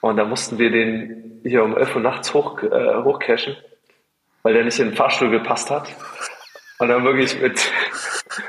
[0.00, 3.56] Und da mussten wir den hier um 11 Uhr nachts hoch, äh, hochcashen,
[4.42, 5.88] weil der nicht in den Fahrstuhl gepasst hat.
[6.78, 7.72] Und dann wirklich mit,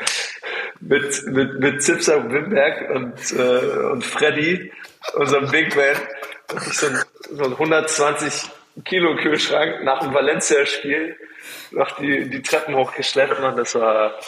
[0.79, 4.71] mit, mit, mit Zipser Wimberg und, äh, und Freddy,
[5.13, 5.95] unserem Big Man,
[6.59, 6.99] so ein,
[7.31, 8.49] so ein 120
[8.85, 11.17] Kilo Kühlschrank nach dem Valencia-Spiel
[11.71, 14.19] noch die, die Treppen hochgeschleppt und das war,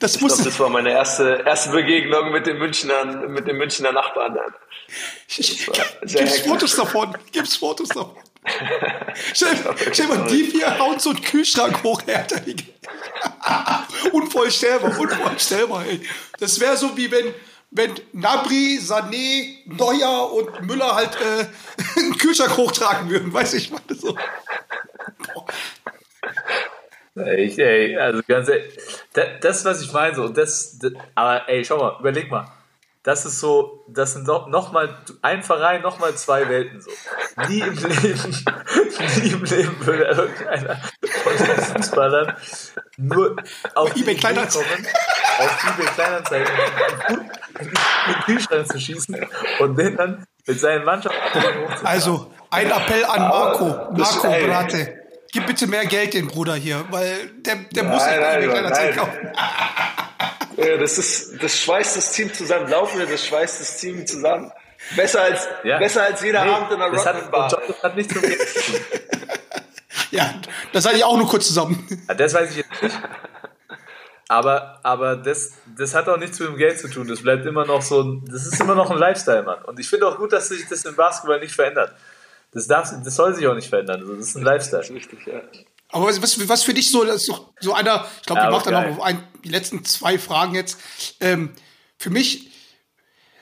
[0.00, 3.92] Das ich musste, das war meine erste, erste Begegnung mit den Münchnern, mit den Münchner
[3.92, 4.34] Nachbarn.
[4.34, 4.54] dann.
[6.00, 6.40] gibt's.
[6.40, 7.16] Fotos davon?
[7.32, 8.16] Gibt's Fotos davon?
[9.34, 12.40] Stell, mal, die vier hauen so einen Kühlschrank hoch, Alter.
[14.12, 16.00] unvorstellbar, unvorstellbar, ey.
[16.38, 17.34] Das wäre so wie wenn,
[17.70, 21.46] wenn Nabri, Sané, Neuer und Müller halt äh,
[22.00, 24.16] einen Kühlschrank hochtragen würden, weiß ich meine so.
[27.36, 28.78] Ich, ey, also ganz ehrlich,
[29.12, 32.46] das, das was ich meine, so, das, das, aber ey, schau mal, überleg mal.
[33.08, 36.90] Das ist so, das sind noch, noch mal ein Verein, noch mal zwei Welten so.
[37.48, 38.46] Nie im Leben,
[39.16, 40.78] nie im Leben würde irgendeiner
[41.22, 42.36] von den Fußballern
[42.98, 43.36] nur
[43.74, 44.68] auf die eBay Kleinanzeigen.
[44.68, 44.86] kommen,
[45.38, 46.48] auf eBay Kleinanzeigen
[47.60, 49.16] in den Kühlschrank zu schießen
[49.60, 51.38] und den dann mit seinen Mannschaften.
[51.84, 53.90] Also, ein Appell an Marco.
[53.90, 54.28] Marco.
[54.28, 54.98] Brate.
[55.32, 58.50] Gib bitte mehr Geld den Bruder hier, weil der, der muss Nein, nein, bei eBay
[58.50, 59.32] Kleinanzeigen kaufen.
[60.58, 62.68] Ja, das ist, das schweißt das Team zusammen.
[62.68, 64.50] Laufen wir, das schweißt das Team zusammen.
[64.96, 65.78] Besser als, Ja.
[65.78, 67.58] besser als jeder Nee, Abend in der das hat, Rockman Bar.
[67.60, 68.80] und das hat nichts mit dem Geld zu tun.
[70.10, 70.34] Ja,
[70.72, 71.86] da seid ihr auch nur kurz zusammen.
[72.08, 72.98] Ja, Das weiß ich jetzt nicht.
[74.26, 77.08] Aber, aber das, das hat auch nichts mit dem Geld zu tun.
[77.08, 79.62] Das bleibt immer noch so, ein- das ist immer noch ein Lifestyle, Mann.
[79.64, 81.92] Und ich finde auch gut, dass sich das im Basketball nicht verändert.
[82.52, 84.00] Das, darf, das soll sich auch nicht verändern.
[84.00, 84.82] Also, Das ist ein Lifestyle.
[84.90, 85.40] Richtig, ja.
[85.90, 88.72] Aber was, was, für dich so, das ist doch so einer, ich glaube, Ja, dann
[88.72, 88.92] geil.
[88.92, 90.78] noch ein, die letzten zwei Fragen jetzt.
[91.20, 91.54] Ähm,
[91.96, 92.50] für mich,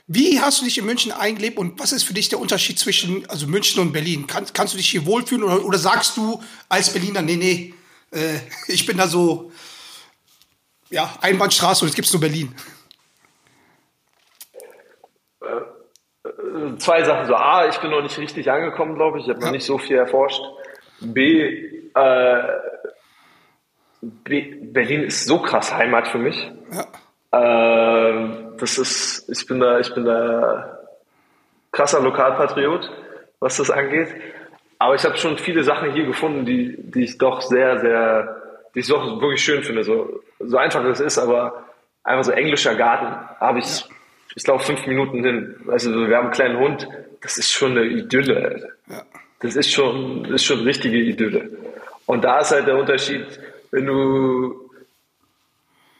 [0.07, 3.29] wie hast du dich in München eingelebt und was ist für dich der Unterschied zwischen
[3.29, 4.29] also München und Berlin?
[4.29, 7.75] Kann, kannst du dich hier wohlfühlen oder, oder sagst du als Berliner, nee, nee,
[8.13, 9.51] äh, ich bin da so,
[10.91, 12.55] ja, Einbahnstraße und es gibt nur Berlin.
[16.79, 17.27] Zwei Sachen.
[17.27, 19.25] So, A, ich bin noch nicht richtig angekommen, glaube ich.
[19.25, 19.53] Ich habe noch Ja.
[19.53, 20.41] nicht so viel erforscht.
[21.01, 22.43] B, äh,
[24.03, 26.51] Berlin ist so krass Heimat für mich.
[26.71, 26.87] Ja.
[28.59, 30.79] das ist, ich bin da, ich bin da
[31.73, 32.91] krasser Lokalpatriot,
[33.41, 34.09] was das angeht.
[34.79, 38.43] Aber ich habe schon viele Sachen hier gefunden, die, die ich doch sehr, sehr,
[38.75, 39.85] die ich doch wirklich schön finde.
[39.85, 41.65] So, so einfach es ist, aber
[42.05, 43.07] einfach so englischer Garten
[43.41, 43.85] habe ich,
[44.35, 45.57] ich glaube, fünf Minuten hin.
[45.69, 46.89] Also wir haben einen kleinen Hund,
[47.23, 48.37] das ist schon eine Idylle.
[48.89, 49.07] Alter.
[49.41, 51.51] Das ist schon, das ist schon richtige Idylle.
[52.07, 53.27] Und da ist halt der Unterschied,
[53.71, 54.71] wenn du,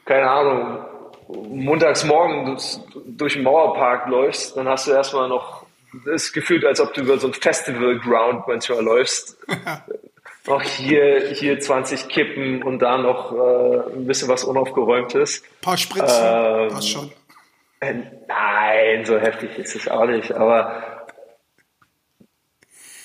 [0.05, 0.85] keine Ahnung,
[1.29, 2.57] montags morgen
[3.07, 5.67] durch, den Mauerpark läufst, dann hast du erstmal noch
[6.05, 9.37] das gefühlt, als ob du über so ein Festival Ground manchmal läufst.
[10.47, 15.43] noch hier, hier 20 Kippen und da noch äh, ein bisschen was Unaufgeräumtes.
[15.43, 17.13] Ein paar Spritzen, Ähm, das schon.
[17.81, 17.95] Äh,
[18.29, 21.07] nein, so heftig ist es auch nicht, aber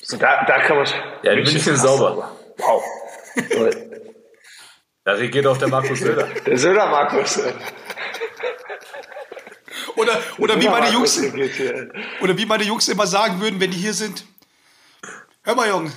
[0.01, 0.99] so da, da kann man schon.
[1.23, 2.31] Ja, in München ist sauber.
[2.61, 2.83] Wow.
[5.03, 6.27] Da regiert auch der Markus Söder.
[6.45, 7.39] Der Söder Markus.
[9.95, 11.19] Oder, oder wie meine Jungs,
[12.21, 14.25] oder wie meine Jungs immer sagen würden, wenn die hier sind.
[15.43, 15.91] Hör mal, Junge,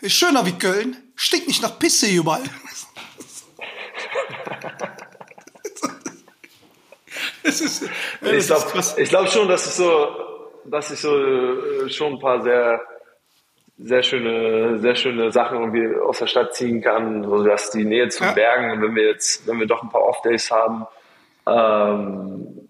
[0.00, 2.42] ist schöner wie Köln, stinkt nicht nach Pisse überall.
[7.42, 7.82] Ist,
[8.16, 10.06] Ich glaube glaub schon, dass ich so,
[10.64, 12.80] dass ich so äh, schon ein paar sehr,
[13.84, 18.08] sehr schöne, sehr schöne Sachen irgendwie aus der Stadt ziehen kann, so dass die Nähe
[18.08, 18.32] zu Ja.
[18.32, 20.86] Bergen und wenn wir jetzt, wenn wir doch ein paar Off-Days haben,
[21.46, 22.68] ähm,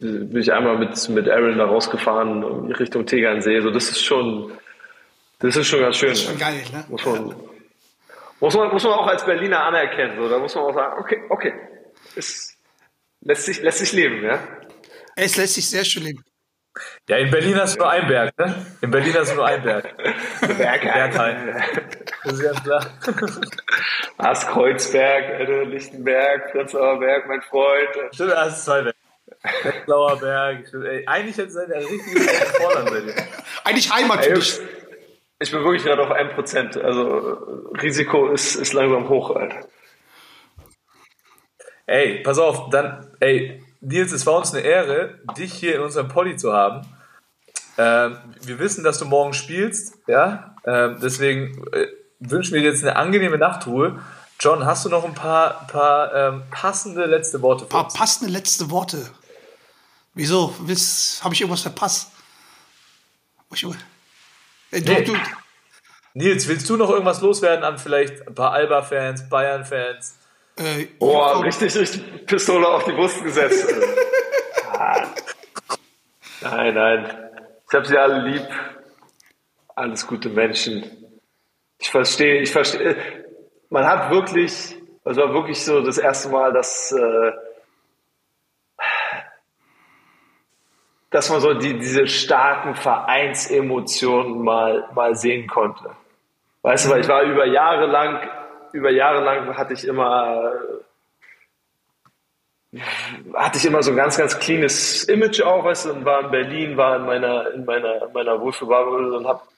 [0.00, 3.60] bin ich einmal mit, mit Aaron da rausgefahren Richtung Tegernsee.
[3.60, 4.52] So, das ist schon,
[5.40, 6.16] das ist schon ganz schön.
[6.16, 6.84] Schon geil, ne?
[6.88, 7.34] Muss man,
[8.40, 10.16] muss man, muss man auch als Berliner anerkennen.
[10.18, 10.28] So.
[10.28, 11.52] Da muss man auch sagen, okay, okay,
[12.16, 12.56] es
[13.20, 14.38] lässt sich, lässt sich leben, ja.
[15.16, 16.24] Es lässt sich sehr schön leben.
[17.08, 18.66] Ja, in Berlin hast du nur einen Berg, ne?
[18.80, 19.96] In Berlin hast du nur einen Berg.
[20.40, 21.62] Bergheim.
[22.24, 22.86] Das ist ganz klar.
[24.18, 27.88] Hast Kreuzberg, äh, Lichtenberg, Prenzlauer Berg, mein Freund.
[28.12, 28.96] Stimmt, das ist zwei Berge.
[29.86, 30.70] Blauer Berg.
[30.74, 33.14] Ey, eigentlich hätte es ein richtiges Vorland bei dir.
[33.64, 34.60] Eigentlich Heimat für dich.
[35.38, 36.80] ich bin wirklich gerade auf 1%.
[36.80, 39.66] Also Risiko ist, ist langsam hoch, Alter.
[41.86, 46.08] Ey, pass auf, dann, ey, Nils, es war uns eine Ehre, dich hier in unserem
[46.08, 46.86] Poddy zu haben.
[47.78, 50.54] Ähm, wir wissen, dass du morgen spielst, ja.
[50.66, 51.86] Ähm, deswegen äh,
[52.18, 54.00] wünschen wir dir jetzt eine angenehme Nachtruhe.
[54.38, 57.94] John, hast du noch ein paar, paar ähm, passende letzte Worte für paar uns?
[57.94, 59.10] passende letzte Worte.
[60.14, 60.54] Wieso?
[60.58, 60.72] Habe
[61.34, 62.10] ich irgendwas verpasst?
[63.54, 63.64] Ich,
[64.72, 65.04] Ey, du, Nee.
[65.04, 65.14] du,
[66.14, 70.16] Nils, willst du noch irgendwas loswerden an vielleicht ein paar Alba-Fans, Bayern-Fans?
[70.56, 73.66] Äh, Boah, komm, richtig, richtig Pistole auf die Brust gesetzt.
[76.42, 77.30] Nein, nein.
[77.68, 78.48] Ich habe sie alle lieb.
[79.74, 80.84] Alles gute Menschen.
[81.78, 82.96] Ich verstehe, ich verstehe.
[83.68, 87.32] Man hat wirklich, es war wirklich so das erste Mal, dass, äh,
[91.10, 95.90] dass man so die, diese starken Vereinsemotionen mal, mal sehen konnte.
[96.62, 98.28] Weißt du, weil ich war über Jahre lang,
[98.72, 100.52] über Jahre lang hatte ich immer
[103.34, 106.30] hatte ich immer so ein ganz, ganz cleanes Image auch, weißt du, und war in
[106.30, 109.48] Berlin, war in meiner, in meiner, in meiner Wohlfühlbubble und hab,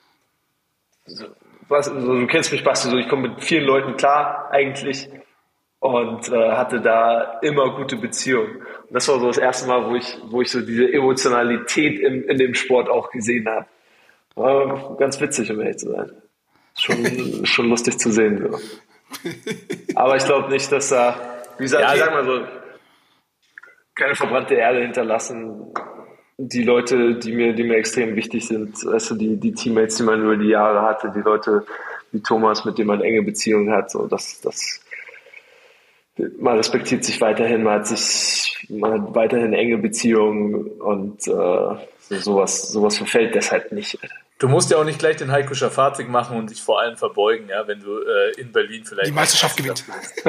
[1.04, 1.26] so,
[1.68, 5.10] was, so, du kennst mich, Basti, so, ich komme mit vielen Leuten klar, eigentlich,
[5.80, 8.56] und äh, hatte da immer gute Beziehungen.
[8.56, 12.22] Und das war so das erste Mal, wo ich, wo ich so diese Emotionalität in,
[12.22, 13.66] in dem Sport auch gesehen habe.
[14.36, 16.12] War ganz witzig, um ehrlich zu sein.
[16.78, 18.58] Schon, schon lustig zu sehen, so.
[19.94, 22.40] Aber ich glaube nicht, dass da, wie gesagt, Ja, ich sag mal so,
[23.94, 25.72] keine verbrannte Erde hinterlassen.
[26.38, 30.22] Die Leute, die mir, die mir extrem wichtig sind, du, die, die Teammates, die man
[30.22, 31.64] über die Jahre hatte, die Leute
[32.10, 34.80] wie Thomas, mit dem man enge Beziehungen hat, so, das, das,
[36.38, 42.16] man respektiert sich weiterhin, man hat sich, man hat weiterhin enge Beziehungen und äh, so,
[42.18, 43.98] sowas, sowas verfällt deshalb nicht.
[44.02, 44.14] Alter.
[44.42, 47.48] Du musst ja auch nicht gleich den Heiko Schafazik machen und dich vor allem verbeugen,
[47.48, 49.84] ja, wenn du äh, in Berlin vielleicht die Meisterschaft gewinnt.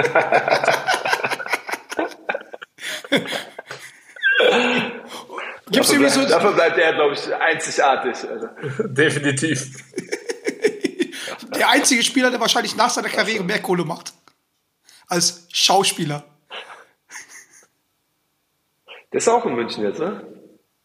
[5.66, 8.30] Gibt's Dafür, irgendwie so, bleibt, dafür bleibt er, glaube ich, einzigartig.
[8.30, 8.56] Alter.
[8.88, 9.84] Definitiv.
[11.58, 14.14] der einzige Spieler, der wahrscheinlich nach seiner Karriere mehr Kohle macht?
[15.08, 16.24] Als Schauspieler.
[19.12, 20.24] Der ist auch in München jetzt, ne?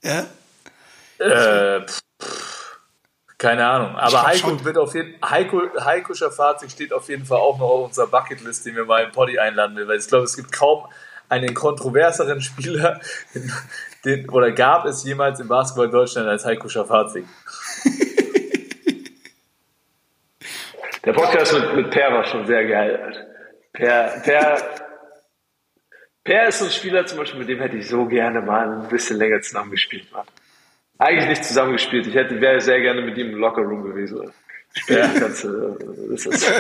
[0.03, 0.27] Ja?
[1.19, 2.01] Äh, pff,
[3.39, 3.97] keine Ahnung.
[3.97, 4.65] Aber Heiko schon.
[4.65, 8.67] wird auf jeden Heiko, Heiko Schafazik steht auf jeden Fall auch noch auf unserer Bucketlist,
[8.67, 10.87] den wir mal im Poddy einladen will, weil ich glaube, es gibt kaum
[11.29, 13.01] einen kontroverseren Spieler,
[14.05, 17.25] den, oder gab es jemals im Basketball Deutschland als Heiko Schafazik.
[21.05, 23.01] Der Podcast mit, mit Per war schon sehr geil.
[23.03, 23.27] Alter.
[23.73, 24.59] Per, per,
[26.25, 28.89] Per ist so ein Spieler zum Beispiel, mit dem hätte ich so gerne mal ein
[28.89, 30.13] bisschen länger zusammengespielt.
[30.13, 30.27] Mann.
[30.99, 32.07] Eigentlich nicht zusammengespielt.
[32.07, 34.33] Ich hätte, wäre sehr gerne mit ihm im Lockerroom gewesen.
[34.89, 35.49] Ja, das, äh,
[36.11, 36.53] das ist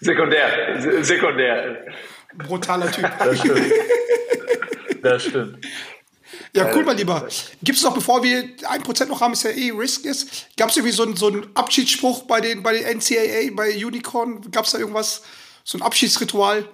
[0.00, 0.80] sekundär.
[0.80, 1.86] Se- Sekundär.
[2.34, 3.10] Brutaler Typ.
[3.18, 3.72] Das stimmt.
[5.02, 5.66] Das stimmt.
[6.54, 7.26] Ja, cool, mein Lieber.
[7.62, 10.76] Gibt es noch, bevor wir 1% noch haben, ist ja eh Risk ist, gab es
[10.76, 14.42] irgendwie so einen so einen Abschiedsspruch bei den, bei den NCAA, bei Unicorn?
[14.50, 15.22] Gab es da irgendwas,
[15.64, 16.68] so ein Abschiedsritual?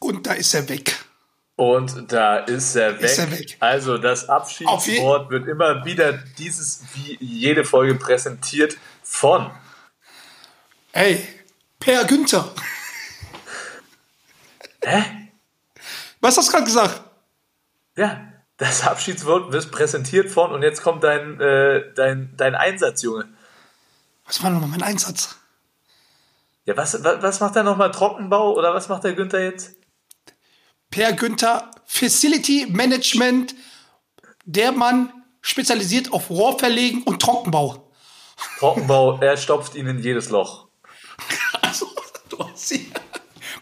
[0.00, 0.96] Und da ist er weg.
[1.58, 3.02] Und da ist er weg.
[3.02, 3.56] Ist er weg.
[3.58, 9.50] Also das Abschiedswort wird immer wieder dieses wie jede Folge präsentiert von
[10.92, 11.26] Ey,
[11.80, 12.48] Per Günther.
[14.84, 15.30] Hä?
[16.20, 17.02] Was hast du gerade gesagt?
[17.96, 18.20] Ja,
[18.56, 23.28] das Abschiedswort wird präsentiert von und jetzt kommt dein, äh, dein, dein Einsatz, Junge.
[24.26, 25.36] Was war nochmal mein Einsatz?
[26.66, 27.90] Ja, was, was, was macht er nochmal?
[27.90, 29.77] Trockenbau oder was macht der Günther jetzt?
[30.90, 33.54] Per Günther, Facility Management,
[34.44, 37.90] der Mann spezialisiert auf Rohrverlegen und Trockenbau.
[38.58, 40.68] Trockenbau, er stopft ihn in jedes Loch.
[41.62, 41.86] Also,
[42.30, 42.90] du hast sie.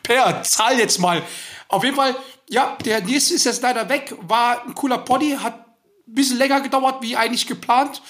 [0.02, 1.22] Per, zahl jetzt mal.
[1.68, 2.14] Auf jeden Fall,
[2.48, 4.14] ja, der nächste ist jetzt leider weg.
[4.20, 5.66] War ein cooler Poddy, hat
[6.06, 8.02] ein bisschen länger gedauert, wie eigentlich geplant.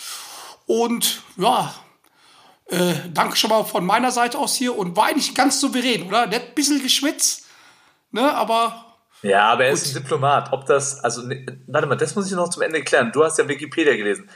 [0.66, 1.74] Und ja,
[2.66, 4.76] äh, danke schon mal von meiner Seite aus hier.
[4.76, 6.26] Und war eigentlich ganz souverän, oder?
[6.26, 7.44] Der hat ein bisschen geschwitzt,
[8.10, 8.86] ne, aber
[9.22, 10.52] Ja, aber er ist ein Diplomat.
[10.52, 13.12] Ob das, also, ne, warte mal, das muss ich noch zum Ende klären.
[13.12, 14.28] Du hast ja Wikipedia gelesen.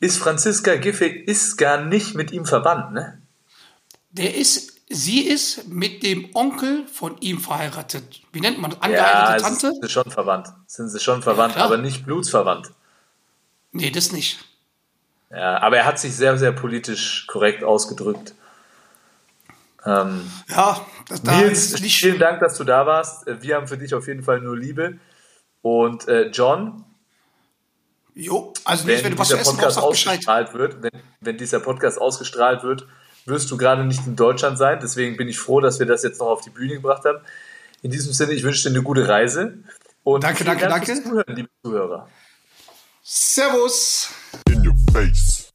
[0.00, 3.20] Ist Franziska Giffey ist gar nicht mit ihm verwandt, ne?
[4.10, 8.22] der ist, sie ist mit dem Onkel von ihm verheiratet.
[8.32, 8.78] Wie nennt man das?
[8.80, 9.60] Ja, Angeheiratete es Tante?
[9.72, 10.48] sind sie schon verwandt.
[10.66, 11.66] Sind sie schon verwandt, klar.
[11.66, 12.72] aber nicht blutsverwandt.
[13.72, 14.38] Nee, das nicht.
[15.30, 18.34] Ja, aber er hat sich sehr, sehr politisch korrekt ausgedrückt.
[19.84, 23.26] Ähm, Ja, das, da Nils, ist nicht vielen Dank, dass du da warst.
[23.26, 24.98] Äh, Wir haben für dich auf jeden Fall nur Liebe.
[25.62, 26.84] Und äh, John,
[28.14, 30.90] Jo, also nicht, wenn, wenn du was zu dieser essen brauchst, Podcast ausgestrahlt wird, wenn,
[31.20, 32.84] wenn dieser Podcast ausgestrahlt wird,
[33.26, 34.80] wirst du gerade nicht in Deutschland sein.
[34.82, 37.18] Deswegen bin ich froh, dass wir das jetzt noch auf die Bühne gebracht haben.
[37.80, 39.58] In diesem Sinne, ich wünsche dir eine gute Reise.
[40.02, 41.10] Und Danke, danke, Dank fürs danke.
[41.10, 42.08] Zuhören, liebe Zuhörer.
[43.02, 44.08] Servus.
[44.48, 45.47] In your face.